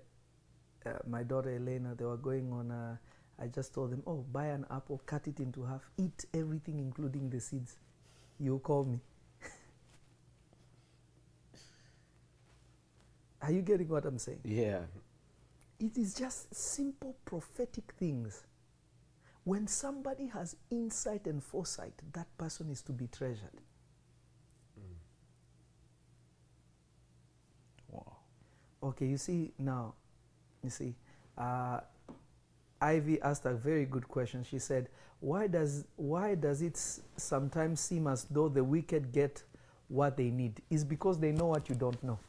uh, 0.86 0.89
my 1.07 1.24
daughter 1.24 1.49
elena 1.55 1.95
they 1.95 2.05
were 2.05 2.18
going 2.18 2.51
on 2.51 2.72
uh, 2.72 2.95
i 3.39 3.47
just 3.47 3.74
told 3.74 3.91
them 3.91 4.01
oh 4.07 4.26
buy 4.32 4.45
an 4.47 4.66
apple 4.72 5.01
cut 5.05 5.28
it 5.28 5.39
into 5.39 5.63
half 5.63 5.89
eat 5.97 6.26
everything 6.34 6.80
including 6.80 7.30
the 7.30 7.39
seeds 7.39 7.78
you 8.39 8.59
call 8.59 8.84
me 8.86 8.99
are 13.41 13.51
you 13.51 13.61
getting 13.61 13.88
what 13.88 14.05
i'm 14.05 14.18
saying 14.18 14.39
Yeah. 14.43 14.82
it 15.80 15.97
is 15.97 16.13
just 16.13 16.53
simple 16.55 17.16
prophetic 17.26 17.93
things. 17.99 18.43
When 19.46 19.68
somebody 19.68 20.28
has 20.28 20.58
insight 20.70 21.26
and 21.26 21.41
foresight, 21.41 21.93
that 22.14 22.28
person 22.38 22.70
is 22.70 22.82
to 22.84 22.91
be 22.91 23.08
treasured. 23.08 23.62
Wow. 27.89 28.18
Okay, 28.84 29.06
you 29.08 29.18
see 29.18 29.54
now, 29.58 29.93
you 30.64 30.70
see, 30.70 30.96
uh, 31.38 31.80
Ivy 32.82 33.22
asked 33.22 33.46
a 33.46 33.54
very 33.54 33.86
good 33.86 34.08
question. 34.08 34.43
She 34.43 34.60
said, 34.60 34.89
"Why 35.20 35.48
does 35.48 35.86
why 35.96 36.36
does 36.36 36.62
it 36.62 36.76
s- 36.76 37.02
sometimes 37.18 37.80
seem 37.80 38.08
as 38.08 38.26
though 38.26 38.50
the 38.50 38.64
wicked 38.64 39.12
get 39.12 39.43
what 39.88 40.18
they 40.18 40.30
need? 40.32 40.62
Is 40.70 40.84
because 40.84 41.20
they 41.20 41.32
know 41.32 41.48
what 41.48 41.70
you 41.70 41.76
don't 41.76 42.02
know." 42.04 42.20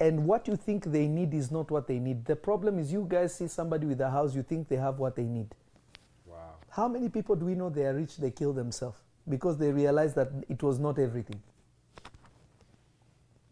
And 0.00 0.26
what 0.26 0.46
you 0.46 0.56
think 0.56 0.84
they 0.84 1.08
need 1.08 1.34
is 1.34 1.50
not 1.50 1.70
what 1.70 1.88
they 1.88 1.98
need. 1.98 2.24
The 2.24 2.36
problem 2.36 2.78
is 2.78 2.92
you 2.92 3.04
guys 3.08 3.34
see 3.34 3.48
somebody 3.48 3.86
with 3.86 4.00
a 4.00 4.10
house, 4.10 4.34
you 4.34 4.42
think 4.42 4.68
they 4.68 4.76
have 4.76 4.98
what 4.98 5.16
they 5.16 5.24
need. 5.24 5.54
Wow. 6.24 6.54
How 6.70 6.86
many 6.86 7.08
people 7.08 7.34
do 7.34 7.46
we 7.46 7.54
know 7.54 7.68
they 7.68 7.84
are 7.84 7.94
rich, 7.94 8.16
they 8.16 8.30
kill 8.30 8.52
themselves 8.52 8.98
because 9.28 9.58
they 9.58 9.72
realize 9.72 10.14
that 10.14 10.30
it 10.48 10.62
was 10.62 10.78
not 10.78 10.98
everything? 10.98 11.42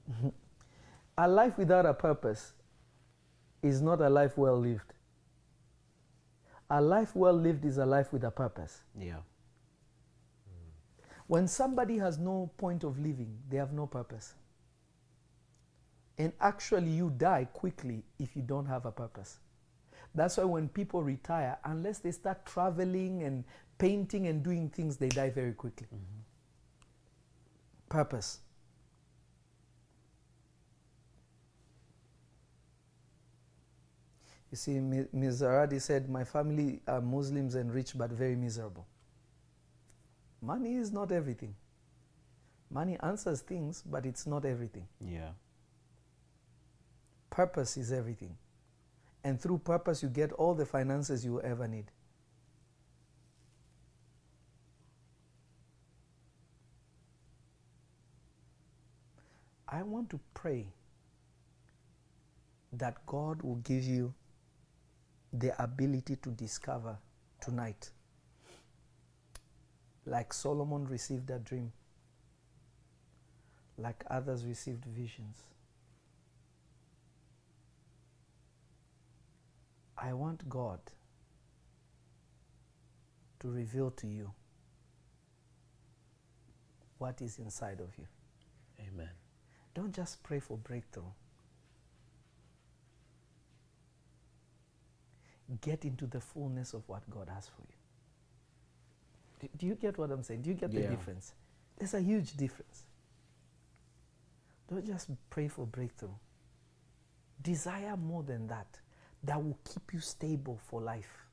a 1.18 1.28
life 1.28 1.58
without 1.58 1.84
a 1.84 1.94
purpose 1.94 2.52
is 3.62 3.82
not 3.82 4.00
a 4.00 4.08
life 4.08 4.38
well 4.38 4.58
lived. 4.58 4.92
A 6.70 6.80
life 6.80 7.14
well 7.16 7.34
lived 7.34 7.64
is 7.64 7.78
a 7.78 7.86
life 7.86 8.12
with 8.12 8.22
a 8.24 8.30
purpose. 8.30 8.82
Yeah. 8.98 9.18
When 11.26 11.48
somebody 11.48 11.98
has 11.98 12.18
no 12.18 12.50
point 12.56 12.84
of 12.84 12.98
living, 12.98 13.36
they 13.48 13.56
have 13.56 13.72
no 13.72 13.86
purpose. 13.86 14.34
And 16.18 16.32
actually, 16.40 16.90
you 16.90 17.10
die 17.10 17.46
quickly 17.52 18.02
if 18.18 18.36
you 18.36 18.42
don't 18.42 18.66
have 18.66 18.86
a 18.86 18.92
purpose. 18.92 19.38
That's 20.14 20.38
why 20.38 20.44
when 20.44 20.68
people 20.68 21.02
retire, 21.02 21.58
unless 21.64 21.98
they 21.98 22.10
start 22.10 22.46
traveling 22.46 23.22
and 23.22 23.44
painting 23.76 24.26
and 24.26 24.42
doing 24.42 24.70
things, 24.70 24.96
they 24.96 25.10
die 25.10 25.28
very 25.28 25.52
quickly. 25.52 25.86
Purpose. 27.90 28.40
You 34.50 34.56
see, 34.56 34.80
Ms. 34.80 35.42
Zaradi 35.42 35.80
said, 35.80 36.08
My 36.08 36.24
family 36.24 36.80
are 36.88 37.02
Muslims 37.02 37.56
and 37.56 37.72
rich 37.72 37.96
but 37.96 38.10
very 38.10 38.36
miserable. 38.36 38.86
Money 40.40 40.76
is 40.76 40.92
not 40.92 41.12
everything. 41.12 41.54
Money 42.70 42.96
answers 43.02 43.40
things, 43.40 43.82
but 43.84 44.06
it's 44.06 44.26
not 44.26 44.44
everything. 44.44 44.86
Yeah. 45.00 45.30
Purpose 47.30 47.76
is 47.76 47.92
everything. 47.92 48.36
And 49.24 49.40
through 49.40 49.58
purpose, 49.58 50.02
you 50.02 50.08
get 50.08 50.32
all 50.32 50.54
the 50.54 50.66
finances 50.66 51.24
you 51.24 51.40
ever 51.40 51.66
need. 51.66 51.90
I 59.68 59.82
want 59.82 60.10
to 60.10 60.20
pray 60.32 60.68
that 62.72 63.04
God 63.06 63.42
will 63.42 63.56
give 63.56 63.82
you 63.82 64.14
the 65.32 65.60
ability 65.62 66.16
to 66.22 66.30
discover 66.30 66.96
tonight. 67.40 67.90
Like 70.06 70.32
Solomon 70.32 70.86
received 70.86 71.30
a 71.30 71.38
dream, 71.38 71.72
like 73.76 74.04
others 74.08 74.46
received 74.46 74.84
visions. 74.84 75.42
I 79.98 80.12
want 80.12 80.48
God 80.48 80.80
to 83.40 83.50
reveal 83.50 83.90
to 83.92 84.06
you 84.06 84.32
what 86.98 87.20
is 87.20 87.38
inside 87.38 87.80
of 87.80 87.88
you. 87.98 88.06
Amen. 88.80 89.10
Don't 89.74 89.94
just 89.94 90.22
pray 90.22 90.40
for 90.40 90.56
breakthrough. 90.56 91.04
Get 95.60 95.84
into 95.84 96.06
the 96.06 96.20
fullness 96.20 96.74
of 96.74 96.82
what 96.88 97.08
God 97.10 97.28
has 97.32 97.46
for 97.48 97.62
you. 97.62 99.48
Do- 99.58 99.66
you 99.66 99.74
get 99.74 99.96
what 99.98 100.10
I'm 100.10 100.22
saying? 100.22 100.42
Do 100.42 100.50
you 100.50 100.56
get 100.56 100.72
the 100.72 100.80
difference? 100.90 101.34
There's 101.78 101.94
a 101.94 102.00
huge 102.00 102.32
difference. 102.36 102.84
Don't 104.68 104.84
just 104.86 105.08
pray 105.30 105.48
for 105.48 105.66
breakthrough. 105.66 106.14
Desire 107.40 107.96
more 107.96 108.22
than 108.22 108.48
that, 108.48 108.66
that 109.26 109.42
will 109.42 109.58
keep 109.64 109.92
you 109.92 110.00
stable 110.00 110.58
for 110.68 110.80
life. 110.80 111.26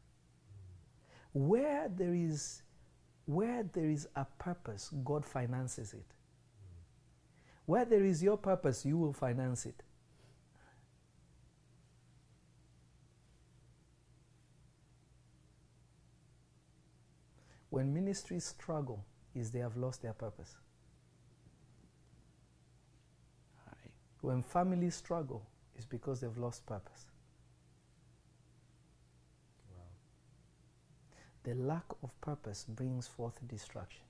Where 1.34 1.90
there 1.90 2.14
is 2.14 2.62
where 3.26 3.64
there 3.64 3.90
is 3.90 4.08
a 4.16 4.26
purpose, 4.38 4.92
God 5.04 5.26
finances 5.26 5.94
it. 5.94 6.06
Where 7.66 7.86
there 7.86 8.04
is 8.04 8.22
your 8.22 8.38
purpose, 8.38 8.86
you 8.86 8.98
will 8.98 9.14
finance 9.14 9.66
it. 9.66 9.82
When 17.70 17.94
ministries 17.94 18.44
struggle, 18.44 19.06
is 19.34 19.50
they 19.50 19.60
have 19.60 19.78
lost 19.78 20.02
their 20.02 20.14
purpose. 20.14 20.58
When 24.22 24.44
families 24.44 24.96
struggle, 24.96 25.44
is 25.78 25.86
because 25.86 26.22
they've 26.22 26.38
lost 26.38 26.66
purpose. 26.66 27.06
The 31.44 31.56
lack 31.56 31.84
of 32.02 32.20
purpose 32.22 32.66
brings 32.70 33.08
forth 33.08 33.38
destruction. 33.48 34.02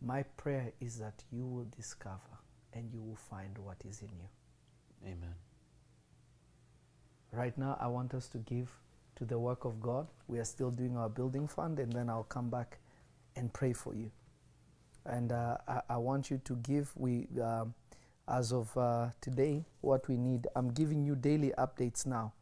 My 0.00 0.22
prayer 0.22 0.72
is 0.80 0.98
that 0.98 1.24
you 1.32 1.44
will 1.44 1.66
discover 1.76 2.20
and 2.72 2.88
you 2.92 3.02
will 3.02 3.16
find 3.16 3.58
what 3.58 3.76
is 3.84 4.00
in 4.02 4.08
you. 4.08 4.28
Amen. 5.04 5.34
Right 7.32 7.58
now, 7.58 7.76
I 7.80 7.88
want 7.88 8.14
us 8.14 8.28
to 8.28 8.38
give 8.38 8.70
to 9.16 9.24
the 9.24 9.38
work 9.38 9.64
of 9.64 9.82
God. 9.82 10.06
We 10.28 10.38
are 10.38 10.44
still 10.44 10.70
doing 10.70 10.96
our 10.96 11.08
building 11.08 11.48
fund, 11.48 11.78
and 11.80 11.92
then 11.92 12.08
I'll 12.08 12.22
come 12.22 12.48
back 12.48 12.78
and 13.36 13.52
pray 13.52 13.72
for 13.72 13.94
you. 13.94 14.10
And 15.04 15.32
uh, 15.32 15.58
I, 15.68 15.80
I 15.90 15.96
want 15.98 16.30
you 16.30 16.40
to 16.44 16.56
give. 16.56 16.92
We, 16.96 17.28
um, 17.42 17.74
as 18.28 18.52
of 18.52 18.76
uh, 18.76 19.10
today, 19.20 19.64
what 19.82 20.08
we 20.08 20.16
need. 20.16 20.48
I'm 20.56 20.70
giving 20.72 21.04
you 21.04 21.14
daily 21.14 21.52
updates 21.58 22.06
now, 22.06 22.32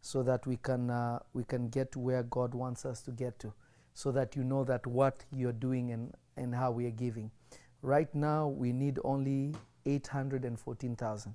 so 0.00 0.22
that 0.22 0.46
we 0.46 0.56
can 0.56 0.90
uh, 0.90 1.18
we 1.32 1.44
can 1.44 1.68
get 1.68 1.92
to 1.92 1.98
where 1.98 2.22
God 2.22 2.54
wants 2.54 2.84
us 2.84 3.02
to 3.02 3.10
get 3.10 3.38
to, 3.40 3.52
so 3.94 4.12
that 4.12 4.36
you 4.36 4.44
know 4.44 4.62
that 4.64 4.86
what 4.86 5.24
you're 5.32 5.52
doing 5.52 5.90
and 5.90 6.14
and 6.36 6.54
how 6.54 6.70
we 6.70 6.86
are 6.86 6.90
giving. 6.90 7.30
Right 7.82 8.14
now, 8.14 8.46
we 8.48 8.72
need 8.72 8.98
only 9.04 9.54
eight 9.84 10.06
hundred 10.06 10.44
and 10.44 10.58
fourteen 10.58 10.94
thousand. 10.94 11.34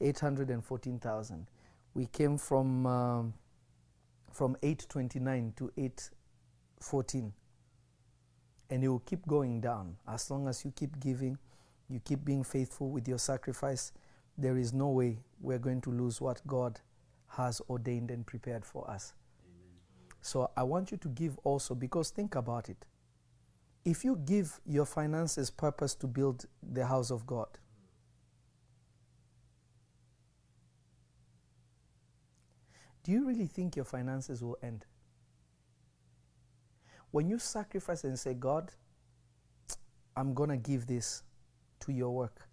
814,000. 0.00 1.46
We 1.94 2.06
came 2.06 2.38
from 2.38 2.86
um, 2.86 3.34
from 4.32 4.56
829 4.62 5.54
to 5.56 5.72
814. 5.76 7.32
And 8.70 8.84
it 8.84 8.88
will 8.88 9.00
keep 9.00 9.26
going 9.26 9.60
down 9.60 9.96
as 10.06 10.30
long 10.30 10.46
as 10.46 10.64
you 10.64 10.72
keep 10.76 11.00
giving, 11.00 11.38
you 11.88 12.00
keep 12.00 12.24
being 12.24 12.44
faithful 12.44 12.90
with 12.90 13.08
your 13.08 13.18
sacrifice. 13.18 13.92
There 14.36 14.58
is 14.58 14.72
no 14.72 14.88
way 14.88 15.18
we're 15.40 15.58
going 15.58 15.80
to 15.82 15.90
lose 15.90 16.20
what 16.20 16.46
God 16.46 16.80
has 17.28 17.60
ordained 17.68 18.10
and 18.10 18.26
prepared 18.26 18.64
for 18.64 18.88
us. 18.90 19.14
So 20.20 20.50
I 20.56 20.62
want 20.62 20.90
you 20.90 20.96
to 20.98 21.08
give 21.08 21.38
also 21.44 21.74
because 21.74 22.10
think 22.10 22.34
about 22.34 22.68
it. 22.68 22.84
If 23.84 24.04
you 24.04 24.16
give 24.16 24.60
your 24.66 24.84
finances 24.84 25.50
purpose 25.50 25.94
to 25.96 26.06
build 26.06 26.44
the 26.62 26.84
house 26.84 27.10
of 27.10 27.26
God, 27.26 27.48
do 33.02 33.12
you 33.12 33.26
really 33.26 33.46
think 33.46 33.76
your 33.76 33.86
finances 33.86 34.42
will 34.42 34.58
end? 34.62 34.84
When 37.10 37.28
you 37.28 37.38
sacrifice 37.38 38.04
and 38.04 38.18
say, 38.18 38.34
God, 38.34 38.70
I'm 40.16 40.34
going 40.34 40.50
to 40.50 40.56
give 40.56 40.86
this 40.86 41.22
to 41.80 41.92
your 41.92 42.10
work, 42.10 42.48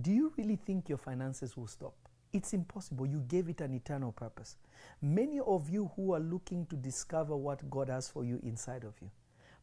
do 0.00 0.12
you 0.12 0.32
really 0.36 0.56
think 0.56 0.88
your 0.88 0.98
finances 0.98 1.56
will 1.56 1.66
stop? 1.66 1.94
It's 2.32 2.52
impossible. 2.52 3.06
You 3.06 3.24
gave 3.26 3.48
it 3.48 3.60
an 3.60 3.74
eternal 3.74 4.12
purpose. 4.12 4.56
Many 5.02 5.40
of 5.40 5.68
you 5.68 5.90
who 5.96 6.14
are 6.14 6.20
looking 6.20 6.66
to 6.66 6.76
discover 6.76 7.36
what 7.36 7.68
God 7.70 7.88
has 7.88 8.08
for 8.08 8.24
you 8.24 8.38
inside 8.42 8.84
of 8.84 8.94
you, 9.00 9.10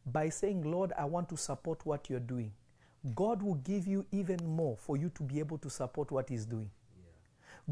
by 0.04 0.28
saying, 0.28 0.62
Lord, 0.70 0.92
I 0.96 1.04
want 1.04 1.28
to 1.30 1.36
support 1.36 1.84
what 1.84 2.10
you're 2.10 2.20
doing, 2.20 2.52
God 3.14 3.42
will 3.42 3.54
give 3.54 3.86
you 3.86 4.04
even 4.12 4.38
more 4.44 4.76
for 4.76 4.96
you 4.96 5.10
to 5.10 5.22
be 5.22 5.38
able 5.38 5.58
to 5.58 5.70
support 5.70 6.10
what 6.10 6.28
He's 6.28 6.44
doing. 6.44 6.70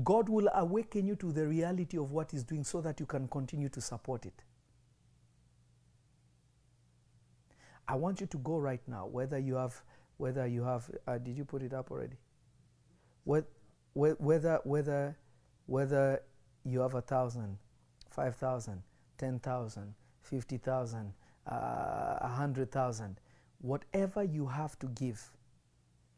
God 0.02 0.28
will 0.28 0.48
awaken 0.54 1.06
you 1.06 1.16
to 1.16 1.32
the 1.32 1.46
reality 1.46 1.98
of 1.98 2.10
what 2.10 2.30
He's 2.30 2.42
doing 2.42 2.64
so 2.64 2.80
that 2.80 2.98
you 2.98 3.06
can 3.06 3.28
continue 3.28 3.68
to 3.68 3.80
support 3.80 4.26
it. 4.26 4.42
I 7.89 7.95
want 7.97 8.20
you 8.20 8.26
to 8.28 8.39
go 8.39 8.59
right 8.59 8.80
now, 8.87 9.07
whether 9.07 9.39
you 9.39 9.55
have, 9.57 9.82
whether 10.16 10.47
you 10.47 10.62
have, 10.64 10.91
uh, 11.07 11.18
did 11.18 11.37
you 11.37 11.45
put 11.45 11.62
it 11.62 11.72
up 11.74 11.91
already? 11.91 12.16
Whe- 13.24 13.47
whe- 13.95 14.18
Whether, 14.18 14.61
whether, 14.64 15.16
whether 15.66 16.22
you 16.64 16.80
have 16.80 16.95
a 16.95 17.01
thousand, 17.03 17.59
five 18.11 18.37
thousand, 18.37 18.82
ten 19.18 19.39
thousand, 19.39 19.95
fifty 20.22 20.57
thousand, 20.59 21.12
uh, 21.51 22.16
a 22.20 22.28
hundred 22.28 22.70
thousand, 22.72 23.20
whatever 23.61 24.22
you 24.22 24.47
have 24.47 24.78
to 24.78 24.87
give, 24.89 25.22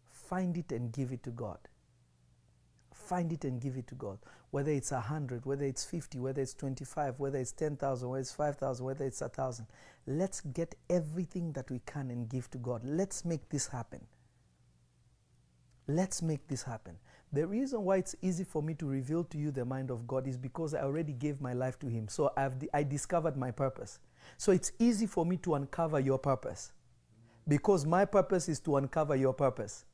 find 0.08 0.56
it 0.56 0.72
and 0.72 0.92
give 0.92 1.12
it 1.12 1.22
to 1.24 1.30
God 1.30 1.58
find 2.92 3.30
it 3.32 3.44
and 3.44 3.60
give 3.60 3.76
it 3.76 3.86
to 3.86 3.94
God. 3.94 4.18
Whether 4.56 4.72
it's 4.72 4.90
a 4.90 5.00
hundred, 5.00 5.44
whether 5.44 5.66
it's 5.66 5.84
fifty, 5.84 6.18
whether 6.18 6.40
it's 6.40 6.54
twenty-five, 6.54 7.20
whether 7.20 7.38
it's 7.38 7.52
ten 7.52 7.76
thousand, 7.76 8.08
whether 8.08 8.22
it's 8.22 8.32
five 8.32 8.56
thousand, 8.56 8.86
whether 8.86 9.04
it's 9.04 9.20
a 9.20 9.28
thousand. 9.28 9.66
Let's 10.06 10.40
get 10.40 10.74
everything 10.88 11.52
that 11.52 11.70
we 11.70 11.80
can 11.80 12.10
and 12.10 12.26
give 12.26 12.50
to 12.52 12.56
God. 12.56 12.80
Let's 12.82 13.22
make 13.26 13.50
this 13.50 13.66
happen. 13.66 14.00
Let's 15.86 16.22
make 16.22 16.48
this 16.48 16.62
happen. 16.62 16.96
The 17.34 17.46
reason 17.46 17.82
why 17.82 17.98
it's 17.98 18.16
easy 18.22 18.44
for 18.44 18.62
me 18.62 18.72
to 18.76 18.86
reveal 18.86 19.24
to 19.24 19.36
you 19.36 19.50
the 19.50 19.66
mind 19.66 19.90
of 19.90 20.06
God 20.06 20.26
is 20.26 20.38
because 20.38 20.72
I 20.72 20.84
already 20.84 21.12
gave 21.12 21.38
my 21.42 21.52
life 21.52 21.78
to 21.80 21.86
Him. 21.86 22.08
So 22.08 22.32
I've, 22.34 22.54
I 22.72 22.82
discovered 22.82 23.36
my 23.36 23.50
purpose. 23.50 23.98
So 24.38 24.52
it's 24.52 24.72
easy 24.78 25.06
for 25.06 25.26
me 25.26 25.36
to 25.36 25.56
uncover 25.56 26.00
your 26.00 26.18
purpose 26.18 26.72
because 27.46 27.84
my 27.84 28.06
purpose 28.06 28.48
is 28.48 28.60
to 28.60 28.76
uncover 28.78 29.16
your 29.16 29.34
purpose 29.34 29.84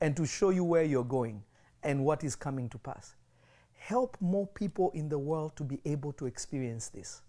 and 0.00 0.16
to 0.16 0.24
show 0.24 0.50
you 0.50 0.62
where 0.62 0.84
you're 0.84 1.02
going 1.02 1.42
and 1.82 2.04
what 2.04 2.22
is 2.22 2.36
coming 2.36 2.68
to 2.68 2.78
pass. 2.78 3.16
Help 3.84 4.16
more 4.18 4.46
people 4.46 4.90
in 4.94 5.10
the 5.10 5.18
world 5.18 5.54
to 5.56 5.62
be 5.62 5.78
able 5.84 6.10
to 6.14 6.24
experience 6.24 6.88
this. 6.88 7.20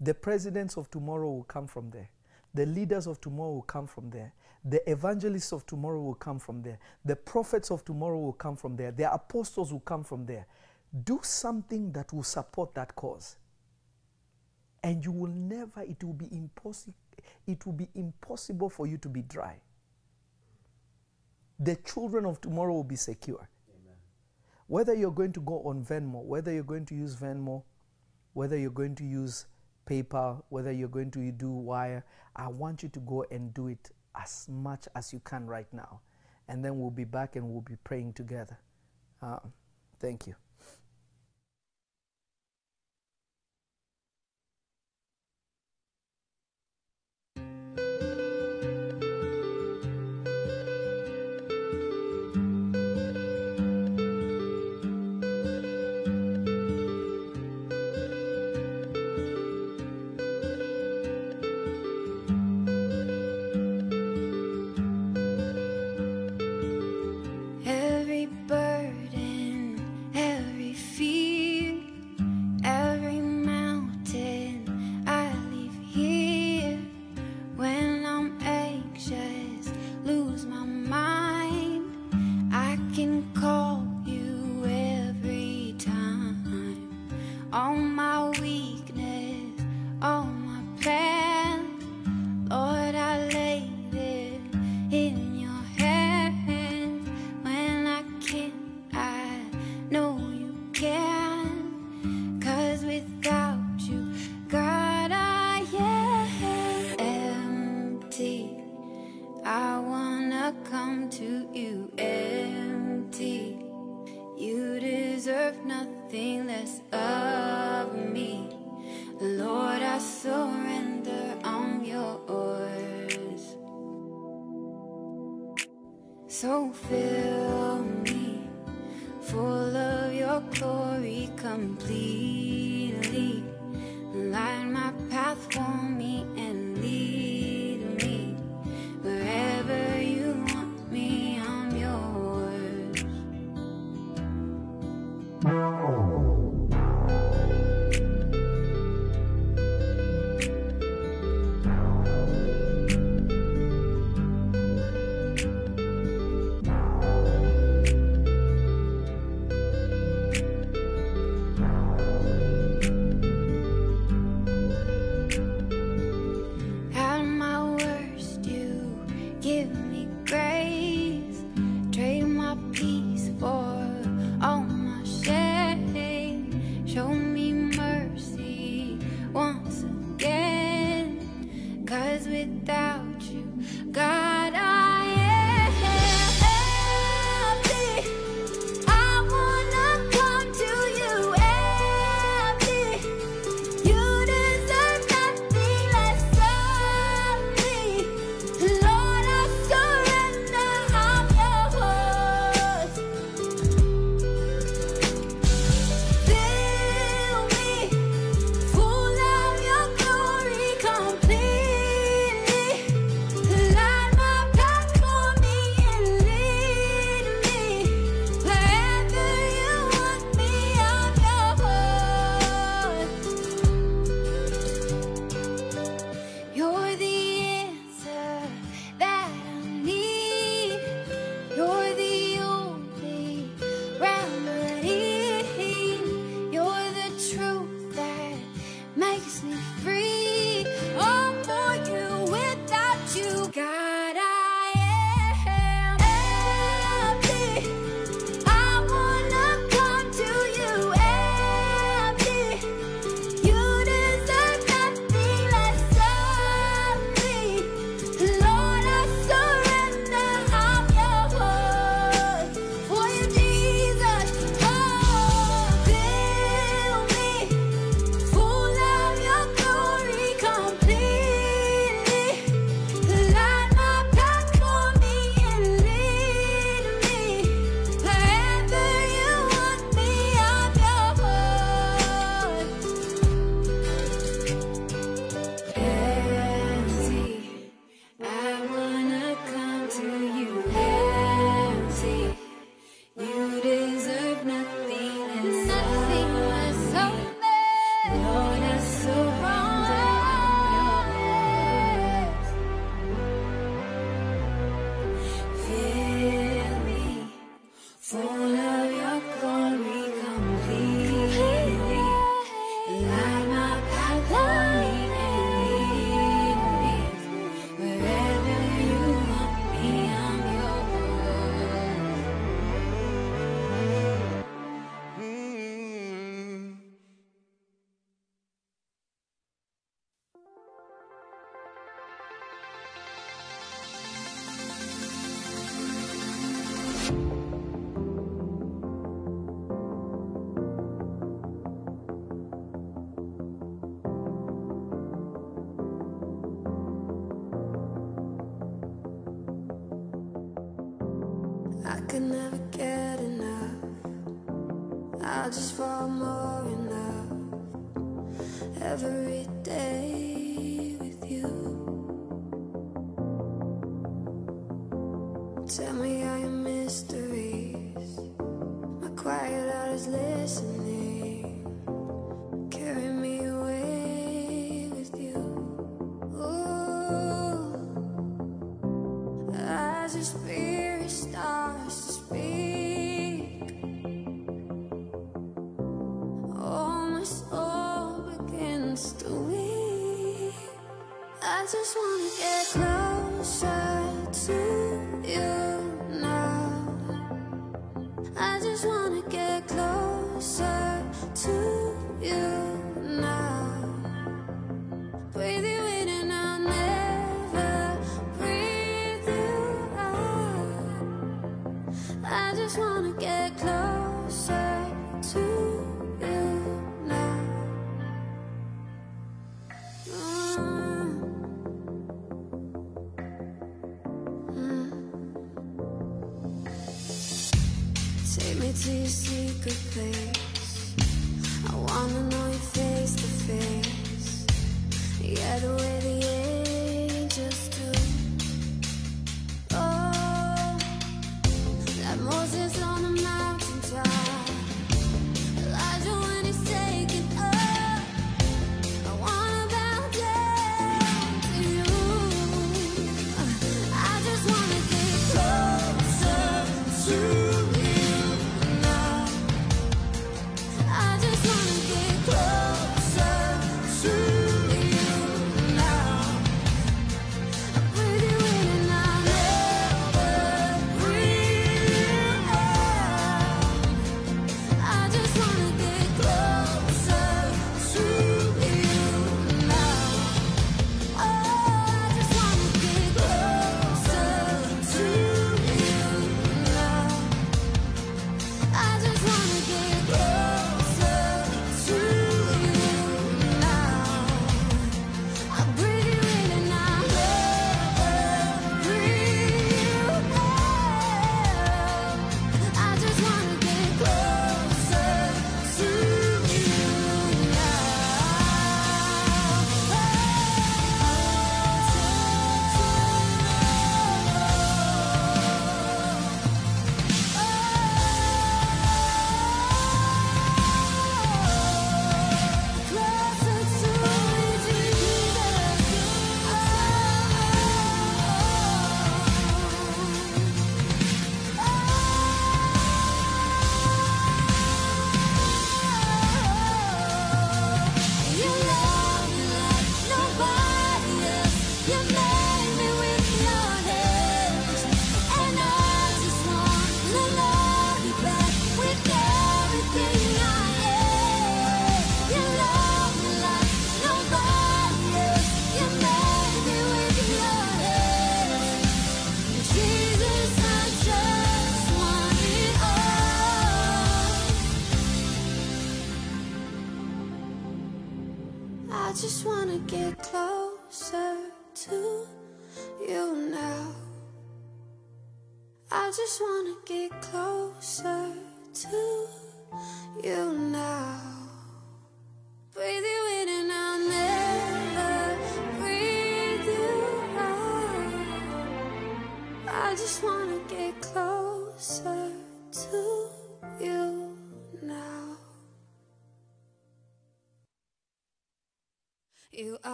The 0.00 0.12
presidents 0.12 0.76
of 0.76 0.90
tomorrow 0.90 1.30
will 1.30 1.44
come 1.44 1.68
from 1.68 1.90
there. 1.90 2.10
The 2.52 2.66
leaders 2.66 3.06
of 3.06 3.20
tomorrow 3.20 3.52
will 3.52 3.62
come 3.62 3.86
from 3.86 4.10
there. 4.10 4.32
The 4.64 4.82
evangelists 4.90 5.52
of 5.52 5.64
tomorrow 5.66 6.02
will 6.02 6.16
come 6.16 6.40
from 6.40 6.62
there. 6.62 6.80
The 7.04 7.14
prophets 7.14 7.70
of 7.70 7.84
tomorrow 7.84 8.18
will 8.18 8.32
come 8.32 8.56
from 8.56 8.74
there. 8.74 8.90
The 8.90 9.12
apostles 9.12 9.72
will 9.72 9.86
come 9.86 10.02
from 10.02 10.26
there. 10.26 10.48
Do 11.04 11.20
something 11.22 11.92
that 11.92 12.12
will 12.12 12.24
support 12.24 12.74
that 12.74 12.96
cause. 12.96 13.36
And 14.82 15.04
you 15.04 15.12
will 15.12 15.30
never, 15.30 15.82
it 15.82 16.02
will 16.02 16.12
be 16.12 16.28
impossible, 16.32 16.94
it 17.46 17.64
will 17.64 17.72
be 17.72 17.88
impossible 17.94 18.68
for 18.68 18.88
you 18.88 18.98
to 18.98 19.08
be 19.08 19.22
dry. 19.22 19.60
The 21.60 21.76
children 21.76 22.26
of 22.26 22.40
tomorrow 22.40 22.72
will 22.72 22.82
be 22.82 22.96
secure. 22.96 23.48
Whether 24.68 24.94
you're 24.94 25.10
going 25.10 25.32
to 25.32 25.40
go 25.40 25.62
on 25.62 25.82
Venmo, 25.82 26.22
whether 26.22 26.52
you're 26.52 26.62
going 26.62 26.84
to 26.86 26.94
use 26.94 27.16
Venmo, 27.16 27.62
whether 28.34 28.56
you're 28.58 28.70
going 28.70 28.94
to 28.96 29.04
use 29.04 29.46
PayPal, 29.86 30.42
whether 30.50 30.70
you're 30.70 30.88
going 30.88 31.10
to 31.12 31.32
do 31.32 31.50
Wire, 31.50 32.04
I 32.36 32.48
want 32.48 32.82
you 32.82 32.90
to 32.90 33.00
go 33.00 33.24
and 33.30 33.54
do 33.54 33.68
it 33.68 33.90
as 34.14 34.46
much 34.50 34.86
as 34.94 35.10
you 35.10 35.20
can 35.20 35.46
right 35.46 35.72
now. 35.72 36.00
And 36.48 36.62
then 36.62 36.78
we'll 36.78 36.90
be 36.90 37.04
back 37.04 37.36
and 37.36 37.48
we'll 37.48 37.62
be 37.62 37.76
praying 37.82 38.12
together. 38.12 38.58
Um, 39.22 39.52
thank 40.00 40.26
you. 40.26 40.34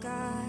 God, 0.00 0.47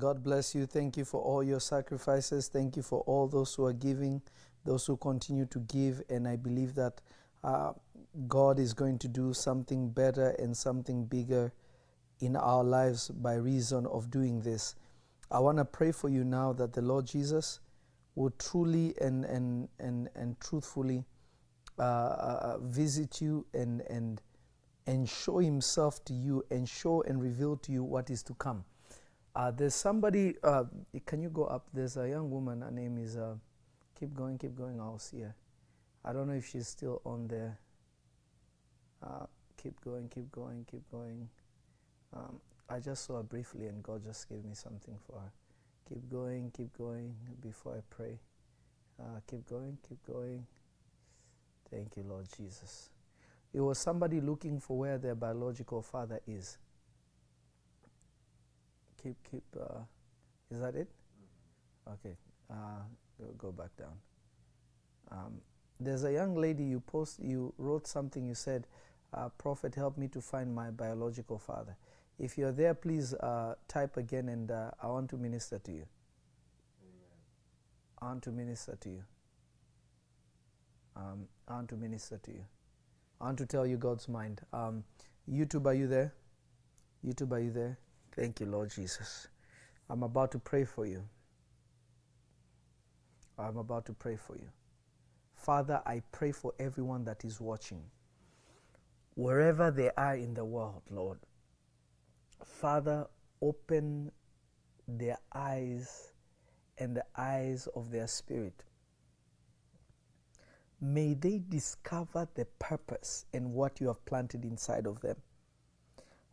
God 0.00 0.24
bless 0.24 0.54
you. 0.54 0.64
Thank 0.64 0.96
you 0.96 1.04
for 1.04 1.20
all 1.20 1.42
your 1.42 1.60
sacrifices. 1.60 2.48
Thank 2.48 2.74
you 2.74 2.82
for 2.82 3.00
all 3.00 3.28
those 3.28 3.54
who 3.54 3.66
are 3.66 3.74
giving, 3.74 4.22
those 4.64 4.86
who 4.86 4.96
continue 4.96 5.44
to 5.46 5.58
give. 5.60 6.00
And 6.08 6.26
I 6.26 6.36
believe 6.36 6.74
that 6.76 7.02
uh, 7.44 7.72
God 8.26 8.58
is 8.58 8.72
going 8.72 8.98
to 9.00 9.08
do 9.08 9.34
something 9.34 9.90
better 9.90 10.30
and 10.38 10.56
something 10.56 11.04
bigger 11.04 11.52
in 12.20 12.34
our 12.34 12.64
lives 12.64 13.08
by 13.08 13.34
reason 13.34 13.86
of 13.88 14.10
doing 14.10 14.40
this. 14.40 14.74
I 15.30 15.38
want 15.38 15.58
to 15.58 15.66
pray 15.66 15.92
for 15.92 16.08
you 16.08 16.24
now 16.24 16.54
that 16.54 16.72
the 16.72 16.82
Lord 16.82 17.06
Jesus 17.06 17.60
will 18.14 18.30
truly 18.38 18.94
and, 19.02 19.26
and, 19.26 19.68
and, 19.78 20.08
and 20.14 20.40
truthfully 20.40 21.04
uh, 21.78 21.82
uh, 21.82 22.58
visit 22.62 23.20
you 23.20 23.44
and, 23.52 23.82
and, 23.82 24.22
and 24.86 25.06
show 25.06 25.40
himself 25.40 26.02
to 26.06 26.14
you 26.14 26.42
and 26.50 26.66
show 26.66 27.02
and 27.02 27.20
reveal 27.20 27.58
to 27.58 27.70
you 27.70 27.84
what 27.84 28.08
is 28.08 28.22
to 28.22 28.34
come. 28.34 28.64
Uh, 29.34 29.50
there's 29.50 29.74
somebody, 29.74 30.34
uh, 30.42 30.64
can 31.06 31.22
you 31.22 31.28
go 31.28 31.44
up? 31.44 31.66
There's 31.72 31.96
a 31.96 32.08
young 32.08 32.30
woman, 32.30 32.62
her 32.62 32.70
name 32.70 32.98
is, 32.98 33.16
uh, 33.16 33.34
keep 33.98 34.14
going, 34.14 34.38
keep 34.38 34.56
going, 34.56 34.80
I'll 34.80 34.98
see 34.98 35.20
her. 35.20 35.34
I 36.04 36.12
don't 36.12 36.26
know 36.28 36.34
if 36.34 36.48
she's 36.48 36.66
still 36.66 37.00
on 37.04 37.28
there. 37.28 37.58
Uh, 39.02 39.26
keep 39.62 39.80
going, 39.82 40.08
keep 40.08 40.30
going, 40.32 40.66
keep 40.70 40.82
going. 40.90 41.28
Um, 42.14 42.40
I 42.68 42.80
just 42.80 43.04
saw 43.04 43.18
her 43.18 43.22
briefly 43.22 43.66
and 43.66 43.82
God 43.82 44.02
just 44.04 44.28
gave 44.28 44.44
me 44.44 44.54
something 44.54 44.96
for 45.06 45.20
her. 45.20 45.32
Keep 45.88 46.10
going, 46.10 46.50
keep 46.56 46.76
going 46.76 47.14
before 47.40 47.74
I 47.74 47.94
pray. 47.94 48.18
Uh, 48.98 49.20
keep 49.28 49.48
going, 49.48 49.78
keep 49.88 49.98
going. 50.06 50.46
Thank 51.70 51.96
you, 51.96 52.04
Lord 52.08 52.26
Jesus. 52.36 52.90
It 53.52 53.60
was 53.60 53.78
somebody 53.78 54.20
looking 54.20 54.60
for 54.60 54.78
where 54.78 54.98
their 54.98 55.14
biological 55.14 55.82
father 55.82 56.20
is. 56.26 56.58
Keep, 59.02 59.16
keep. 59.30 59.44
Uh, 59.58 59.80
is 60.50 60.60
that 60.60 60.74
it? 60.74 60.88
Okay. 61.88 62.16
Uh, 62.50 62.82
go- 63.18 63.34
go 63.38 63.52
back 63.52 63.70
down. 63.76 63.94
Um, 65.10 65.40
there's 65.78 66.04
a 66.04 66.12
young 66.12 66.34
lady 66.34 66.64
you 66.64 66.80
post. 66.80 67.18
You 67.20 67.54
wrote 67.56 67.86
something. 67.86 68.26
You 68.26 68.34
said, 68.34 68.66
uh, 69.14 69.28
"Prophet, 69.38 69.74
help 69.74 69.96
me 69.96 70.08
to 70.08 70.20
find 70.20 70.54
my 70.54 70.70
biological 70.70 71.38
father." 71.38 71.76
If 72.18 72.36
you're 72.36 72.52
there, 72.52 72.74
please 72.74 73.14
uh, 73.14 73.54
type 73.66 73.96
again, 73.96 74.28
and 74.28 74.50
uh, 74.50 74.72
I 74.82 74.88
want 74.88 75.08
to 75.10 75.16
minister 75.16 75.58
to 75.58 75.72
you. 75.72 75.86
I 78.02 78.06
want 78.06 78.22
to 78.24 78.30
minister 78.30 78.76
to 78.80 78.88
you. 78.88 79.04
Um, 80.96 81.28
I 81.48 81.54
want 81.54 81.68
to 81.70 81.76
minister 81.76 82.18
to 82.18 82.30
you. 82.30 82.44
I 83.20 83.24
want 83.24 83.38
to 83.38 83.46
tell 83.46 83.66
you 83.66 83.76
God's 83.76 84.08
mind. 84.08 84.40
Um, 84.52 84.84
YouTube, 85.30 85.66
are 85.66 85.74
you 85.74 85.86
there? 85.86 86.14
YouTube, 87.06 87.32
are 87.32 87.40
you 87.40 87.50
there? 87.50 87.78
Thank 88.14 88.40
you, 88.40 88.46
Lord 88.46 88.70
Jesus. 88.70 89.28
I'm 89.88 90.02
about 90.02 90.32
to 90.32 90.38
pray 90.38 90.64
for 90.64 90.86
you. 90.86 91.04
I'm 93.38 93.56
about 93.56 93.86
to 93.86 93.92
pray 93.92 94.16
for 94.16 94.36
you. 94.36 94.48
Father, 95.34 95.80
I 95.86 96.02
pray 96.12 96.32
for 96.32 96.52
everyone 96.58 97.04
that 97.04 97.24
is 97.24 97.40
watching, 97.40 97.82
wherever 99.14 99.70
they 99.70 99.90
are 99.96 100.14
in 100.14 100.34
the 100.34 100.44
world, 100.44 100.82
Lord. 100.90 101.18
Father, 102.44 103.06
open 103.40 104.12
their 104.86 105.16
eyes 105.34 106.12
and 106.78 106.96
the 106.96 107.04
eyes 107.16 107.68
of 107.74 107.90
their 107.90 108.06
spirit. 108.06 108.64
May 110.80 111.14
they 111.14 111.42
discover 111.46 112.28
the 112.34 112.46
purpose 112.58 113.26
and 113.32 113.52
what 113.52 113.80
you 113.80 113.88
have 113.88 114.04
planted 114.04 114.44
inside 114.44 114.86
of 114.86 115.00
them. 115.00 115.16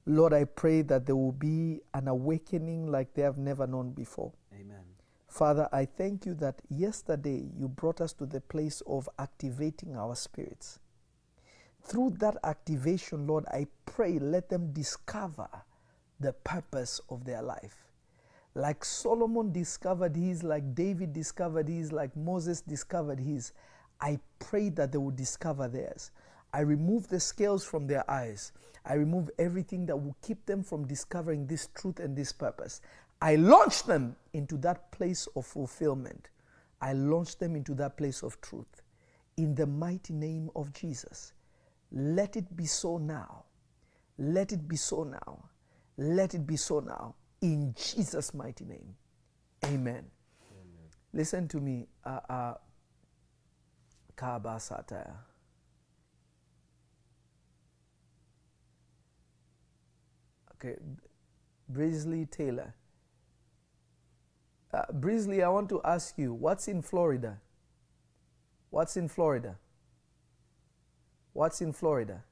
Lord, 0.10 0.34
I 0.34 0.46
pray 0.46 0.84
that 0.84 1.06
there 1.06 1.18
will 1.18 1.34
be 1.34 1.82
an 1.94 2.08
awakening 2.08 2.90
like 2.90 3.14
they 3.14 3.24
have 3.24 3.38
never 3.38 3.68
known 3.68 3.92
before. 3.92 4.32
Amen. 4.54 4.86
Father, 5.28 5.68
I 5.74 5.84
thank 5.84 6.26
you 6.26 6.34
that 6.36 6.62
yesterday 6.70 7.46
you 7.60 7.68
brought 7.68 8.00
us 8.00 8.14
to 8.14 8.26
the 8.26 8.40
place 8.40 8.82
of 8.88 9.10
activating 9.20 9.98
our 9.98 10.16
spirits. 10.16 10.80
Through 11.84 12.12
that 12.20 12.38
activation, 12.46 13.28
Lord, 13.28 13.46
I 13.48 13.68
pray 13.86 14.18
let 14.18 14.48
them 14.48 14.72
discover 14.72 15.50
the 16.22 16.32
purpose 16.32 17.02
of 17.10 17.26
their 17.26 17.42
life. 17.42 17.86
Like 18.56 18.86
Solomon 18.86 19.52
discovered 19.52 20.16
his, 20.16 20.42
like 20.42 20.74
David 20.74 21.12
discovered 21.12 21.68
his, 21.68 21.92
like 21.92 22.16
Moses 22.16 22.62
discovered 22.62 23.20
his, 23.20 23.52
I 24.00 24.20
pray 24.40 24.70
that 24.70 24.94
they 24.94 24.98
will 24.98 25.12
discover 25.12 25.68
theirs. 25.68 26.12
I 26.54 26.62
remove 26.62 27.08
the 27.08 27.20
scales 27.20 27.64
from 27.64 27.88
their 27.88 28.10
eyes. 28.10 28.52
I 28.86 28.94
remove 28.94 29.30
everything 29.38 29.86
that 29.88 29.98
will 29.98 30.16
keep 30.22 30.46
them 30.46 30.64
from 30.64 30.88
discovering 30.88 31.46
this 31.46 31.68
truth 31.76 32.00
and 32.00 32.16
this 32.16 32.32
purpose. 32.32 32.82
I 33.22 33.36
launch 33.36 33.84
them 33.84 34.16
into 34.34 34.58
that 34.58 34.92
place 34.92 35.28
of 35.36 35.46
fulfillment. 35.46 36.30
I 36.82 36.94
launch 36.94 37.38
them 37.38 37.56
into 37.56 37.74
that 37.76 37.98
place 37.98 38.24
of 38.24 38.40
truth. 38.42 38.82
In 39.38 39.56
the 39.56 39.66
mighty 39.66 40.14
name 40.14 40.50
of 40.56 40.74
Jesus, 40.74 41.34
let 41.92 42.36
it 42.36 42.56
be 42.56 42.66
so 42.66 42.98
now. 42.98 43.44
Let 44.18 44.52
it 44.52 44.68
be 44.68 44.76
so 44.76 45.04
now. 45.04 45.50
Let 45.98 46.34
it 46.34 46.46
be 46.46 46.58
so 46.58 46.80
now. 46.80 47.16
In 47.42 47.74
Jesus' 47.76 48.34
mighty 48.34 48.66
name. 48.66 48.96
Amen. 49.66 50.06
Listen 51.14 51.48
to 51.48 51.60
me. 51.60 51.88
Uh, 52.06 52.20
uh, 52.30 52.54
Okay, 60.60 60.76
Brisley 61.70 62.26
Taylor. 62.26 62.74
Uh, 64.74 64.84
Brisley, 64.94 65.44
I 65.44 65.50
want 65.50 65.70
to 65.70 65.82
ask 65.84 66.18
you, 66.18 66.34
what's 66.34 66.68
in 66.68 66.82
Florida? 66.82 67.40
What's 68.70 68.98
in 68.98 69.08
Florida? 69.08 69.58
What's 71.34 71.62
in 71.62 71.72
Florida? 71.72 72.24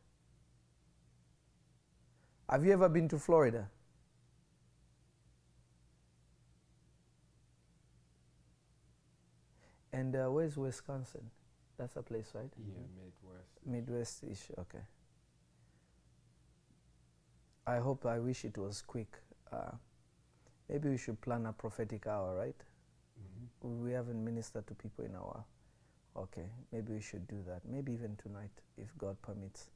Have 2.50 2.66
you 2.66 2.74
ever 2.74 2.90
been 2.90 3.08
to 3.10 3.20
Florida? 3.20 3.70
And 9.94 10.16
uh, 10.16 10.26
where's 10.30 10.58
Wisconsin? 10.58 11.32
That's 11.78 11.96
a 11.96 12.02
place, 12.02 12.32
right? 12.34 12.52
Yeah, 12.58 12.82
Midwest. 12.98 13.50
Midwest 13.66 14.24
ish, 14.30 14.52
okay. 14.60 14.84
I 17.68 17.78
hope, 17.78 18.06
I 18.06 18.20
wish 18.20 18.46
it 18.46 18.58
was 18.58 18.82
quick. 18.82 19.18
Uh, 19.52 19.72
maybe 20.70 20.90
we 20.90 20.98
should 20.98 21.20
plan 21.22 21.46
a 21.46 21.54
prophetic 21.54 22.08
hour, 22.08 22.36
right? 22.36 22.56
Mm-hmm. 23.20 23.84
We 23.84 23.92
haven't 23.92 24.24
ministered 24.24 24.68
to 24.68 24.76
people 24.76 25.06
in 25.06 25.16
a 25.16 25.20
while. 25.20 25.48
Okay, 26.18 26.46
maybe 26.72 26.94
we 26.94 27.02
should 27.02 27.28
do 27.28 27.44
that. 27.48 27.62
Maybe 27.70 27.92
even 27.92 28.16
tonight, 28.22 28.52
if 28.78 28.88
God 28.98 29.22
permits. 29.22 29.70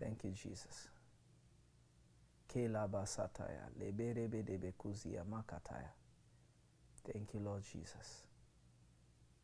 Thank 0.00 0.24
you, 0.24 0.30
Jesus. 0.30 0.88
Kelaba 2.48 3.06
sataya, 3.06 3.68
leberebedebe 3.78 4.72
kuzia 4.72 5.24
makataya. 5.24 5.90
Thank 7.12 7.34
you, 7.34 7.40
Lord 7.40 7.62
Jesus. 7.62 8.26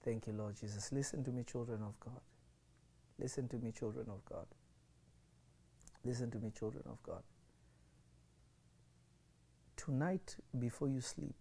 Thank 0.05 0.27
you, 0.27 0.33
Lord 0.33 0.57
Jesus. 0.57 0.91
Listen 0.93 1.23
to 1.25 1.31
me, 1.31 1.45
children 1.45 1.83
of 1.83 1.99
God. 2.01 2.21
Listen 3.19 3.49
to 3.49 3.57
me, 3.57 3.73
children 3.73 4.07
of 4.09 4.25
God. 4.25 4.47
Listen 6.05 6.31
to 6.31 6.39
me, 6.39 6.51
children 6.51 6.83
of 6.87 7.01
God. 7.05 7.23
Tonight, 9.85 10.37
before 10.61 10.87
you 10.87 11.01
sleep, 11.01 11.35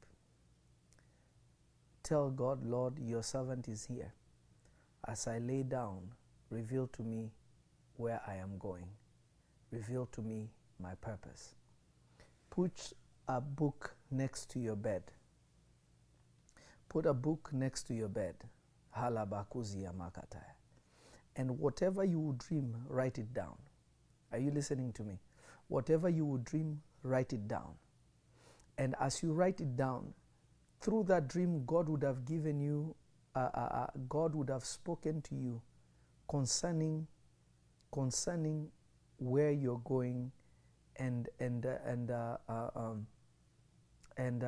tell 2.02 2.32
God, 2.32 2.66
Lord, 2.66 2.98
your 2.98 3.22
servant 3.22 3.68
is 3.68 3.86
here. 3.86 4.14
As 5.08 5.28
I 5.28 5.38
lay 5.38 5.62
down, 5.62 6.10
reveal 6.50 6.88
to 6.88 7.04
me 7.04 7.30
where 7.98 8.20
I 8.26 8.38
am 8.38 8.58
going. 8.58 8.88
Reveal 9.70 10.08
to 10.14 10.24
me 10.24 10.50
my 10.80 10.96
purpose. 10.96 11.54
Put 12.50 12.94
a 13.28 13.40
book 13.40 13.96
next 14.10 14.50
to 14.54 14.60
your 14.60 14.76
bed. 14.76 15.04
Put 16.90 17.06
a 17.06 17.14
book 17.14 17.52
next 17.54 17.84
to 17.90 17.94
your 17.94 18.10
bed. 18.10 18.34
And 21.36 21.60
whatever 21.60 22.04
you 22.04 22.20
would 22.20 22.40
dream, 22.40 22.76
write 22.88 23.20
it 23.20 23.36
down. 23.36 23.58
Are 24.32 24.40
you 24.40 24.50
listening 24.50 24.94
to 24.94 25.04
me? 25.04 25.20
Whatever 25.68 26.10
you 26.10 26.26
would 26.26 26.44
dream, 26.44 26.82
write 27.04 27.34
it 27.34 27.48
down. 27.48 27.76
And 28.78 28.96
as 29.00 29.22
you 29.22 29.34
write 29.34 29.62
it 29.62 29.76
down, 29.76 30.14
through 30.82 31.04
that 31.04 31.28
dream, 31.28 31.64
God 31.66 31.90
would 31.90 32.04
have 32.04 32.26
given 32.26 32.60
you, 32.60 32.96
uh, 33.36 33.50
uh, 33.54 33.60
uh, 33.60 33.88
God 34.10 34.36
would 34.36 34.50
have 34.50 34.66
spoken 34.66 35.22
to 35.24 35.36
you 35.36 35.62
concerning, 36.28 37.08
concerning 37.92 38.70
where 39.18 39.52
you're 39.52 39.82
going, 39.86 40.32
and 40.98 41.30
and 41.40 41.66
uh, 41.66 41.76
and 41.86 42.12
uh, 42.12 42.38
uh, 42.50 42.70
um, 42.76 43.08
and 44.18 44.44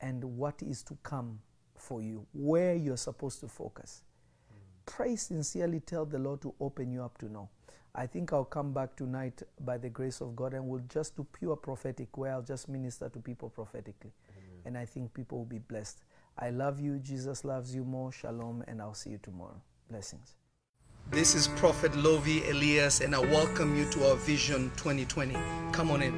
and 0.00 0.24
what 0.24 0.62
is 0.62 0.82
to 0.82 0.98
come 1.02 1.40
for 1.78 2.02
you, 2.02 2.26
where 2.32 2.74
you're 2.74 2.96
supposed 2.96 3.40
to 3.40 3.48
focus. 3.48 4.02
Pray 4.86 5.16
sincerely, 5.16 5.80
tell 5.80 6.04
the 6.04 6.18
Lord 6.18 6.40
to 6.42 6.54
open 6.60 6.92
you 6.92 7.02
up 7.02 7.18
to 7.18 7.30
know. 7.30 7.48
I 7.94 8.06
think 8.06 8.32
I'll 8.32 8.44
come 8.44 8.72
back 8.72 8.96
tonight 8.96 9.42
by 9.60 9.78
the 9.78 9.88
grace 9.88 10.20
of 10.20 10.34
God 10.34 10.52
and 10.52 10.66
we'll 10.66 10.82
just 10.88 11.16
do 11.16 11.26
pure 11.32 11.56
prophetic 11.56 12.16
where 12.18 12.32
I'll 12.32 12.42
just 12.42 12.68
minister 12.68 13.08
to 13.08 13.18
people 13.20 13.48
prophetically. 13.48 14.12
And 14.64 14.76
I 14.76 14.84
think 14.84 15.14
people 15.14 15.38
will 15.38 15.44
be 15.44 15.58
blessed. 15.58 16.02
I 16.38 16.50
love 16.50 16.80
you. 16.80 16.98
Jesus 16.98 17.44
loves 17.44 17.74
you 17.74 17.84
more. 17.84 18.10
Shalom. 18.10 18.64
And 18.66 18.82
I'll 18.82 18.94
see 18.94 19.10
you 19.10 19.18
tomorrow. 19.22 19.60
Blessings. 19.88 20.34
This 21.10 21.34
is 21.34 21.48
Prophet 21.48 21.94
Lovy 21.94 22.48
Elias, 22.48 23.00
and 23.00 23.14
I 23.14 23.18
welcome 23.20 23.76
you 23.76 23.84
to 23.90 24.08
our 24.08 24.16
Vision 24.16 24.72
2020. 24.76 25.34
Come 25.70 25.90
on 25.90 26.02
in. 26.02 26.12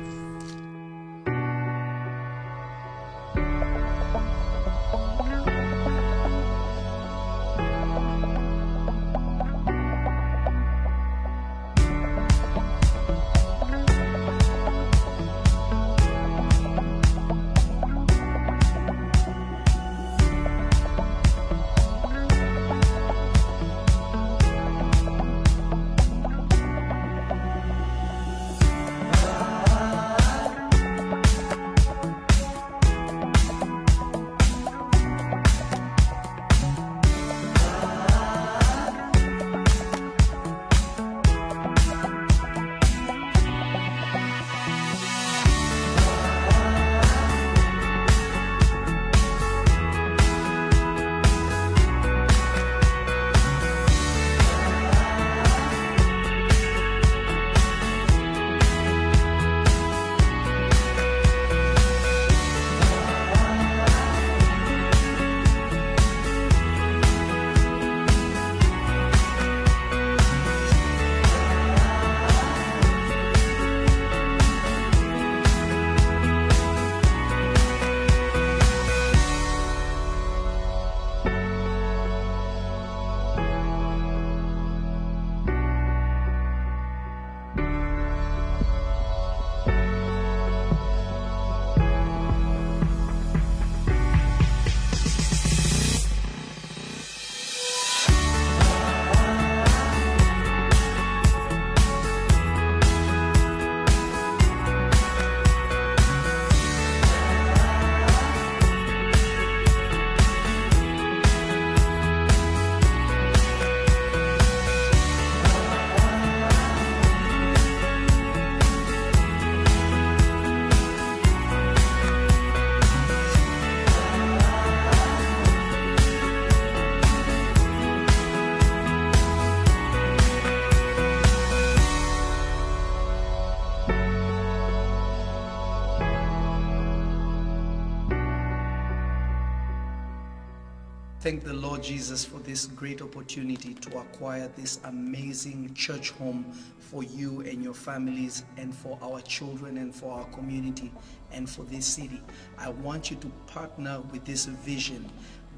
Thank 141.26 141.42
the 141.42 141.52
Lord 141.52 141.82
Jesus 141.82 142.24
for 142.24 142.38
this 142.38 142.66
great 142.66 143.02
opportunity 143.02 143.74
to 143.74 143.98
acquire 143.98 144.48
this 144.56 144.78
amazing 144.84 145.74
church 145.74 146.10
home 146.10 146.44
for 146.78 147.02
you 147.02 147.40
and 147.40 147.64
your 147.64 147.74
families 147.74 148.44
and 148.56 148.72
for 148.72 148.96
our 149.02 149.20
children 149.22 149.78
and 149.78 149.92
for 149.92 150.12
our 150.16 150.24
community 150.26 150.92
and 151.32 151.50
for 151.50 151.64
this 151.64 151.84
city. 151.84 152.22
I 152.56 152.68
want 152.68 153.10
you 153.10 153.16
to 153.16 153.26
partner 153.48 154.02
with 154.12 154.24
this 154.24 154.44
vision. 154.44 155.10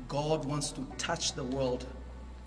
God 0.09 0.47
wants 0.47 0.73
to 0.73 0.87
touch 0.97 1.35
the 1.35 1.45
world 1.45 1.85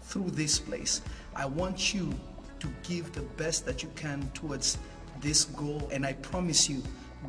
through 0.02 0.31
this 0.31 0.57
place. 0.57 1.02
I 1.35 1.45
want 1.45 1.93
you 1.93 2.11
to 2.60 2.68
give 2.81 3.11
the 3.11 3.22
best 3.22 3.68
that 3.68 3.84
you 3.84 3.91
can 3.95 4.31
towards 4.34 4.80
this 5.19 5.45
goal, 5.45 5.88
and 5.91 6.07
I 6.07 6.14
promise 6.14 6.68
you, 6.68 6.81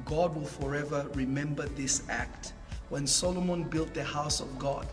God 0.07 0.35
will 0.35 0.47
forever 0.47 1.07
remember 1.13 1.67
this 1.67 2.03
act. 2.09 2.55
When 2.89 3.07
Solomon 3.07 3.65
built 3.65 3.93
the 3.93 4.05
house 4.05 4.41
of 4.41 4.59
God, 4.59 4.87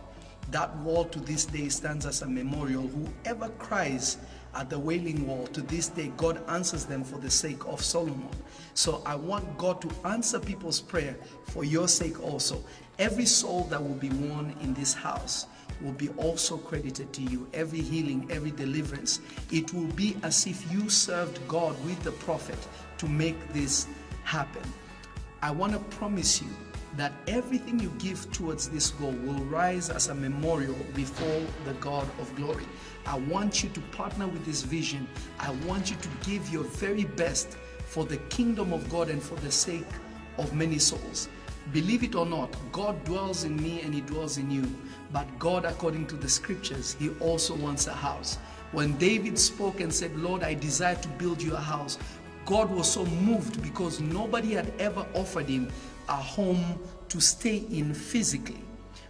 that 0.50 0.76
wall 0.78 1.04
to 1.06 1.20
this 1.20 1.44
day 1.44 1.68
stands 1.68 2.06
as 2.06 2.22
a 2.22 2.26
memorial. 2.28 2.88
Whoever 2.88 3.48
cries 3.58 4.18
at 4.54 4.68
the 4.68 4.78
wailing 4.78 5.26
wall 5.26 5.46
to 5.48 5.62
this 5.62 5.88
day, 5.88 6.12
God 6.16 6.42
answers 6.48 6.84
them 6.84 7.04
for 7.04 7.18
the 7.18 7.30
sake 7.30 7.64
of 7.66 7.82
Solomon. 7.82 8.28
So 8.74 9.02
I 9.06 9.14
want 9.14 9.58
God 9.58 9.80
to 9.82 9.90
answer 10.08 10.40
people's 10.40 10.80
prayer 10.80 11.16
for 11.44 11.64
your 11.64 11.88
sake 11.88 12.20
also. 12.22 12.62
Every 12.98 13.26
soul 13.26 13.64
that 13.70 13.82
will 13.82 13.94
be 13.94 14.10
won 14.10 14.54
in 14.60 14.74
this 14.74 14.92
house 14.92 15.46
will 15.80 15.92
be 15.92 16.08
also 16.10 16.56
credited 16.58 17.12
to 17.14 17.22
you. 17.22 17.48
Every 17.54 17.80
healing, 17.80 18.26
every 18.30 18.50
deliverance. 18.50 19.20
It 19.50 19.72
will 19.72 19.86
be 19.86 20.16
as 20.22 20.46
if 20.46 20.70
you 20.72 20.88
served 20.90 21.46
God 21.48 21.82
with 21.84 22.02
the 22.02 22.12
prophet 22.12 22.58
to 22.98 23.08
make 23.08 23.52
this 23.52 23.86
happen. 24.24 24.62
I 25.42 25.50
want 25.50 25.72
to 25.72 25.78
promise 25.96 26.42
you 26.42 26.48
that 27.00 27.14
everything 27.28 27.80
you 27.80 27.90
give 27.98 28.30
towards 28.30 28.68
this 28.68 28.90
goal 28.90 29.14
will 29.24 29.42
rise 29.46 29.88
as 29.88 30.08
a 30.08 30.14
memorial 30.14 30.76
before 30.94 31.40
the 31.64 31.72
God 31.80 32.06
of 32.20 32.36
glory. 32.36 32.66
I 33.06 33.16
want 33.20 33.62
you 33.62 33.70
to 33.70 33.80
partner 33.96 34.26
with 34.26 34.44
this 34.44 34.60
vision. 34.60 35.08
I 35.38 35.50
want 35.66 35.90
you 35.90 35.96
to 35.96 36.08
give 36.28 36.46
your 36.50 36.64
very 36.64 37.04
best 37.04 37.56
for 37.86 38.04
the 38.04 38.18
kingdom 38.28 38.74
of 38.74 38.86
God 38.90 39.08
and 39.08 39.22
for 39.22 39.36
the 39.36 39.50
sake 39.50 39.88
of 40.36 40.52
many 40.54 40.78
souls. 40.78 41.30
Believe 41.72 42.02
it 42.02 42.14
or 42.14 42.26
not, 42.26 42.54
God 42.70 43.02
dwells 43.04 43.44
in 43.44 43.56
me 43.56 43.80
and 43.80 43.94
He 43.94 44.02
dwells 44.02 44.36
in 44.36 44.50
you. 44.50 44.70
But 45.10 45.26
God, 45.38 45.64
according 45.64 46.06
to 46.08 46.16
the 46.16 46.28
scriptures, 46.28 46.96
He 46.98 47.08
also 47.20 47.54
wants 47.54 47.86
a 47.86 47.94
house. 47.94 48.36
When 48.72 48.98
David 48.98 49.38
spoke 49.38 49.80
and 49.80 49.90
said, 49.90 50.14
Lord, 50.16 50.42
I 50.42 50.52
desire 50.52 50.96
to 50.96 51.08
build 51.08 51.40
you 51.40 51.54
a 51.54 51.60
house, 51.60 51.96
God 52.44 52.70
was 52.70 52.92
so 52.92 53.06
moved 53.06 53.62
because 53.62 54.00
nobody 54.00 54.52
had 54.52 54.72
ever 54.78 55.06
offered 55.14 55.48
him 55.48 55.70
a 56.08 56.16
home 56.16 56.78
to 57.10 57.20
stay 57.20 57.64
in 57.70 57.92
physically. 57.92 58.62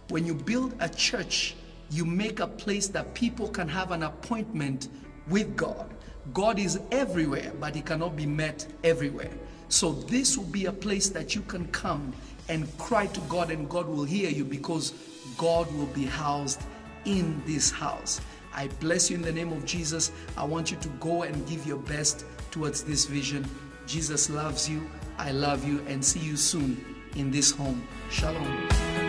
When 0.09 0.25
you 0.25 0.33
build 0.33 0.75
a 0.79 0.89
church, 0.89 1.55
you 1.89 2.03
make 2.03 2.39
a 2.39 2.47
place 2.47 2.87
that 2.87 3.13
people 3.13 3.47
can 3.47 3.67
have 3.67 3.91
an 3.91 4.03
appointment 4.03 4.89
with 5.29 5.55
God. 5.55 5.93
God 6.33 6.59
is 6.59 6.79
everywhere, 6.91 7.51
but 7.59 7.75
he 7.75 7.81
cannot 7.81 8.15
be 8.15 8.25
met 8.25 8.67
everywhere. 8.83 9.31
So 9.69 9.93
this 9.93 10.37
will 10.37 10.45
be 10.45 10.65
a 10.65 10.71
place 10.71 11.09
that 11.09 11.35
you 11.35 11.41
can 11.41 11.67
come 11.67 12.13
and 12.49 12.67
cry 12.77 13.05
to 13.07 13.19
God 13.21 13.51
and 13.51 13.69
God 13.69 13.87
will 13.87 14.03
hear 14.03 14.29
you 14.29 14.43
because 14.43 14.93
God 15.37 15.71
will 15.75 15.85
be 15.87 16.05
housed 16.05 16.61
in 17.05 17.41
this 17.45 17.71
house. 17.71 18.19
I 18.53 18.67
bless 18.79 19.09
you 19.09 19.15
in 19.15 19.21
the 19.21 19.31
name 19.31 19.53
of 19.53 19.63
Jesus. 19.65 20.11
I 20.35 20.43
want 20.43 20.71
you 20.71 20.77
to 20.77 20.89
go 20.99 21.23
and 21.23 21.47
give 21.47 21.65
your 21.65 21.77
best 21.77 22.25
towards 22.49 22.83
this 22.83 23.05
vision. 23.05 23.47
Jesus 23.85 24.29
loves 24.29 24.67
you. 24.67 24.89
I 25.17 25.31
love 25.31 25.65
you 25.67 25.83
and 25.87 26.03
see 26.03 26.19
you 26.19 26.35
soon 26.35 26.90
in 27.15 27.31
this 27.31 27.51
home. 27.51 27.81
Shalom. 28.09 29.00